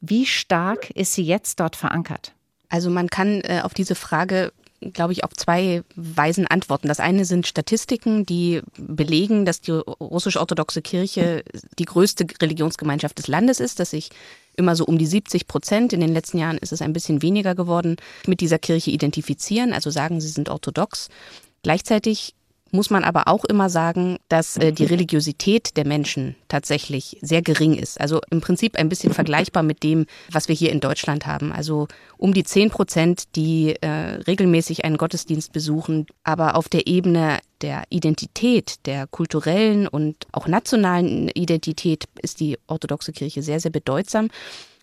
Wie 0.00 0.26
stark 0.26 0.90
ist 0.90 1.14
sie 1.14 1.22
jetzt 1.22 1.60
dort 1.60 1.76
verankert? 1.76 2.32
Also 2.68 2.90
man 2.90 3.08
kann 3.08 3.40
äh, 3.42 3.60
auf 3.62 3.74
diese 3.74 3.94
Frage 3.94 4.52
glaube 4.92 5.12
ich, 5.12 5.24
auf 5.24 5.34
zwei 5.34 5.82
Weisen 5.94 6.46
antworten. 6.46 6.88
Das 6.88 7.00
eine 7.00 7.24
sind 7.24 7.46
Statistiken, 7.46 8.26
die 8.26 8.62
belegen, 8.76 9.44
dass 9.44 9.60
die 9.60 9.72
russisch-orthodoxe 9.72 10.82
Kirche 10.82 11.42
die 11.78 11.84
größte 11.84 12.26
Religionsgemeinschaft 12.40 13.18
des 13.18 13.28
Landes 13.28 13.60
ist, 13.60 13.80
dass 13.80 13.90
sich 13.90 14.10
immer 14.56 14.76
so 14.76 14.84
um 14.84 14.98
die 14.98 15.06
70 15.06 15.46
Prozent, 15.46 15.92
in 15.92 16.00
den 16.00 16.12
letzten 16.12 16.38
Jahren 16.38 16.58
ist 16.58 16.72
es 16.72 16.82
ein 16.82 16.92
bisschen 16.92 17.22
weniger 17.22 17.54
geworden, 17.54 17.96
mit 18.26 18.40
dieser 18.40 18.58
Kirche 18.58 18.90
identifizieren, 18.90 19.72
also 19.72 19.90
sagen, 19.90 20.20
sie 20.20 20.28
sind 20.28 20.48
orthodox. 20.48 21.08
Gleichzeitig 21.62 22.34
muss 22.76 22.90
man 22.90 23.02
aber 23.02 23.26
auch 23.26 23.44
immer 23.44 23.68
sagen, 23.68 24.18
dass 24.28 24.56
äh, 24.56 24.72
die 24.72 24.84
Religiosität 24.84 25.76
der 25.76 25.86
Menschen 25.86 26.36
tatsächlich 26.48 27.18
sehr 27.22 27.42
gering 27.42 27.74
ist. 27.74 28.00
Also 28.00 28.20
im 28.30 28.40
Prinzip 28.40 28.76
ein 28.76 28.88
bisschen 28.88 29.12
vergleichbar 29.12 29.64
mit 29.64 29.82
dem, 29.82 30.06
was 30.30 30.48
wir 30.48 30.54
hier 30.54 30.70
in 30.70 30.80
Deutschland 30.80 31.26
haben. 31.26 31.52
Also 31.52 31.88
um 32.18 32.32
die 32.32 32.44
zehn 32.44 32.70
Prozent, 32.70 33.34
die 33.34 33.74
äh, 33.80 33.88
regelmäßig 33.88 34.84
einen 34.84 34.96
Gottesdienst 34.96 35.52
besuchen, 35.52 36.06
aber 36.22 36.54
auf 36.54 36.68
der 36.68 36.86
Ebene 36.86 37.40
der 37.62 37.84
Identität, 37.88 38.86
der 38.86 39.06
kulturellen 39.06 39.88
und 39.88 40.26
auch 40.32 40.46
nationalen 40.46 41.28
Identität 41.28 42.04
ist 42.22 42.40
die 42.40 42.58
orthodoxe 42.66 43.12
Kirche 43.12 43.42
sehr, 43.42 43.60
sehr 43.60 43.70
bedeutsam. 43.70 44.28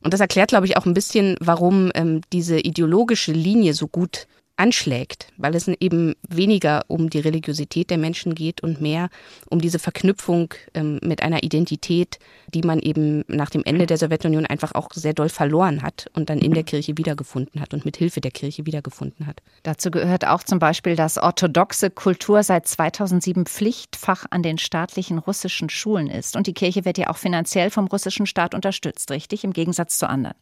Und 0.03 0.13
das 0.13 0.19
erklärt, 0.19 0.49
glaube 0.49 0.65
ich, 0.65 0.75
auch 0.75 0.85
ein 0.85 0.93
bisschen, 0.93 1.37
warum 1.39 1.91
ähm, 1.95 2.21
diese 2.33 2.59
ideologische 2.59 3.31
Linie 3.31 3.73
so 3.73 3.87
gut 3.87 4.27
anschlägt, 4.55 5.27
weil 5.37 5.55
es 5.55 5.67
eben 5.67 6.13
weniger 6.27 6.83
um 6.87 7.09
die 7.09 7.19
Religiosität 7.19 7.89
der 7.89 7.97
Menschen 7.97 8.35
geht 8.35 8.61
und 8.61 8.81
mehr 8.81 9.09
um 9.49 9.59
diese 9.59 9.79
Verknüpfung 9.79 10.53
ähm, 10.73 10.99
mit 11.01 11.23
einer 11.23 11.43
Identität, 11.43 12.19
die 12.53 12.61
man 12.61 12.79
eben 12.79 13.23
nach 13.27 13.49
dem 13.49 13.63
Ende 13.65 13.87
der 13.87 13.97
Sowjetunion 13.97 14.45
einfach 14.45 14.75
auch 14.75 14.89
sehr 14.93 15.13
doll 15.13 15.29
verloren 15.29 15.81
hat 15.81 16.07
und 16.13 16.29
dann 16.29 16.37
in 16.37 16.53
der 16.53 16.63
Kirche 16.63 16.97
wiedergefunden 16.97 17.61
hat 17.61 17.73
und 17.73 17.83
mit 17.83 17.97
Hilfe 17.97 18.21
der 18.21 18.31
Kirche 18.31 18.65
wiedergefunden 18.65 19.25
hat. 19.25 19.41
Dazu 19.63 19.89
gehört 19.89 20.27
auch 20.27 20.43
zum 20.43 20.59
Beispiel, 20.59 20.95
dass 20.95 21.17
orthodoxe 21.17 21.89
Kultur 21.89 22.43
seit 22.43 22.67
2007 22.67 23.45
Pflichtfach 23.47 24.25
an 24.29 24.43
den 24.43 24.59
staatlichen 24.59 25.17
russischen 25.17 25.69
Schulen 25.69 26.09
ist. 26.09 26.35
Und 26.35 26.45
die 26.45 26.53
Kirche 26.53 26.85
wird 26.85 26.97
ja 26.99 27.09
auch 27.09 27.17
finanziell 27.17 27.71
vom 27.71 27.87
russischen 27.87 28.27
Staat 28.27 28.53
unterstützt, 28.53 29.09
richtig? 29.09 29.43
Im 29.43 29.53
Gegensatz 29.53 29.97
zu 29.97 30.07
anderen. 30.07 30.35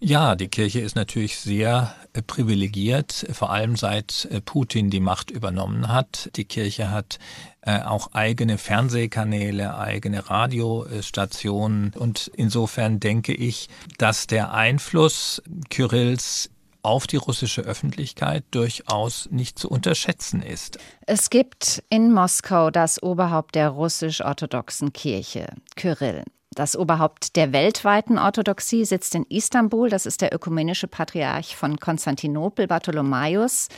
Ja, 0.00 0.36
die 0.36 0.46
Kirche 0.46 0.80
ist 0.80 0.94
natürlich 0.94 1.38
sehr 1.38 1.92
äh, 2.12 2.22
privilegiert, 2.22 3.26
vor 3.32 3.50
allem 3.50 3.74
seit 3.74 4.28
äh, 4.30 4.40
Putin 4.40 4.90
die 4.90 5.00
Macht 5.00 5.30
übernommen 5.30 5.88
hat. 5.88 6.30
Die 6.36 6.44
Kirche 6.44 6.92
hat 6.92 7.18
äh, 7.62 7.82
auch 7.82 8.12
eigene 8.12 8.58
Fernsehkanäle, 8.58 9.76
eigene 9.76 10.30
Radiostationen 10.30 11.92
und 11.94 12.30
insofern 12.36 13.00
denke 13.00 13.34
ich, 13.34 13.68
dass 13.98 14.28
der 14.28 14.52
Einfluss 14.52 15.42
Kyrills 15.68 16.50
auf 16.82 17.08
die 17.08 17.16
russische 17.16 17.62
Öffentlichkeit 17.62 18.44
durchaus 18.52 19.28
nicht 19.32 19.58
zu 19.58 19.68
unterschätzen 19.68 20.42
ist. 20.42 20.78
Es 21.06 21.28
gibt 21.28 21.82
in 21.90 22.12
Moskau 22.12 22.70
das 22.70 23.02
Oberhaupt 23.02 23.56
der 23.56 23.70
russisch-orthodoxen 23.70 24.92
Kirche, 24.92 25.48
Kyrill. 25.74 26.22
Das 26.58 26.76
Oberhaupt 26.76 27.36
der 27.36 27.52
weltweiten 27.52 28.18
Orthodoxie 28.18 28.84
sitzt 28.84 29.14
in 29.14 29.24
Istanbul. 29.28 29.88
Das 29.90 30.06
ist 30.06 30.22
der 30.22 30.34
ökumenische 30.34 30.88
Patriarch 30.88 31.54
von 31.54 31.78
Konstantinopel, 31.78 32.66
Bartholomäus. 32.66 33.68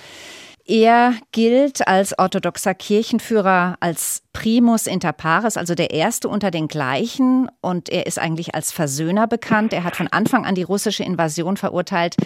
Er 0.64 1.12
gilt 1.30 1.86
als 1.86 2.18
orthodoxer 2.18 2.72
Kirchenführer, 2.72 3.76
als 3.80 4.22
Primus 4.32 4.86
inter 4.86 5.12
pares, 5.12 5.58
also 5.58 5.74
der 5.74 5.90
Erste 5.90 6.30
unter 6.30 6.50
den 6.50 6.68
Gleichen. 6.68 7.50
Und 7.60 7.90
er 7.90 8.06
ist 8.06 8.18
eigentlich 8.18 8.54
als 8.54 8.72
Versöhner 8.72 9.26
bekannt. 9.26 9.74
Er 9.74 9.84
hat 9.84 9.96
von 9.96 10.08
Anfang 10.08 10.46
an 10.46 10.54
die 10.54 10.62
russische 10.62 11.04
Invasion 11.04 11.58
verurteilt. 11.58 12.16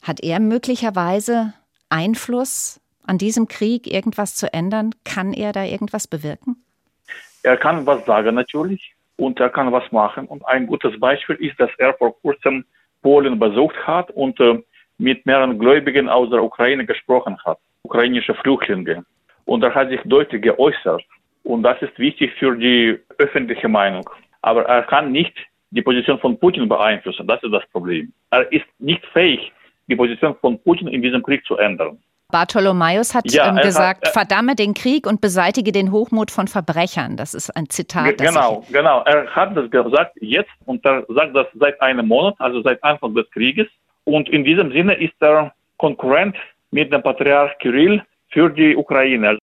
Hat 0.00 0.20
er 0.20 0.40
möglicherweise 0.40 1.52
Einfluss 1.90 2.80
an 3.02 3.18
diesem 3.18 3.48
Krieg, 3.48 3.86
irgendwas 3.86 4.34
zu 4.34 4.50
ändern? 4.50 4.94
Kann 5.04 5.34
er 5.34 5.52
da 5.52 5.62
irgendwas 5.62 6.06
bewirken? 6.06 6.64
Er 7.42 7.58
kann 7.58 7.84
was 7.84 8.06
sagen, 8.06 8.34
natürlich 8.34 8.93
und 9.16 9.40
er 9.40 9.50
kann 9.50 9.72
was 9.72 9.90
machen. 9.92 10.26
Und 10.26 10.46
ein 10.46 10.66
gutes 10.66 10.98
Beispiel 10.98 11.36
ist, 11.36 11.58
dass 11.60 11.70
er 11.78 11.94
vor 11.94 12.18
kurzem 12.20 12.64
Polen 13.02 13.38
besucht 13.38 13.76
hat 13.86 14.10
und 14.10 14.38
äh, 14.40 14.62
mit 14.98 15.26
mehreren 15.26 15.58
Gläubigen 15.58 16.08
aus 16.08 16.30
der 16.30 16.42
Ukraine 16.42 16.84
gesprochen 16.86 17.36
hat, 17.44 17.58
ukrainische 17.82 18.34
Flüchtlinge. 18.34 19.04
Und 19.44 19.62
er 19.62 19.74
hat 19.74 19.90
sich 19.90 20.00
deutlich 20.04 20.42
geäußert. 20.42 21.02
Und 21.42 21.62
das 21.62 21.80
ist 21.82 21.98
wichtig 21.98 22.32
für 22.38 22.56
die 22.56 22.98
öffentliche 23.18 23.68
Meinung. 23.68 24.08
Aber 24.40 24.64
er 24.64 24.82
kann 24.82 25.12
nicht 25.12 25.36
die 25.70 25.82
Position 25.82 26.18
von 26.18 26.38
Putin 26.38 26.68
beeinflussen. 26.68 27.26
Das 27.26 27.42
ist 27.42 27.52
das 27.52 27.66
Problem. 27.70 28.12
Er 28.30 28.50
ist 28.50 28.66
nicht 28.78 29.04
fähig, 29.06 29.52
die 29.88 29.96
Position 29.96 30.34
von 30.40 30.58
Putin 30.60 30.88
in 30.88 31.02
diesem 31.02 31.22
Krieg 31.22 31.44
zu 31.44 31.56
ändern. 31.56 31.98
Bartholomäus 32.30 33.14
hat 33.14 33.30
ja, 33.30 33.48
ähm, 33.48 33.56
gesagt, 33.56 34.06
hat, 34.06 34.08
äh, 34.08 34.12
verdamme 34.12 34.56
den 34.56 34.74
Krieg 34.74 35.06
und 35.06 35.20
beseitige 35.20 35.72
den 35.72 35.92
Hochmut 35.92 36.30
von 36.30 36.48
Verbrechern. 36.48 37.16
Das 37.16 37.34
ist 37.34 37.50
ein 37.50 37.68
Zitat. 37.68 38.18
Genau, 38.18 38.64
genau. 38.70 39.02
Er 39.04 39.26
hat 39.26 39.56
das 39.56 39.70
gesagt 39.70 40.16
jetzt 40.20 40.50
und 40.64 40.84
er 40.84 41.04
sagt 41.08 41.36
das 41.36 41.46
seit 41.54 41.80
einem 41.80 42.08
Monat, 42.08 42.34
also 42.38 42.62
seit 42.62 42.82
Anfang 42.82 43.14
des 43.14 43.30
Krieges. 43.30 43.66
Und 44.04 44.28
in 44.28 44.44
diesem 44.44 44.72
Sinne 44.72 44.94
ist 44.94 45.14
er 45.20 45.54
Konkurrent 45.78 46.36
mit 46.70 46.92
dem 46.92 47.02
Patriarch 47.02 47.58
Kirill 47.58 48.02
für 48.30 48.50
die 48.50 48.76
Ukraine. 48.76 49.38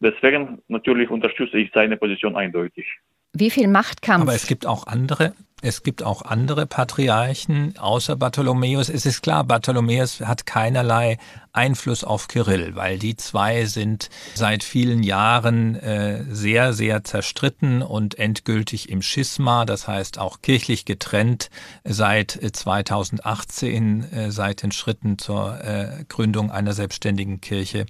Deswegen 0.00 0.62
natürlich 0.68 1.10
unterstütze 1.10 1.58
ich 1.58 1.70
seine 1.74 1.96
Position 1.96 2.36
eindeutig. 2.36 2.86
Wie 3.32 3.50
viel 3.50 3.68
Machtkampf? 3.68 4.22
Aber 4.22 4.34
es 4.34 4.46
gibt 4.46 4.66
auch 4.66 4.86
andere 4.86 5.32
es 5.62 5.82
gibt 5.82 6.02
auch 6.02 6.20
andere 6.20 6.66
Patriarchen 6.66 7.78
außer 7.78 8.14
Bartholomäus. 8.14 8.90
Es 8.90 9.06
ist 9.06 9.22
klar, 9.22 9.42
Bartholomäus 9.42 10.20
hat 10.20 10.44
keinerlei 10.44 11.16
Einfluss 11.54 12.04
auf 12.04 12.28
Kirill, 12.28 12.76
weil 12.76 12.98
die 12.98 13.16
zwei 13.16 13.64
sind 13.64 14.10
seit 14.34 14.62
vielen 14.62 15.02
Jahren 15.02 15.74
äh, 15.76 16.24
sehr, 16.28 16.74
sehr 16.74 17.04
zerstritten 17.04 17.80
und 17.80 18.18
endgültig 18.18 18.90
im 18.90 19.00
Schisma, 19.00 19.64
das 19.64 19.88
heißt 19.88 20.18
auch 20.18 20.42
kirchlich 20.42 20.84
getrennt 20.84 21.48
seit 21.84 22.32
2018, 22.32 24.12
äh, 24.12 24.30
seit 24.30 24.62
den 24.62 24.72
Schritten 24.72 25.16
zur 25.16 25.58
äh, 25.64 26.04
Gründung 26.06 26.50
einer 26.50 26.74
selbstständigen 26.74 27.40
Kirche 27.40 27.86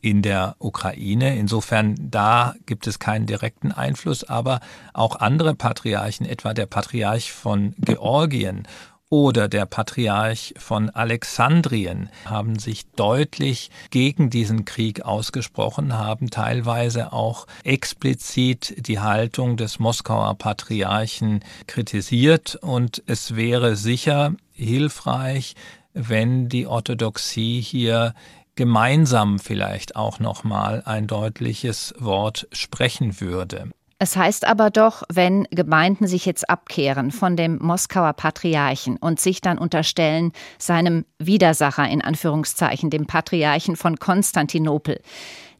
in 0.00 0.22
der 0.22 0.56
Ukraine. 0.58 1.36
Insofern 1.36 1.96
da 1.98 2.54
gibt 2.66 2.86
es 2.86 2.98
keinen 2.98 3.26
direkten 3.26 3.72
Einfluss, 3.72 4.24
aber 4.24 4.60
auch 4.92 5.16
andere 5.16 5.54
Patriarchen, 5.54 6.26
etwa 6.26 6.54
der 6.54 6.66
Patriarch 6.66 7.32
von 7.32 7.74
Georgien 7.78 8.66
oder 9.10 9.48
der 9.48 9.66
Patriarch 9.66 10.54
von 10.56 10.88
Alexandrien 10.88 12.10
haben 12.24 12.60
sich 12.60 12.86
deutlich 12.92 13.70
gegen 13.90 14.30
diesen 14.30 14.64
Krieg 14.64 15.02
ausgesprochen, 15.02 15.98
haben 15.98 16.30
teilweise 16.30 17.12
auch 17.12 17.48
explizit 17.64 18.86
die 18.86 19.00
Haltung 19.00 19.56
des 19.56 19.80
Moskauer 19.80 20.36
Patriarchen 20.36 21.40
kritisiert 21.66 22.54
und 22.54 23.02
es 23.06 23.34
wäre 23.34 23.74
sicher 23.74 24.34
hilfreich, 24.52 25.56
wenn 25.92 26.48
die 26.48 26.68
Orthodoxie 26.68 27.60
hier 27.60 28.14
gemeinsam 28.56 29.38
vielleicht 29.38 29.96
auch 29.96 30.20
noch 30.20 30.44
mal 30.44 30.82
ein 30.84 31.06
deutliches 31.06 31.94
Wort 31.98 32.48
sprechen 32.52 33.20
würde. 33.20 33.70
Es 34.02 34.16
heißt 34.16 34.46
aber 34.46 34.70
doch, 34.70 35.02
wenn 35.12 35.46
Gemeinden 35.50 36.06
sich 36.06 36.24
jetzt 36.24 36.48
abkehren 36.48 37.10
von 37.10 37.36
dem 37.36 37.58
Moskauer 37.58 38.14
Patriarchen 38.14 38.96
und 38.96 39.20
sich 39.20 39.42
dann 39.42 39.58
unterstellen 39.58 40.32
seinem 40.58 41.04
Widersacher 41.18 41.86
in 41.86 42.00
Anführungszeichen, 42.00 42.88
dem 42.88 43.06
Patriarchen 43.06 43.76
von 43.76 43.98
Konstantinopel, 43.98 45.02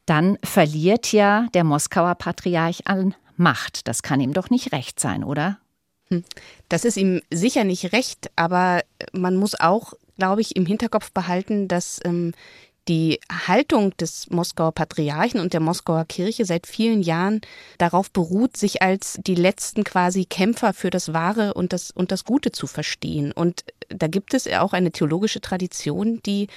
dann 0.06 0.38
verliert 0.42 1.12
ja 1.12 1.48
der 1.52 1.64
Moskauer 1.64 2.14
Patriarch 2.14 2.86
an 2.86 3.14
Macht. 3.36 3.86
Das 3.86 4.02
kann 4.02 4.20
ihm 4.20 4.32
doch 4.32 4.48
nicht 4.48 4.72
recht 4.72 4.98
sein, 5.00 5.22
oder? 5.22 5.58
Hm. 6.08 6.24
Das 6.70 6.86
ist 6.86 6.96
ihm 6.96 7.20
sicher 7.30 7.64
nicht 7.64 7.92
recht, 7.92 8.30
aber 8.36 8.80
man 9.12 9.36
muss 9.36 9.58
auch, 9.58 9.92
glaube 10.18 10.40
ich, 10.40 10.56
im 10.56 10.64
Hinterkopf 10.64 11.12
behalten, 11.12 11.68
dass 11.68 12.00
ähm, 12.04 12.32
die 12.90 13.20
Haltung 13.46 13.96
des 13.98 14.28
Moskauer 14.30 14.72
Patriarchen 14.72 15.38
und 15.38 15.52
der 15.52 15.60
Moskauer 15.60 16.04
Kirche 16.06 16.44
seit 16.44 16.66
vielen 16.66 17.02
Jahren 17.02 17.40
darauf 17.78 18.10
beruht, 18.10 18.56
sich 18.56 18.82
als 18.82 19.16
die 19.24 19.36
letzten 19.36 19.84
quasi 19.84 20.24
Kämpfer 20.24 20.74
für 20.74 20.90
das 20.90 21.12
Wahre 21.12 21.54
und 21.54 21.72
das, 21.72 21.92
und 21.92 22.10
das 22.10 22.24
Gute 22.24 22.50
zu 22.50 22.66
verstehen. 22.66 23.30
Und 23.30 23.64
da 23.90 24.08
gibt 24.08 24.34
es 24.34 24.48
auch 24.48 24.72
eine 24.72 24.90
theologische 24.90 25.40
Tradition, 25.40 26.20
die 26.26 26.48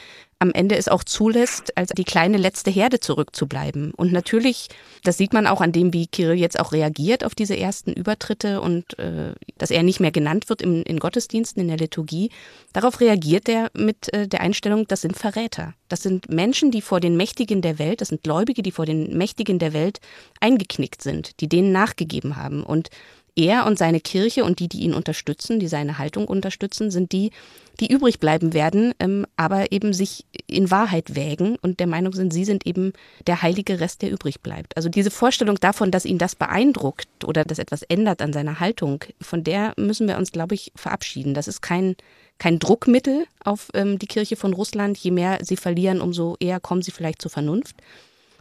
am 0.43 0.51
Ende 0.51 0.75
es 0.75 0.89
auch 0.89 1.05
zulässt, 1.05 1.77
als 1.77 1.91
die 1.91 2.03
kleine 2.03 2.35
letzte 2.35 2.69
Herde 2.69 2.99
zurückzubleiben. 2.99 3.93
Und 3.93 4.11
natürlich, 4.11 4.67
das 5.05 5.17
sieht 5.17 5.31
man 5.31 5.47
auch 5.47 5.61
an 5.61 5.71
dem, 5.71 5.93
wie 5.93 6.05
Kirill 6.05 6.37
jetzt 6.37 6.59
auch 6.59 6.73
reagiert 6.73 7.23
auf 7.23 7.33
diese 7.33 7.57
ersten 7.57 7.93
Übertritte 7.93 8.59
und 8.59 8.99
äh, 8.99 9.35
dass 9.57 9.71
er 9.71 9.83
nicht 9.83 10.01
mehr 10.01 10.11
genannt 10.11 10.49
wird 10.49 10.61
im, 10.61 10.83
in 10.83 10.99
Gottesdiensten, 10.99 11.61
in 11.61 11.69
der 11.69 11.77
Liturgie. 11.77 12.29
Darauf 12.73 12.99
reagiert 12.99 13.47
er 13.47 13.71
mit 13.73 14.13
äh, 14.13 14.27
der 14.27 14.41
Einstellung, 14.41 14.85
das 14.85 14.99
sind 14.99 15.15
Verräter. 15.15 15.75
Das 15.87 16.03
sind 16.03 16.29
Menschen, 16.29 16.71
die 16.71 16.81
vor 16.81 16.99
den 16.99 17.15
Mächtigen 17.15 17.61
der 17.61 17.79
Welt, 17.79 18.01
das 18.01 18.09
sind 18.09 18.23
Gläubige, 18.23 18.63
die 18.63 18.71
vor 18.71 18.85
den 18.85 19.17
Mächtigen 19.17 19.59
der 19.59 19.71
Welt 19.71 20.01
eingeknickt 20.41 21.01
sind, 21.01 21.39
die 21.39 21.47
denen 21.47 21.71
nachgegeben 21.71 22.35
haben. 22.35 22.63
Und 22.63 22.89
er 23.35 23.65
und 23.65 23.77
seine 23.77 23.99
Kirche 23.99 24.43
und 24.43 24.59
die, 24.59 24.67
die 24.67 24.81
ihn 24.81 24.93
unterstützen, 24.93 25.59
die 25.59 25.67
seine 25.67 25.97
Haltung 25.97 26.27
unterstützen, 26.27 26.91
sind 26.91 27.11
die, 27.11 27.31
die 27.79 27.91
übrig 27.91 28.19
bleiben 28.19 28.53
werden, 28.53 28.93
ähm, 28.99 29.25
aber 29.35 29.71
eben 29.71 29.93
sich 29.93 30.25
in 30.47 30.69
Wahrheit 30.69 31.15
wägen 31.15 31.57
und 31.61 31.79
der 31.79 31.87
Meinung 31.87 32.13
sind, 32.13 32.31
sie 32.31 32.45
sind 32.45 32.67
eben 32.67 32.93
der 33.25 33.41
heilige 33.41 33.79
Rest, 33.79 34.01
der 34.01 34.11
übrig 34.11 34.41
bleibt. 34.41 34.77
Also 34.77 34.89
diese 34.89 35.11
Vorstellung 35.11 35.59
davon, 35.59 35.89
dass 35.89 36.05
ihn 36.05 36.17
das 36.17 36.35
beeindruckt 36.35 37.07
oder 37.25 37.43
dass 37.43 37.59
etwas 37.59 37.81
ändert 37.83 38.21
an 38.21 38.33
seiner 38.33 38.59
Haltung, 38.59 39.03
von 39.21 39.43
der 39.43 39.73
müssen 39.77 40.07
wir 40.07 40.17
uns, 40.17 40.31
glaube 40.31 40.55
ich, 40.55 40.71
verabschieden. 40.75 41.33
Das 41.33 41.47
ist 41.47 41.61
kein, 41.61 41.95
kein 42.37 42.59
Druckmittel 42.59 43.25
auf 43.43 43.69
ähm, 43.73 43.97
die 43.97 44.07
Kirche 44.07 44.35
von 44.35 44.53
Russland. 44.53 44.97
Je 44.97 45.11
mehr 45.11 45.39
sie 45.41 45.57
verlieren, 45.57 46.01
umso 46.01 46.37
eher 46.39 46.59
kommen 46.59 46.83
sie 46.83 46.91
vielleicht 46.91 47.21
zur 47.21 47.31
Vernunft 47.31 47.75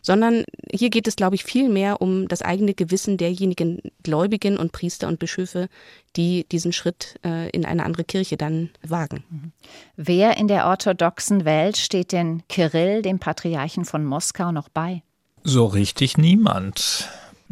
sondern 0.02 0.44
hier 0.70 0.90
geht 0.90 1.06
es, 1.06 1.16
glaube 1.16 1.36
ich, 1.36 1.44
viel 1.44 1.68
mehr 1.68 2.02
um 2.02 2.28
das 2.28 2.42
eigene 2.42 2.74
Gewissen 2.74 3.16
derjenigen 3.16 3.80
Gläubigen 4.02 4.58
und 4.58 4.72
Priester 4.72 5.08
und 5.08 5.18
Bischöfe, 5.18 5.68
die 6.16 6.44
diesen 6.50 6.72
Schritt 6.72 7.18
äh, 7.24 7.48
in 7.50 7.64
eine 7.64 7.84
andere 7.84 8.04
Kirche 8.04 8.36
dann 8.36 8.70
wagen. 8.82 9.24
Mhm. 9.30 9.52
Wer 9.96 10.36
in 10.36 10.48
der 10.48 10.66
orthodoxen 10.66 11.44
Welt 11.44 11.76
steht 11.76 12.12
denn 12.12 12.42
Kirill, 12.48 13.02
dem 13.02 13.18
Patriarchen 13.18 13.84
von 13.84 14.04
Moskau, 14.04 14.52
noch 14.52 14.68
bei? 14.68 15.02
So 15.44 15.66
richtig 15.66 16.18
niemand. 16.18 17.08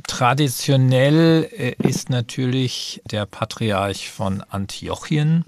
Traditionell 0.07 1.49
äh, 1.57 1.75
ist 1.87 2.11
natürlich 2.11 3.01
der 3.11 3.27
Patriarch 3.27 4.11
von 4.11 4.43
Antiochien 4.43 5.45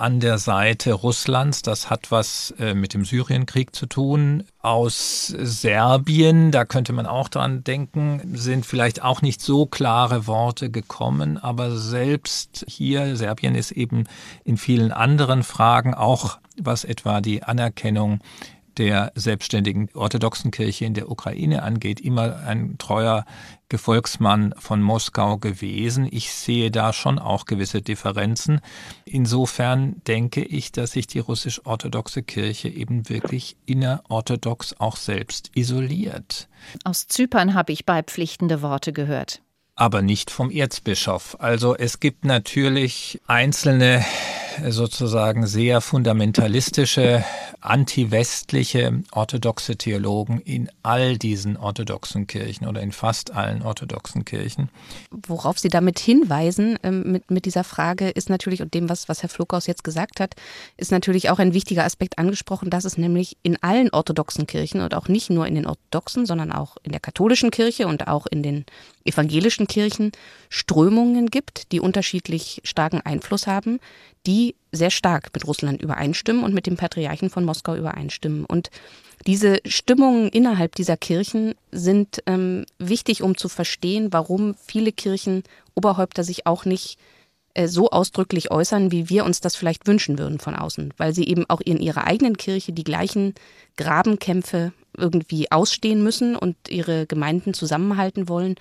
an 0.00 0.20
der 0.20 0.38
Seite 0.38 0.92
Russlands. 0.92 1.62
Das 1.62 1.90
hat 1.90 2.10
was 2.10 2.54
äh, 2.58 2.74
mit 2.74 2.94
dem 2.94 3.04
Syrienkrieg 3.04 3.74
zu 3.74 3.86
tun. 3.86 4.44
Aus 4.60 5.28
Serbien, 5.28 6.50
da 6.50 6.64
könnte 6.64 6.92
man 6.92 7.06
auch 7.06 7.28
dran 7.28 7.64
denken, 7.64 8.20
sind 8.34 8.66
vielleicht 8.66 9.02
auch 9.02 9.22
nicht 9.22 9.40
so 9.40 9.66
klare 9.66 10.26
Worte 10.26 10.70
gekommen, 10.70 11.38
aber 11.38 11.76
selbst 11.76 12.64
hier, 12.68 13.16
Serbien 13.16 13.54
ist 13.54 13.70
eben 13.72 14.04
in 14.44 14.56
vielen 14.56 14.92
anderen 14.92 15.42
Fragen, 15.42 15.94
auch 15.94 16.38
was 16.58 16.84
etwa 16.84 17.20
die 17.20 17.42
Anerkennung 17.42 18.20
der 18.78 19.12
selbstständigen 19.14 19.88
orthodoxen 19.94 20.50
Kirche 20.50 20.84
in 20.84 20.94
der 20.94 21.10
Ukraine 21.10 21.62
angeht, 21.62 22.00
immer 22.00 22.40
ein 22.46 22.76
treuer 22.78 23.24
Gefolgsmann 23.68 24.54
von 24.58 24.82
Moskau 24.82 25.38
gewesen. 25.38 26.08
Ich 26.10 26.32
sehe 26.32 26.70
da 26.70 26.92
schon 26.92 27.18
auch 27.18 27.44
gewisse 27.44 27.82
Differenzen. 27.82 28.60
Insofern 29.04 30.02
denke 30.06 30.42
ich, 30.42 30.72
dass 30.72 30.92
sich 30.92 31.06
die 31.06 31.20
russisch-orthodoxe 31.20 32.22
Kirche 32.22 32.68
eben 32.68 33.08
wirklich 33.08 33.56
innerorthodox 33.66 34.78
auch 34.78 34.96
selbst 34.96 35.50
isoliert. 35.54 36.48
Aus 36.84 37.06
Zypern 37.06 37.54
habe 37.54 37.72
ich 37.72 37.86
beipflichtende 37.86 38.62
Worte 38.62 38.92
gehört 38.92 39.42
aber 39.80 40.02
nicht 40.02 40.30
vom 40.30 40.50
Erzbischof. 40.50 41.38
Also 41.40 41.74
es 41.74 42.00
gibt 42.00 42.26
natürlich 42.26 43.18
einzelne 43.26 44.04
sozusagen 44.68 45.46
sehr 45.46 45.80
fundamentalistische, 45.80 47.24
anti-westliche 47.60 49.02
orthodoxe 49.12 49.76
Theologen 49.76 50.40
in 50.40 50.70
all 50.82 51.18
diesen 51.18 51.56
orthodoxen 51.56 52.26
Kirchen 52.26 52.66
oder 52.66 52.80
in 52.80 52.92
fast 52.92 53.32
allen 53.32 53.62
orthodoxen 53.62 54.24
Kirchen. 54.24 54.70
Worauf 55.26 55.58
Sie 55.58 55.68
damit 55.68 55.98
hinweisen 55.98 56.78
ähm, 56.82 57.12
mit, 57.12 57.30
mit 57.30 57.44
dieser 57.44 57.64
Frage 57.64 58.08
ist 58.08 58.30
natürlich, 58.30 58.62
und 58.62 58.74
dem, 58.74 58.88
was, 58.88 59.08
was 59.08 59.22
Herr 59.22 59.28
Flokaus 59.28 59.66
jetzt 59.66 59.84
gesagt 59.84 60.20
hat, 60.20 60.34
ist 60.76 60.90
natürlich 60.90 61.30
auch 61.30 61.38
ein 61.38 61.54
wichtiger 61.54 61.84
Aspekt 61.84 62.18
angesprochen, 62.18 62.70
dass 62.70 62.84
es 62.84 62.96
nämlich 62.96 63.36
in 63.42 63.62
allen 63.62 63.90
orthodoxen 63.90 64.46
Kirchen 64.46 64.80
und 64.80 64.94
auch 64.94 65.08
nicht 65.08 65.30
nur 65.30 65.46
in 65.46 65.54
den 65.54 65.66
orthodoxen, 65.66 66.26
sondern 66.26 66.52
auch 66.52 66.76
in 66.82 66.92
der 66.92 67.00
katholischen 67.00 67.50
Kirche 67.50 67.86
und 67.86 68.08
auch 68.08 68.26
in 68.26 68.42
den 68.42 68.64
evangelischen 69.04 69.66
Kirchen 69.66 70.12
Strömungen 70.48 71.28
gibt, 71.28 71.72
die 71.72 71.80
unterschiedlich 71.80 72.60
starken 72.64 73.00
Einfluss 73.00 73.46
haben, 73.46 73.80
die 74.26 74.39
sehr 74.72 74.90
stark 74.90 75.30
mit 75.34 75.46
Russland 75.46 75.82
übereinstimmen 75.82 76.44
und 76.44 76.54
mit 76.54 76.66
dem 76.66 76.76
Patriarchen 76.76 77.30
von 77.30 77.44
Moskau 77.44 77.76
übereinstimmen. 77.76 78.44
Und 78.44 78.70
diese 79.26 79.58
Stimmungen 79.66 80.28
innerhalb 80.28 80.74
dieser 80.74 80.96
Kirchen 80.96 81.54
sind 81.70 82.22
ähm, 82.26 82.64
wichtig, 82.78 83.22
um 83.22 83.36
zu 83.36 83.48
verstehen, 83.48 84.12
warum 84.12 84.54
viele 84.54 84.92
Kirchenoberhäupter 84.92 86.24
sich 86.24 86.46
auch 86.46 86.64
nicht 86.64 86.98
äh, 87.54 87.68
so 87.68 87.90
ausdrücklich 87.90 88.50
äußern, 88.50 88.92
wie 88.92 89.08
wir 89.08 89.24
uns 89.24 89.40
das 89.40 89.56
vielleicht 89.56 89.86
wünschen 89.86 90.18
würden 90.18 90.38
von 90.38 90.54
außen, 90.54 90.94
weil 90.96 91.14
sie 91.14 91.26
eben 91.26 91.44
auch 91.48 91.60
in 91.60 91.80
ihrer 91.80 92.06
eigenen 92.06 92.36
Kirche 92.36 92.72
die 92.72 92.84
gleichen 92.84 93.34
Grabenkämpfe 93.76 94.72
irgendwie 94.96 95.50
ausstehen 95.50 96.02
müssen 96.02 96.36
und 96.36 96.56
ihre 96.68 97.06
Gemeinden 97.06 97.52
zusammenhalten 97.52 98.28
wollen. 98.28 98.54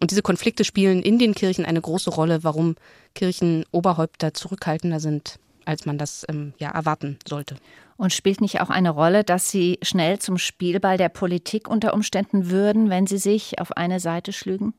Und 0.00 0.10
diese 0.10 0.22
Konflikte 0.22 0.64
spielen 0.64 1.02
in 1.02 1.18
den 1.18 1.34
Kirchen 1.34 1.64
eine 1.64 1.80
große 1.80 2.10
Rolle, 2.10 2.44
warum 2.44 2.76
Kirchenoberhäupter 3.14 4.34
zurückhaltender 4.34 5.00
sind, 5.00 5.38
als 5.64 5.86
man 5.86 5.98
das 5.98 6.24
ähm, 6.28 6.52
ja 6.58 6.70
erwarten 6.70 7.18
sollte. 7.26 7.56
Und 7.96 8.12
spielt 8.12 8.40
nicht 8.40 8.60
auch 8.60 8.70
eine 8.70 8.90
Rolle, 8.90 9.24
dass 9.24 9.50
sie 9.50 9.78
schnell 9.82 10.20
zum 10.20 10.38
Spielball 10.38 10.98
der 10.98 11.08
Politik 11.08 11.68
unter 11.68 11.94
Umständen 11.94 12.50
würden, 12.50 12.90
wenn 12.90 13.08
sie 13.08 13.18
sich 13.18 13.60
auf 13.60 13.76
eine 13.76 13.98
Seite 13.98 14.32
schlügen? 14.32 14.72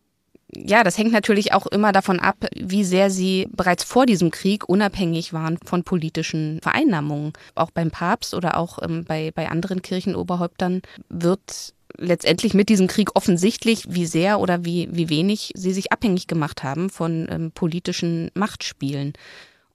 ja, 0.56 0.84
das 0.84 0.98
hängt 0.98 1.12
natürlich 1.12 1.54
auch 1.54 1.68
immer 1.68 1.92
davon 1.92 2.20
ab, 2.20 2.38
wie 2.56 2.84
sehr 2.84 3.10
sie 3.10 3.48
bereits 3.52 3.84
vor 3.84 4.06
diesem 4.06 4.32
Krieg 4.32 4.68
unabhängig 4.68 5.34
waren 5.34 5.58
von 5.64 5.84
politischen 5.84 6.60
Vereinnahmungen. 6.62 7.34
Auch 7.56 7.72
beim 7.72 7.92
Papst 7.92 8.34
oder 8.34 8.58
auch 8.58 8.80
ähm, 8.82 9.06
bei, 9.06 9.32
bei 9.34 9.50
anderen 9.50 9.82
Kirchenoberhäuptern 9.82 10.82
wird 11.10 11.74
letztendlich 11.98 12.54
mit 12.54 12.70
diesem 12.70 12.88
Krieg 12.88 13.16
offensichtlich, 13.16 13.84
wie 13.90 14.06
sehr 14.06 14.40
oder 14.40 14.66
wie, 14.66 14.90
wie 14.92 15.10
wenig 15.10 15.52
sie 15.56 15.74
sich 15.74 15.92
abhängig 15.92 16.28
gemacht 16.28 16.64
haben 16.64 16.90
von 16.90 17.28
ähm, 17.30 17.52
politischen 17.52 18.32
Machtspielen. 18.34 19.14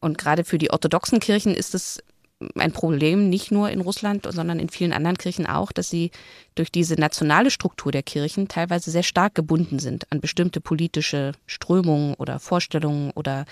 Und 0.01 0.19
gerade 0.19 0.45
für 0.45 0.59
die 0.59 0.71
orthodoxen 0.71 1.21
Kirchen 1.21 1.55
ist 1.55 1.75
es 1.75 2.03
ein 2.57 2.73
Problem, 2.73 3.31
nicht 3.31 3.51
nur 3.51 3.71
in 3.71 3.81
Russland, 3.81 4.27
sondern 4.29 4.59
in 4.59 4.69
vielen 4.69 4.93
anderen 4.93 5.17
Kirchen 5.17 5.47
auch, 5.47 5.73
dass 5.73 5.89
sie 5.89 6.11
durch 6.55 6.71
diese 6.71 6.95
nationale 6.95 7.51
Struktur 7.51 7.93
der 7.93 8.03
Kirchen 8.03 8.49
teilweise 8.49 8.91
sehr 8.91 9.03
stark 9.03 9.35
gebunden 9.35 9.79
sind 9.79 10.11
an 10.13 10.21
bestimmte 10.21 10.61
politische 10.61 11.33
Strömungen 11.47 12.15
oder 12.15 12.41
Vorstellungen 12.41 13.13
oder 13.13 13.45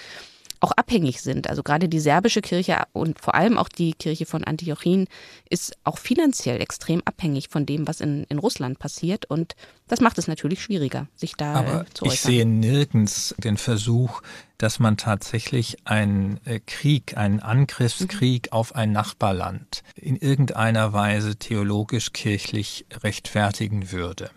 auch 0.63 0.73
abhängig 0.73 1.21
sind. 1.21 1.49
Also 1.49 1.63
gerade 1.63 1.89
die 1.89 1.99
serbische 1.99 2.41
Kirche 2.41 2.85
und 2.93 3.21
vor 3.21 3.35
allem 3.35 3.59
auch 3.59 3.69
die 3.69 3.95
Kirche 3.95 4.27
von 4.27 4.45
Antiochien 4.45 5.09
ist 5.51 5.77
auch 5.83 5.99
finanziell 5.99 6.61
extrem 6.61 7.03
abhängig 7.05 7.49
von 7.49 7.67
dem, 7.67 7.89
was 7.89 8.01
in, 8.01 8.25
in 8.29 8.39
Russland 8.39 8.79
passiert. 8.79 9.25
Und 9.25 9.57
das 9.89 10.01
macht 10.01 10.19
es 10.19 10.29
natürlich 10.29 10.63
schwieriger, 10.63 11.09
sich 11.17 11.35
da 11.35 11.55
Aber 11.55 11.81
äh, 11.81 11.85
zu 11.93 12.05
äußern. 12.05 12.15
Ich 12.15 12.21
sehe 12.21 12.47
nirgends 12.47 13.35
den 13.39 13.57
Versuch, 13.57 14.23
dass 14.57 14.79
man 14.79 14.97
tatsächlich 14.97 15.79
einen 15.85 16.39
äh, 16.45 16.61
Krieg, 16.65 17.17
einen 17.17 17.41
Angriffskrieg 17.41 18.47
mhm. 18.47 18.53
auf 18.53 18.77
ein 18.77 18.93
Nachbarland 18.93 19.83
in 19.97 20.17
irgendeiner 20.17 20.93
Weise 20.93 21.35
theologisch-kirchlich 21.37 22.87
rechtfertigen 23.03 23.91
würde. 23.91 24.31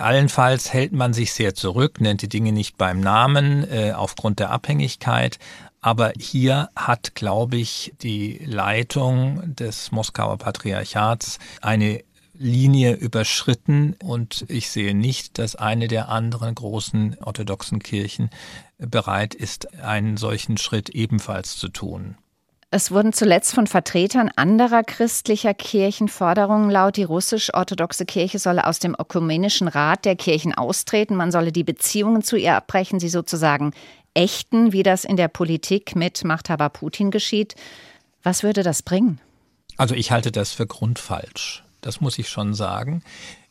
Allenfalls 0.00 0.72
hält 0.72 0.92
man 0.92 1.12
sich 1.12 1.32
sehr 1.32 1.54
zurück, 1.54 2.00
nennt 2.00 2.22
die 2.22 2.28
Dinge 2.28 2.52
nicht 2.52 2.76
beim 2.78 3.00
Namen 3.00 3.70
äh, 3.70 3.92
aufgrund 3.92 4.38
der 4.38 4.50
Abhängigkeit. 4.50 5.38
Aber 5.80 6.12
hier 6.18 6.68
hat, 6.76 7.14
glaube 7.14 7.56
ich, 7.56 7.94
die 8.02 8.38
Leitung 8.44 9.54
des 9.54 9.92
Moskauer 9.92 10.36
Patriarchats 10.36 11.38
eine 11.62 12.02
Linie 12.34 12.94
überschritten 12.94 13.96
und 14.02 14.46
ich 14.48 14.70
sehe 14.70 14.94
nicht, 14.94 15.38
dass 15.38 15.56
eine 15.56 15.88
der 15.88 16.08
anderen 16.08 16.54
großen 16.54 17.18
orthodoxen 17.20 17.80
Kirchen 17.80 18.30
bereit 18.78 19.34
ist, 19.34 19.78
einen 19.82 20.16
solchen 20.16 20.56
Schritt 20.56 20.88
ebenfalls 20.88 21.58
zu 21.58 21.68
tun. 21.68 22.16
Es 22.72 22.92
wurden 22.92 23.12
zuletzt 23.12 23.52
von 23.52 23.66
Vertretern 23.66 24.30
anderer 24.36 24.84
christlicher 24.84 25.54
Kirchen 25.54 26.06
Forderungen 26.06 26.70
laut, 26.70 26.96
die 26.96 27.02
russisch-orthodoxe 27.02 28.06
Kirche 28.06 28.38
solle 28.38 28.64
aus 28.64 28.78
dem 28.78 28.94
ökumenischen 28.96 29.66
Rat 29.66 30.04
der 30.04 30.14
Kirchen 30.14 30.54
austreten, 30.54 31.16
man 31.16 31.32
solle 31.32 31.50
die 31.50 31.64
Beziehungen 31.64 32.22
zu 32.22 32.36
ihr 32.36 32.54
abbrechen, 32.54 33.00
sie 33.00 33.08
sozusagen 33.08 33.72
ächten, 34.14 34.72
wie 34.72 34.84
das 34.84 35.04
in 35.04 35.16
der 35.16 35.26
Politik 35.26 35.96
mit 35.96 36.22
Machthaber 36.22 36.68
Putin 36.68 37.10
geschieht. 37.10 37.56
Was 38.22 38.44
würde 38.44 38.62
das 38.62 38.82
bringen? 38.82 39.20
Also 39.76 39.96
ich 39.96 40.12
halte 40.12 40.30
das 40.30 40.52
für 40.52 40.66
grundfalsch. 40.66 41.64
Das 41.80 42.00
muss 42.00 42.20
ich 42.20 42.28
schon 42.28 42.54
sagen. 42.54 43.02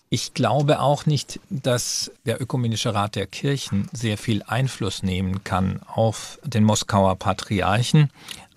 Ich 0.09 0.33
glaube 0.33 0.79
auch 0.79 1.05
nicht, 1.05 1.41
dass 1.49 2.11
der 2.25 2.41
Ökumenische 2.41 2.93
Rat 2.93 3.15
der 3.15 3.27
Kirchen 3.27 3.89
sehr 3.91 4.17
viel 4.17 4.43
Einfluss 4.43 5.03
nehmen 5.03 5.43
kann 5.43 5.81
auf 5.87 6.39
den 6.43 6.63
Moskauer 6.63 7.15
Patriarchen. 7.17 8.09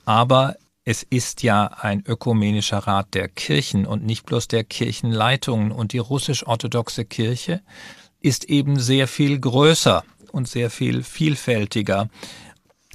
Aber 0.05 0.57
es 0.85 1.05
ist 1.05 1.43
ja 1.43 1.67
ein 1.67 2.05
ökumenischer 2.07 2.79
Rat 2.79 3.15
der 3.15 3.29
Kirchen 3.29 3.87
und 3.87 4.05
nicht 4.05 4.27
bloß 4.27 4.49
der 4.49 4.65
Kirchenleitungen. 4.65 5.71
Und 5.71 5.93
die 5.93 5.99
russisch-orthodoxe 5.99 7.05
Kirche 7.05 7.63
ist 8.21 8.45
eben 8.45 8.79
sehr 8.79 9.07
viel 9.07 9.39
größer 9.39 10.03
und 10.33 10.49
sehr 10.49 10.71
viel 10.71 11.03
vielfältiger. 11.03 12.09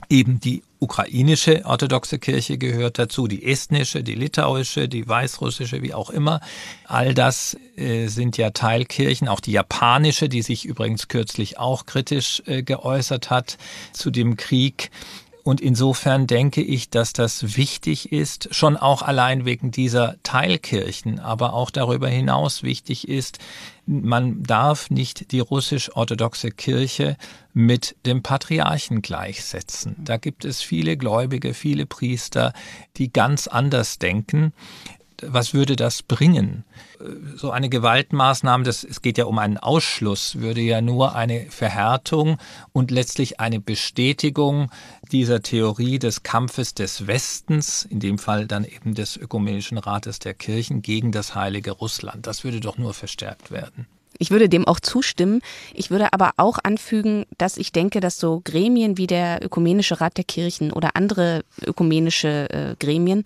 Eben 0.10 0.39
die 0.39 0.64
ukrainische 0.80 1.66
orthodoxe 1.66 2.20
Kirche 2.20 2.58
gehört 2.58 2.99
dazu, 2.99 3.28
die 3.28 3.45
estnische, 3.45 4.03
die 4.03 4.14
litauische, 4.14 4.88
die 4.88 5.08
weißrussische, 5.08 5.82
wie 5.82 5.93
auch 5.93 6.10
immer. 6.10 6.39
All 6.86 7.14
das 7.14 7.58
äh, 7.78 8.08
sind 8.08 8.38
ja 8.38 8.51
Teilkirchen, 8.51 9.28
auch 9.28 9.39
die 9.39 9.53
japanische, 9.53 10.30
die 10.30 10.43
sich 10.43 10.66
übrigens 10.66 11.08
kürzlich 11.08 11.58
auch 11.58 11.86
kritisch 11.86 12.43
äh, 12.45 12.64
geäußert 12.64 13.30
hat 13.30 13.58
zu 13.91 14.12
dem 14.12 14.38
Krieg. 14.38 14.91
Und 15.47 15.61
insofern 15.61 16.27
denke 16.27 16.61
ich, 16.61 16.89
dass 16.89 17.13
das 17.13 17.55
wichtig 17.55 18.11
ist, 18.11 18.53
schon 18.53 18.75
auch 18.75 19.01
allein 19.01 19.45
wegen 19.45 19.71
dieser 19.71 20.17
Teilkirchen, 20.21 21.21
aber 21.21 21.53
auch 21.53 21.71
darüber 21.71 22.09
hinaus 22.09 22.63
wichtig 22.63 23.07
ist, 23.07 23.39
man 23.85 24.43
darf 24.43 24.89
nicht 24.89 25.31
die 25.31 25.39
russisch-orthodoxe 25.39 26.51
Kirche 26.51 27.15
mit 27.53 27.95
dem 28.05 28.23
Patriarchen 28.23 29.01
gleichsetzen. 29.01 29.95
Da 29.99 30.17
gibt 30.17 30.43
es 30.43 30.61
viele 30.61 30.97
Gläubige, 30.97 31.53
viele 31.53 31.85
Priester, 31.85 32.51
die 32.97 33.13
ganz 33.13 33.47
anders 33.47 33.99
denken 33.99 34.51
was 35.22 35.53
würde 35.53 35.76
das 35.76 36.03
bringen? 36.03 36.63
So 37.36 37.51
eine 37.51 37.70
Gewaltmaßnahme, 37.70 38.63
das, 38.63 38.84
es 38.84 39.01
geht 39.01 39.18
ja 39.18 39.26
um 39.26 39.39
einen 39.39 39.57
Ausschluss, 39.57 40.39
würde 40.39 40.61
ja 40.61 40.82
nur 40.82 41.15
eine 41.15 41.49
Verhärtung 41.49 42.38
und 42.72 42.91
letztlich 42.91 43.39
eine 43.39 43.59
Bestätigung 43.59 44.72
dieser 45.11 45.41
Theorie 45.41 45.99
des 45.99 46.24
Kampfes 46.24 46.74
des 46.74 47.07
Westens, 47.07 47.86
in 47.86 47.99
dem 47.99 48.18
Fall 48.18 48.47
dann 48.47 48.65
eben 48.65 48.95
des 48.95 49.18
Ökumenischen 49.18 49.78
Rates 49.78 50.20
der 50.20 50.34
Kirchen, 50.34 50.82
gegen 50.82 51.11
das 51.11 51.36
heilige 51.36 51.72
Russland. 51.72 52.28
Das 52.28 52.43
würde 52.43 52.59
doch 52.59 52.78
nur 52.78 52.93
verstärkt 52.93 53.51
werden. 53.51 53.88
Ich 54.20 54.32
würde 54.32 54.49
dem 54.49 54.68
auch 54.68 54.80
zustimmen. 54.80 55.41
Ich 55.74 55.91
würde 55.91 56.13
aber 56.13 56.32
auch 56.38 56.59
anfügen, 56.63 57.26
dass 57.38 57.57
ich 57.57 57.72
denke, 57.72 57.99
dass 57.99 58.20
so 58.20 58.41
Gremien 58.43 58.97
wie 58.97 59.07
der 59.07 59.43
Ökumenische 59.43 60.01
Rat 60.01 60.18
der 60.18 60.24
Kirchen 60.24 60.72
oder 60.72 60.95
andere 60.95 61.43
ökumenische 61.65 62.49
äh, 62.49 62.76
Gremien 62.80 63.24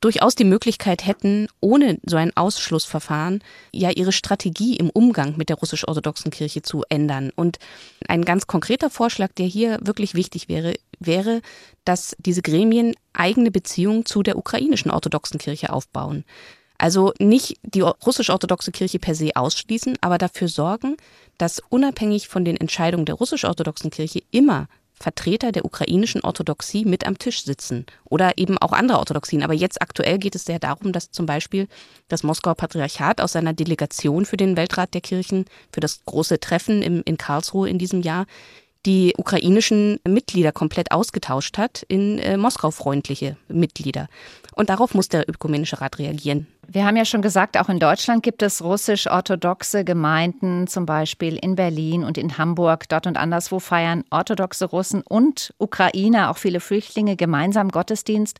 durchaus 0.00 0.34
die 0.34 0.44
Möglichkeit 0.44 1.06
hätten, 1.06 1.48
ohne 1.60 1.98
so 2.04 2.16
ein 2.16 2.36
Ausschlussverfahren 2.36 3.42
ja 3.72 3.90
ihre 3.90 4.12
Strategie 4.12 4.76
im 4.76 4.90
Umgang 4.90 5.38
mit 5.38 5.48
der 5.48 5.56
russisch-orthodoxen 5.56 6.30
Kirche 6.30 6.60
zu 6.60 6.82
ändern. 6.90 7.32
Und 7.34 7.58
ein 8.06 8.22
ganz 8.22 8.46
konkreter 8.46 8.90
Vorschlag, 8.90 9.32
der 9.32 9.46
hier 9.46 9.78
wirklich 9.80 10.14
wichtig 10.14 10.48
wäre, 10.48 10.74
wäre, 11.00 11.40
dass 11.86 12.14
diese 12.18 12.42
Gremien 12.42 12.94
eigene 13.14 13.50
Beziehungen 13.50 14.04
zu 14.04 14.22
der 14.22 14.36
ukrainischen 14.36 14.90
orthodoxen 14.90 15.38
Kirche 15.38 15.72
aufbauen. 15.72 16.24
Also 16.78 17.12
nicht 17.18 17.56
die 17.62 17.80
russisch-orthodoxe 17.82 18.72
Kirche 18.72 18.98
per 18.98 19.14
se 19.14 19.30
ausschließen, 19.34 19.96
aber 20.00 20.18
dafür 20.18 20.48
sorgen, 20.48 20.96
dass 21.38 21.62
unabhängig 21.68 22.28
von 22.28 22.44
den 22.44 22.56
Entscheidungen 22.56 23.06
der 23.06 23.14
russisch-orthodoxen 23.14 23.90
Kirche 23.90 24.22
immer 24.30 24.68
Vertreter 24.94 25.50
der 25.50 25.64
ukrainischen 25.64 26.22
Orthodoxie 26.22 26.84
mit 26.84 27.04
am 27.04 27.18
Tisch 27.18 27.44
sitzen 27.44 27.84
oder 28.04 28.38
eben 28.38 28.58
auch 28.58 28.72
andere 28.72 28.98
Orthodoxien. 28.98 29.42
Aber 29.42 29.52
jetzt 29.52 29.82
aktuell 29.82 30.18
geht 30.18 30.36
es 30.36 30.44
sehr 30.44 30.60
darum, 30.60 30.92
dass 30.92 31.10
zum 31.10 31.26
Beispiel 31.26 31.66
das 32.08 32.22
Moskauer 32.22 32.54
Patriarchat 32.54 33.20
aus 33.20 33.32
seiner 33.32 33.52
Delegation 33.52 34.24
für 34.24 34.36
den 34.36 34.56
Weltrat 34.56 34.94
der 34.94 35.00
Kirchen, 35.00 35.46
für 35.72 35.80
das 35.80 36.04
große 36.04 36.38
Treffen 36.38 36.80
im, 36.80 37.02
in 37.04 37.18
Karlsruhe 37.18 37.68
in 37.68 37.78
diesem 37.78 38.02
Jahr, 38.02 38.26
die 38.86 39.14
ukrainischen 39.16 39.98
Mitglieder 40.06 40.52
komplett 40.52 40.92
ausgetauscht 40.92 41.58
hat 41.58 41.84
in 41.88 42.18
äh, 42.18 42.36
Moskau-freundliche 42.36 43.36
Mitglieder. 43.48 44.08
Und 44.54 44.70
darauf 44.70 44.94
muss 44.94 45.08
der 45.08 45.28
Ökumenische 45.28 45.80
Rat 45.80 45.98
reagieren. 45.98 46.46
Wir 46.68 46.86
haben 46.86 46.96
ja 46.96 47.04
schon 47.04 47.22
gesagt, 47.22 47.58
auch 47.58 47.68
in 47.68 47.78
Deutschland 47.78 48.22
gibt 48.22 48.42
es 48.42 48.62
russisch-orthodoxe 48.62 49.84
Gemeinden, 49.84 50.66
zum 50.66 50.86
Beispiel 50.86 51.38
in 51.40 51.56
Berlin 51.56 52.04
und 52.04 52.16
in 52.16 52.38
Hamburg. 52.38 52.88
Dort 52.88 53.06
und 53.06 53.16
anderswo 53.16 53.58
feiern 53.58 54.04
orthodoxe 54.10 54.66
Russen 54.66 55.02
und 55.06 55.52
Ukrainer, 55.58 56.30
auch 56.30 56.38
viele 56.38 56.60
Flüchtlinge, 56.60 57.16
gemeinsam 57.16 57.70
Gottesdienst. 57.70 58.38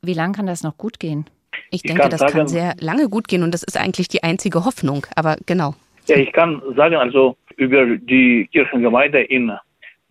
Wie 0.00 0.14
lange 0.14 0.34
kann 0.34 0.46
das 0.46 0.62
noch 0.62 0.76
gut 0.76 0.98
gehen? 0.98 1.26
Ich, 1.70 1.84
ich 1.84 1.90
denke, 1.90 2.08
das 2.08 2.20
sagen, 2.20 2.32
kann 2.32 2.48
sehr 2.48 2.74
lange 2.80 3.08
gut 3.08 3.28
gehen 3.28 3.42
und 3.42 3.52
das 3.52 3.62
ist 3.62 3.78
eigentlich 3.78 4.08
die 4.08 4.22
einzige 4.22 4.64
Hoffnung. 4.64 5.06
Aber 5.16 5.36
genau. 5.46 5.74
Ja, 6.06 6.16
ich 6.16 6.32
kann 6.32 6.60
sagen, 6.76 6.96
also 6.96 7.36
über 7.56 7.96
die 7.96 8.48
Kirchengemeinde 8.50 9.22
in 9.22 9.52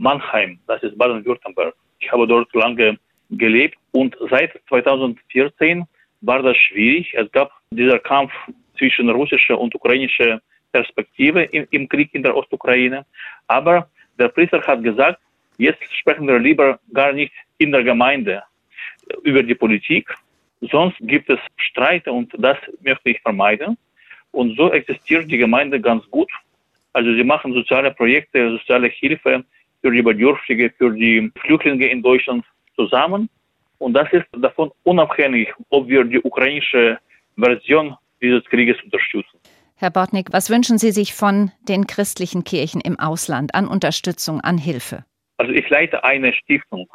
Mannheim, 0.02 0.60
das 0.68 0.82
ist 0.84 0.98
Baden-Württemberg. 0.98 1.74
Ich 2.00 2.12
habe 2.12 2.28
dort 2.28 2.54
lange 2.54 2.98
gelebt 3.30 3.78
und 3.92 4.18
seit 4.30 4.52
2014 4.68 5.86
war 6.22 6.42
das 6.42 6.58
schwierig. 6.58 7.14
Es 7.14 7.32
gab 7.32 7.52
dieser 7.72 8.00
Kampf 8.00 8.32
zwischen 8.78 9.10
russischer 9.10 9.60
und 9.60 9.74
ukrainischer 9.76 10.42
Perspektive 10.72 11.44
im, 11.44 11.68
im 11.72 11.88
Krieg 11.88 12.10
in 12.14 12.24
der 12.24 12.36
Ostukraine. 12.36 13.06
Aber 13.48 13.90
der 14.18 14.30
Priester 14.30 14.62
hat 14.62 14.84
gesagt, 14.84 15.20
Jetzt 15.62 15.84
sprechen 15.94 16.28
wir 16.28 16.40
lieber 16.40 16.80
gar 16.92 17.14
nicht 17.14 17.32
in 17.60 17.72
der 17.72 17.84
Gemeinde 17.84 18.42
über 19.22 19.44
die 19.44 19.54
Politik. 19.54 20.10
Sonst 20.72 20.98
gibt 21.02 21.30
es 21.30 21.40
Streit 21.58 22.08
und 22.08 22.34
das 22.36 22.58
möchte 22.82 23.12
ich 23.12 23.22
vermeiden. 23.22 23.78
Und 24.32 24.58
so 24.58 24.72
existiert 24.72 25.30
die 25.30 25.38
Gemeinde 25.38 25.80
ganz 25.80 26.04
gut. 26.10 26.32
Also 26.94 27.14
sie 27.14 27.24
machen 27.24 27.54
soziale 27.54 27.92
Projekte, 27.92 28.58
soziale 28.58 28.88
Hilfe 28.88 29.44
für 29.82 29.92
die 29.92 30.02
Bedürftige, 30.02 30.72
für 30.78 30.92
die 30.92 31.32
Flüchtlinge 31.42 31.88
in 31.88 32.02
Deutschland 32.02 32.46
zusammen. 32.76 33.30
Und 33.80 33.94
das 33.94 34.12
ist 34.14 34.26
davon 34.38 34.72
unabhängig, 34.84 35.52
ob 35.70 35.88
wir 35.88 36.04
die 36.04 36.20
ukrainische 36.20 37.00
Version 37.36 37.96
dieses 38.22 38.44
Krieges 38.46 38.78
unterstützen. 38.84 39.40
Herr 39.76 39.90
Bortnick, 39.90 40.32
was 40.32 40.52
wünschen 40.52 40.78
Sie 40.78 40.92
sich 40.92 41.16
von 41.16 41.52
den 41.68 41.88
christlichen 41.88 42.44
Kirchen 42.44 42.82
im 42.82 43.00
Ausland 43.00 43.56
an 43.56 43.68
Unterstützung, 43.68 44.40
an 44.42 44.60
Hilfe? 44.60 45.04
Also 45.38 45.54
ich 45.54 45.68
leite 45.70 46.04
eine 46.04 46.34
Stiftung, 46.34 46.88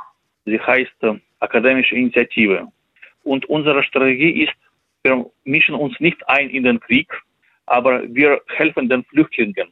sie 0.45 0.61
heißt 0.61 1.03
äh, 1.03 1.15
Akademische 1.41 1.97
Initiative. 1.97 2.69
Und 3.25 3.45
unsere 3.47 3.83
Strategie 3.83 4.45
ist, 4.45 4.55
wir 5.03 5.29
mischen 5.43 5.75
uns 5.75 5.99
nicht 5.99 6.17
ein 6.29 6.49
in 6.49 6.63
den 6.63 6.79
Krieg, 6.79 7.13
aber 7.67 8.03
wir 8.07 8.41
helfen 8.55 8.89
den 8.89 9.03
Flüchtlingen 9.05 9.69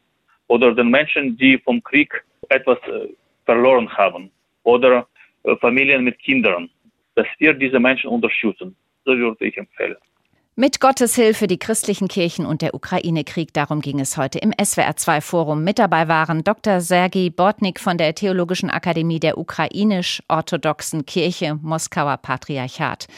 oder 0.49 0.75
den 0.75 0.89
Menschen, 0.91 1.37
die 1.37 1.59
vom 1.59 1.81
Krieg 1.85 2.13
etwas 2.51 2.79
äh, 2.87 3.09
verloren 3.45 3.89
haben 3.97 4.31
oder 4.63 5.07
äh, 5.45 5.57
Familien 5.57 6.05
mit 6.05 6.19
Kindern, 6.19 6.71
dass 7.15 7.27
wir 7.39 7.55
diese 7.55 7.79
Menschen 7.79 8.11
unterstützen. 8.11 8.77
So 9.05 9.17
würde 9.17 9.47
ich 9.47 9.57
empfehlen. 9.57 9.97
Mit 10.57 10.81
Gottes 10.81 11.17
Hilfe 11.17 11.49
die 11.49 11.59
christlichen 11.59 12.07
Kirchen 12.07 12.47
und 12.47 12.63
der 12.63 12.75
Ukraine-Krieg, 12.75 13.53
darum 13.53 13.81
ging 13.81 13.99
es 13.99 14.17
heute 14.17 14.39
im 14.39 14.53
SWR2-Forum. 14.53 15.65
Mit 15.65 15.81
dabei 15.81 16.07
waren 16.07 16.45
Dr. 16.45 16.81
Sergei 16.81 17.29
Bortnik 17.35 17.81
von 17.81 17.99
der 17.99 18.15
Theologischen 18.15 18.71
Akademie 18.71 19.19
der 19.19 19.37
Ukrainisch-Orthodoxen 19.37 21.07
Kirche 21.07 21.59
Moskauer 21.61 22.19
Patriarchat. 22.19 23.09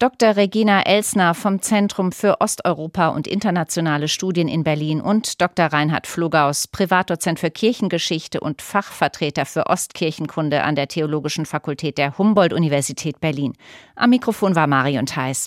Dr. 0.00 0.34
Regina 0.36 0.80
Elsner 0.86 1.34
vom 1.34 1.60
Zentrum 1.60 2.10
für 2.10 2.40
Osteuropa 2.40 3.08
und 3.08 3.26
internationale 3.26 4.08
Studien 4.08 4.48
in 4.48 4.64
Berlin 4.64 5.02
und 5.02 5.42
Dr. 5.42 5.66
Reinhard 5.66 6.06
Flogaus, 6.06 6.66
Privatdozent 6.66 7.38
für 7.38 7.50
Kirchengeschichte 7.50 8.40
und 8.40 8.62
Fachvertreter 8.62 9.44
für 9.44 9.66
Ostkirchenkunde 9.66 10.62
an 10.62 10.74
der 10.74 10.88
Theologischen 10.88 11.44
Fakultät 11.44 11.98
der 11.98 12.16
Humboldt-Universität 12.16 13.20
Berlin. 13.20 13.52
Am 13.94 14.08
Mikrofon 14.08 14.56
war 14.56 14.66
Marion 14.66 15.04
Theis. 15.04 15.38